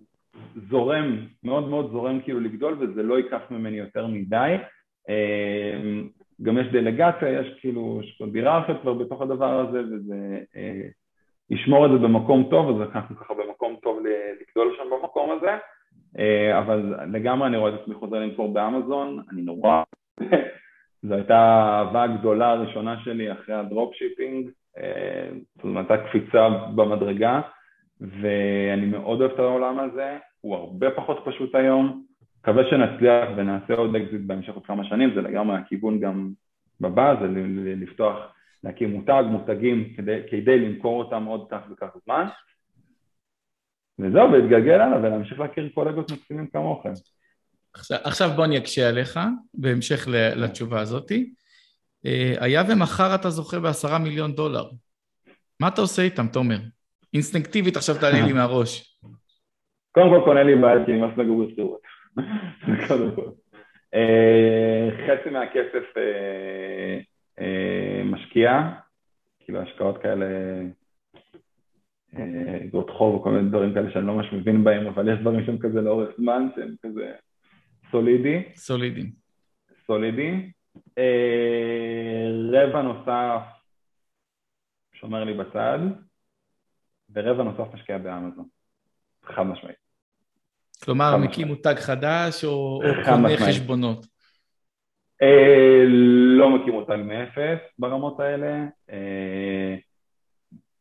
זורם, 0.70 1.18
מאוד 1.44 1.70
מאוד 1.70 1.92
זורם 1.92 2.22
כאילו 2.22 2.40
לגדול 2.40 2.78
וזה 2.80 3.04
לא 3.04 3.18
ייקח 3.18 3.42
ממני 3.52 3.78
יותר 3.78 4.08
מדי. 4.08 4.56
אה, 5.10 6.02
גם 6.42 6.58
יש 6.58 6.68
דלגציה, 6.68 7.30
יש 7.30 7.58
כאילו, 7.60 8.00
יש 8.04 8.16
פה 8.18 8.26
דירארכיות 8.26 8.82
כבר 8.82 8.94
בתוך 8.94 9.22
הדבר 9.22 9.60
הזה 9.60 9.80
וזה 9.80 10.40
אה, 10.56 10.82
ישמור 11.50 11.86
את 11.86 11.92
זה 11.92 11.98
במקום 11.98 12.48
טוב, 12.50 12.82
אז 12.82 12.90
אנחנו 12.96 13.16
ככה 13.16 13.34
במקום 13.34 13.76
טוב 13.82 14.00
לגדול 14.00 14.76
שם 14.78 14.84
במקום 14.92 15.32
הזה, 15.32 15.58
אבל 16.60 16.96
לגמרי 17.14 17.48
אני 17.48 17.58
רואה 17.58 17.76
את 17.76 17.80
עצמי 17.82 17.96
חוזר 17.96 18.20
למכור 18.20 18.54
באמזון, 18.54 19.20
אני 19.32 19.42
נורא, 19.42 19.84
זו 21.08 21.14
הייתה 21.14 21.38
האהבה 21.38 22.04
הגדולה 22.04 22.52
הראשונה 22.52 23.00
שלי 23.04 23.32
אחרי 23.32 23.56
ה 23.56 23.96
dropshipping, 23.96 24.50
זאת 25.56 25.64
אומרת, 25.64 25.92
הייתה 25.92 26.08
קפיצה 26.08 26.50
במדרגה, 26.76 27.42
ואני 28.02 28.86
מאוד 28.86 29.22
אוהב 29.22 29.32
את 29.32 29.40
העולם 29.40 29.80
הזה, 29.80 30.18
הוא 30.42 30.56
הרבה 30.56 30.92
פחות 30.92 31.24
פשוט 31.26 31.56
היום, 31.56 32.06
מקווה 32.40 32.64
שנצליח 32.70 33.30
ונעשה 33.38 33.74
עוד 33.74 33.96
אקזיט 33.96 34.22
בהמשך 34.22 34.54
עוד 34.54 34.66
כמה 34.66 34.84
שנים, 34.84 35.14
זה 35.16 35.22
לגמרי 35.22 35.58
הכיוון 35.58 36.00
גם 36.00 36.32
בבא, 36.82 37.16
זה 37.22 37.28
לפתוח, 37.76 38.16
להקים 38.64 38.92
מותג, 38.92 39.24
מותגים 39.30 39.94
כדי, 39.98 40.20
כדי 40.32 40.60
למכור 40.60 41.04
אותם 41.04 41.26
עוד 41.26 41.48
כך 41.52 41.60
וכך 41.72 41.88
זמן. 42.06 42.28
וזהו, 44.00 44.32
ולהתגלגל 44.32 44.82
הלאה 44.82 45.00
ולהמשיך 45.00 45.40
להכיר 45.40 45.70
קולגות 45.74 46.12
מקסימים 46.12 46.48
כמוכם. 46.48 46.94
עכשיו, 47.74 47.98
עכשיו 48.04 48.30
בוא 48.36 48.46
אני 48.46 48.58
אקשה 48.58 48.90
עליך, 48.90 49.20
בהמשך 49.54 50.08
לתשובה 50.36 50.80
הזאתי. 50.80 51.34
אה, 52.06 52.34
היה 52.40 52.64
ומחר 52.70 53.16
אתה 53.16 53.30
זוכה 53.30 53.60
בעשרה 53.60 54.00
מיליון 54.00 54.32
דולר. 54.34 54.64
מה 55.60 55.68
אתה 55.68 55.82
עושה 55.82 56.02
איתם, 56.02 56.28
תומר? 56.28 56.58
אינסטינקטיבית 57.14 57.76
עכשיו 57.78 57.96
תעלה 58.00 58.26
לי 58.26 58.34
מהראש. 58.34 59.00
קודם 59.92 60.10
כל 60.10 60.22
קונה 60.26 60.44
לי 60.44 60.56
בית, 60.56 60.86
כי 60.86 60.92
אני 60.92 61.02
מס 61.02 61.18
נגור 61.18 61.46
בשכירות. 61.46 61.82
קודם 62.88 63.16
כל. 63.16 63.30
אה, 63.94 64.90
חצי 65.08 65.30
מהכסף 65.30 65.84
משקיע, 68.06 68.52
כאילו 69.40 69.62
השקעות 69.62 70.02
כאלה, 70.02 70.26
אגרות 72.66 72.90
חוב 72.90 73.16
וכל 73.16 73.32
מיני 73.32 73.50
דברים 73.50 73.74
כאלה 73.74 73.92
שאני 73.92 74.08
לא 74.08 74.14
ממש 74.14 74.34
מבין 74.34 74.64
בהם, 74.64 74.88
אבל 74.88 75.14
יש 75.14 75.20
דברים 75.20 75.46
שהם 75.46 75.58
כזה 75.58 75.82
לאורך 75.82 76.10
זמן, 76.18 76.48
שהם 76.56 76.76
כזה 76.86 77.12
סולידי. 77.92 78.44
סולידי. 78.56 79.12
סולידי. 79.86 80.52
אה, 80.98 82.30
רבע 82.52 82.82
נוסף 82.82 83.42
שומר 84.94 85.24
לי 85.24 85.34
בצד, 85.34 85.80
ורבע 87.14 87.44
נוסף 87.44 87.74
משקיע 87.74 87.98
באמזון. 87.98 88.48
חד 89.24 89.44
משמעית. 89.44 89.76
כלומר, 90.84 91.18
מקים 91.18 91.48
מותג 91.48 91.76
חדש 91.76 92.46
או, 92.46 92.82
קונה 93.06 93.30
חשבונות? 93.38 94.06
אה, 95.22 95.84
לא 96.38 96.56
מקים 96.56 96.74
מותג 96.74 96.98
מאפס 97.06 97.60
ברמות 97.80 98.20
האלה. 98.20 98.66
אה, 98.90 99.76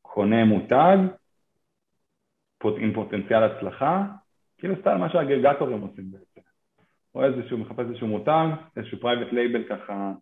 קונה 0.02 0.44
מותג 0.44 0.96
עם 2.64 2.94
פוטנציאל 2.94 3.42
הצלחה, 3.42 4.02
כאילו 4.58 4.74
סתם 4.80 5.00
מה 5.00 5.10
שהאגרגטורים 5.12 5.80
עושים 5.80 6.10
בעצם. 6.10 6.31
או 7.14 7.24
איזשהו, 7.24 7.58
מחפש 7.58 7.84
איזשהו 7.88 8.06
מותג, 8.06 8.46
איזשהו 8.76 9.00
private 9.00 9.32
label 9.32 9.62
ככה 9.64 10.12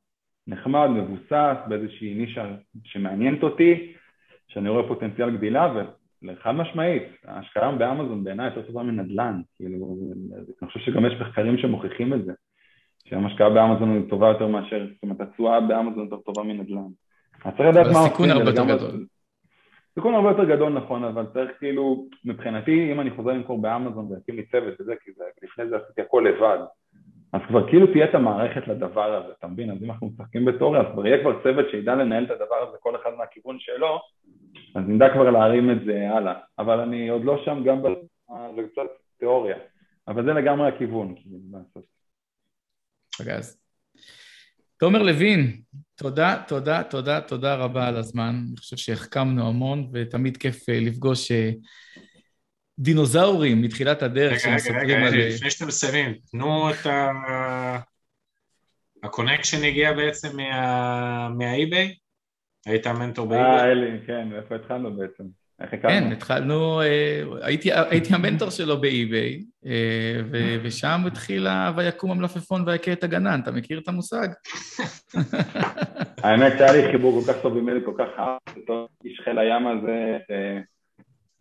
נחמד, 0.46 0.88
מבוסס, 0.88 1.56
באיזושהי 1.68 2.14
נישה 2.14 2.46
שמעניינת 2.84 3.42
אותי, 3.42 3.92
שאני 4.48 4.68
רואה 4.68 4.88
פוטנציאל 4.88 5.36
גדילה, 5.36 5.74
וחד 6.22 6.52
משמעית, 6.52 7.02
ההשקעה 7.24 7.72
באמזון 7.72 8.24
בעיניי 8.24 8.46
יותר 8.46 8.62
טובה 8.62 8.82
מנדל"ן, 8.82 9.40
כאילו, 9.56 9.96
אני 10.62 10.70
חושב 10.70 10.80
שגם 10.80 11.06
יש 11.06 11.12
מחקרים 11.20 11.58
שמוכיחים 11.58 12.14
את 12.14 12.24
זה, 12.24 12.32
שההשקעה 13.04 13.50
באמזון 13.50 13.90
היא 13.90 14.10
טובה 14.10 14.28
יותר 14.28 14.46
מאשר, 14.46 14.86
זאת 14.94 15.02
אומרת, 15.02 15.20
התשואה 15.20 15.60
באמזון 15.60 16.04
יותר 16.04 16.16
טובה 16.16 16.42
מנדל"ן. 16.42 16.88
אז 17.44 17.52
צריך 17.56 17.68
לדעת 17.68 17.86
מה 17.86 17.98
עושים. 17.98 18.06
הסיכון 18.06 18.30
הרבה 18.30 18.50
יותר 18.50 18.64
גדול. 18.64 19.06
סיכון 19.94 20.14
הרבה 20.14 20.28
יותר 20.28 20.44
גדול 20.44 20.72
נכון, 20.72 21.04
אבל 21.04 21.26
צריך 21.32 21.50
כאילו, 21.58 22.06
מבחינתי, 22.24 22.92
אם 22.92 23.00
אני 23.00 23.10
חוזר 23.10 23.30
למכור 23.30 23.62
באמזון 23.62 24.12
ויקים 24.12 24.36
לי 24.36 24.46
צוות 24.46 24.80
וזה, 24.80 24.94
כי 25.04 25.10
זה, 25.16 25.24
לפני 25.42 25.68
זה 25.68 25.76
עשיתי 25.76 26.00
הכל 26.00 26.24
לבד, 26.28 26.58
אז 27.32 27.40
כבר 27.48 27.68
כאילו 27.68 27.86
תהיה 27.86 28.04
את 28.04 28.14
המערכת 28.14 28.68
לדבר 28.68 29.14
הזה, 29.14 29.32
אתה 29.38 29.46
מבין? 29.46 29.70
אז 29.70 29.76
אם 29.82 29.90
אנחנו 29.90 30.06
משחקים 30.06 30.44
בתיאוריה, 30.44 30.80
אז 30.80 30.86
כבר 30.92 31.06
יהיה 31.06 31.20
כבר 31.20 31.42
צוות 31.42 31.66
שידע 31.70 31.94
לנהל 31.94 32.24
את 32.24 32.30
הדבר 32.30 32.68
הזה, 32.68 32.76
כל 32.80 32.96
אחד 32.96 33.10
מהכיוון 33.18 33.56
שלו, 33.58 34.00
אז 34.74 34.84
נדע 34.88 35.08
כבר 35.12 35.30
להרים 35.30 35.70
את 35.70 35.84
זה 35.84 36.10
הלאה. 36.10 36.34
אבל 36.58 36.80
אני 36.80 37.08
עוד 37.08 37.24
לא 37.24 37.42
שם 37.44 37.62
גם, 37.64 37.82
ב... 37.82 37.86
זה 38.56 38.62
קצת 38.72 38.90
תיאוריה. 39.18 39.56
אבל 40.08 40.24
זה 40.24 40.32
לגמרי 40.32 40.68
הכיוון, 40.68 41.14
כאילו, 41.16 41.38
לעשות. 41.52 41.84
פגז. 43.18 43.60
תומר 44.76 45.02
לוין, 45.02 45.60
תודה, 45.94 46.42
תודה, 46.48 46.82
תודה, 46.82 47.20
תודה 47.20 47.54
רבה 47.54 47.88
על 47.88 47.96
הזמן. 47.96 48.34
אני 48.48 48.56
חושב 48.56 48.76
שהחכמנו 48.76 49.48
המון, 49.48 49.90
ותמיד 49.92 50.36
כיף 50.36 50.68
אה, 50.68 50.80
לפגוש 50.80 51.32
אה, 51.32 51.50
דינוזאורים 52.80 53.62
מתחילת 53.62 54.02
הדרך 54.02 54.40
שמספרים 54.40 55.02
על... 55.02 55.08
רגע, 55.08 55.16
רגע, 55.16 55.28
לפני 55.28 55.50
שאתם 55.50 55.66
מסיימים, 55.66 56.14
תנו 56.30 56.70
את 56.70 56.86
ה... 56.86 57.10
ה 59.02 59.08
connection 59.08 59.64
הגיע 59.64 59.92
בעצם 59.92 60.36
מהאי-ביי? 61.38 61.94
היית 62.66 62.86
המנטור 62.86 63.26
באי-ביי? 63.26 63.60
אה, 63.60 63.72
אלי, 63.72 63.98
כן, 64.06 64.28
איפה 64.36 64.54
התחלנו 64.54 64.96
בעצם? 64.96 65.24
כן, 65.82 66.12
התחלנו, 66.12 66.80
אה, 66.80 67.22
הייתי, 67.42 67.70
הייתי 67.72 68.14
המנטור 68.14 68.50
שלו 68.50 68.80
באי-ביי, 68.80 69.44
אה, 69.66 70.20
ושם 70.62 71.00
התחילה 71.06 71.72
ויקום 71.76 72.10
המלפפון 72.10 72.68
ויכה 72.68 72.92
את 72.92 73.04
הגנן, 73.04 73.40
אתה 73.42 73.50
מכיר 73.50 73.78
את 73.78 73.88
המושג? 73.88 74.28
האמת 76.24 76.52
שהיה 76.58 76.72
לי 76.72 76.92
חיבור 76.92 77.22
כל 77.22 77.32
כך 77.32 77.42
טוב 77.42 77.56
עם 77.56 77.68
אלי, 77.68 77.80
כל 77.84 77.94
כך 77.98 78.08
אהב 78.18 78.56
אותו, 78.56 78.88
איש 79.04 79.20
חיל 79.24 79.38
הים 79.38 79.66
הזה, 79.66 80.18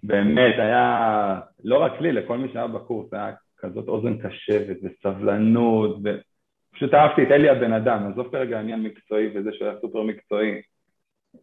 באמת, 0.03 0.55
היה, 0.57 1.39
לא 1.63 1.77
רק 1.77 2.01
לי, 2.01 2.11
לכל 2.11 2.37
מי 2.37 2.47
שהיה 2.53 2.67
בקורס, 2.67 3.13
היה 3.13 3.31
כזאת 3.57 3.87
אוזן 3.87 4.17
קשבת 4.17 4.77
וסבלנות, 4.83 5.97
ופשוט 5.97 6.93
אהבתי 6.93 7.23
את 7.23 7.31
אלי 7.31 7.49
הבן 7.49 7.73
אדם, 7.73 8.11
עזוב 8.11 8.27
כרגע 8.31 8.59
עניין 8.59 8.83
מקצועי 8.83 9.27
וזה 9.35 9.49
שהוא 9.53 9.67
היה 9.67 9.77
סופר 9.81 10.03
מקצועי. 10.03 10.61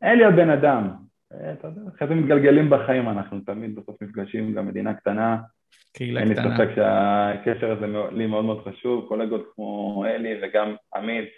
אלי 0.03 0.25
הבן 0.25 0.51
אדם, 0.51 0.91
אה, 1.33 1.53
אתה 1.53 1.69
יודע, 1.69 1.81
אחרי 1.97 2.09
זה 2.09 2.15
מתגלגלים 2.15 2.71
בחיים, 2.71 3.09
אנחנו 3.09 3.41
תמיד 3.41 3.75
בסוף 3.75 4.03
נפגשים, 4.03 4.53
גם 4.53 4.67
מדינה 4.67 4.95
קטנה. 4.95 5.37
קהילה 5.93 6.21
קטנה. 6.21 6.35
אין 6.35 6.47
לי 6.47 6.57
ספק 6.57 6.75
שהקשר 6.75 7.73
הזה 7.73 7.87
לי 8.13 8.27
מאוד 8.27 8.45
מאוד 8.45 8.65
חשוב, 8.65 9.09
קולגות 9.09 9.53
כמו 9.55 10.05
אלי 10.09 10.35
וגם 10.43 10.75
עמית, 10.97 11.29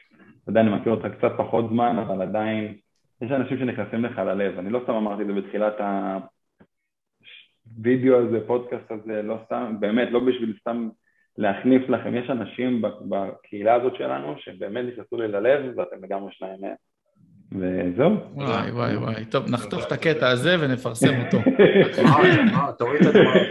אתה 0.43 0.51
יודע, 0.51 0.61
אני 0.61 0.71
מכיר 0.71 0.93
אותך 0.93 1.07
קצת 1.19 1.33
פחות 1.37 1.69
זמן, 1.71 1.99
אבל 1.99 2.23
עדיין 2.23 2.75
יש 3.23 3.31
אנשים 3.31 3.59
שנכנסים 3.59 4.05
לך 4.05 4.19
ללב, 4.19 4.59
אני 4.59 4.71
לא 4.71 4.81
סתם 4.85 4.95
אמרתי 4.95 5.23
את 5.23 5.27
זה 5.27 5.33
בתחילת 5.33 5.75
הווידאו 7.77 8.16
הזה, 8.16 8.39
פודקאסט 8.47 8.91
הזה, 8.91 9.23
לא 9.23 9.39
סתם, 9.47 9.77
באמת, 9.81 10.09
לא 10.11 10.21
בשביל 10.21 10.57
סתם 10.61 10.89
להחניף 11.39 11.89
לכם, 11.89 12.14
יש 12.14 12.31
אנשים 12.31 12.83
בקהילה 13.09 13.75
הזאת 13.75 13.93
שלנו 13.99 14.35
שבאמת 14.39 14.85
נכנסו 14.93 15.16
לי 15.16 15.29
ללב 15.29 15.79
ואתם 15.79 16.05
לגמרי 16.05 16.33
שניים 16.33 16.61
מהם. 16.61 16.75
וזהו. 17.53 18.16
וואי 18.35 18.71
וואי 18.71 18.97
וואי, 18.97 19.25
טוב, 19.25 19.51
נחתוך 19.51 19.87
את 19.87 19.93
הקטע 19.93 20.29
הזה 20.29 20.57
ונפרסם 20.61 21.21
אותו. 21.21 21.39
תוריד 22.79 23.01
את 23.01 23.14
הדמעות. 23.14 23.49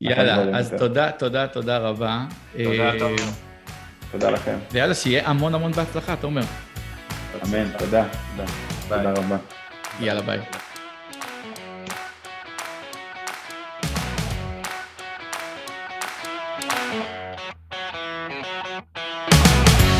יאללה, 0.00 0.58
אז 0.58 0.74
תודה, 0.78 1.10
תודה, 1.12 1.46
תודה 1.46 1.78
רבה. 1.78 2.24
תודה, 2.52 2.98
תומר. 2.98 3.16
תודה 4.12 4.30
לכם. 4.30 4.56
ויאללה, 4.72 4.94
שיהיה 4.94 5.28
המון 5.28 5.54
המון 5.54 5.72
בהצלחה, 5.72 6.16
תומר. 6.16 6.42
אמן, 7.44 7.78
תודה. 7.78 8.08
תודה 8.88 9.12
רבה. 9.12 9.36
יאללה, 10.00 10.22
ביי. 10.22 10.67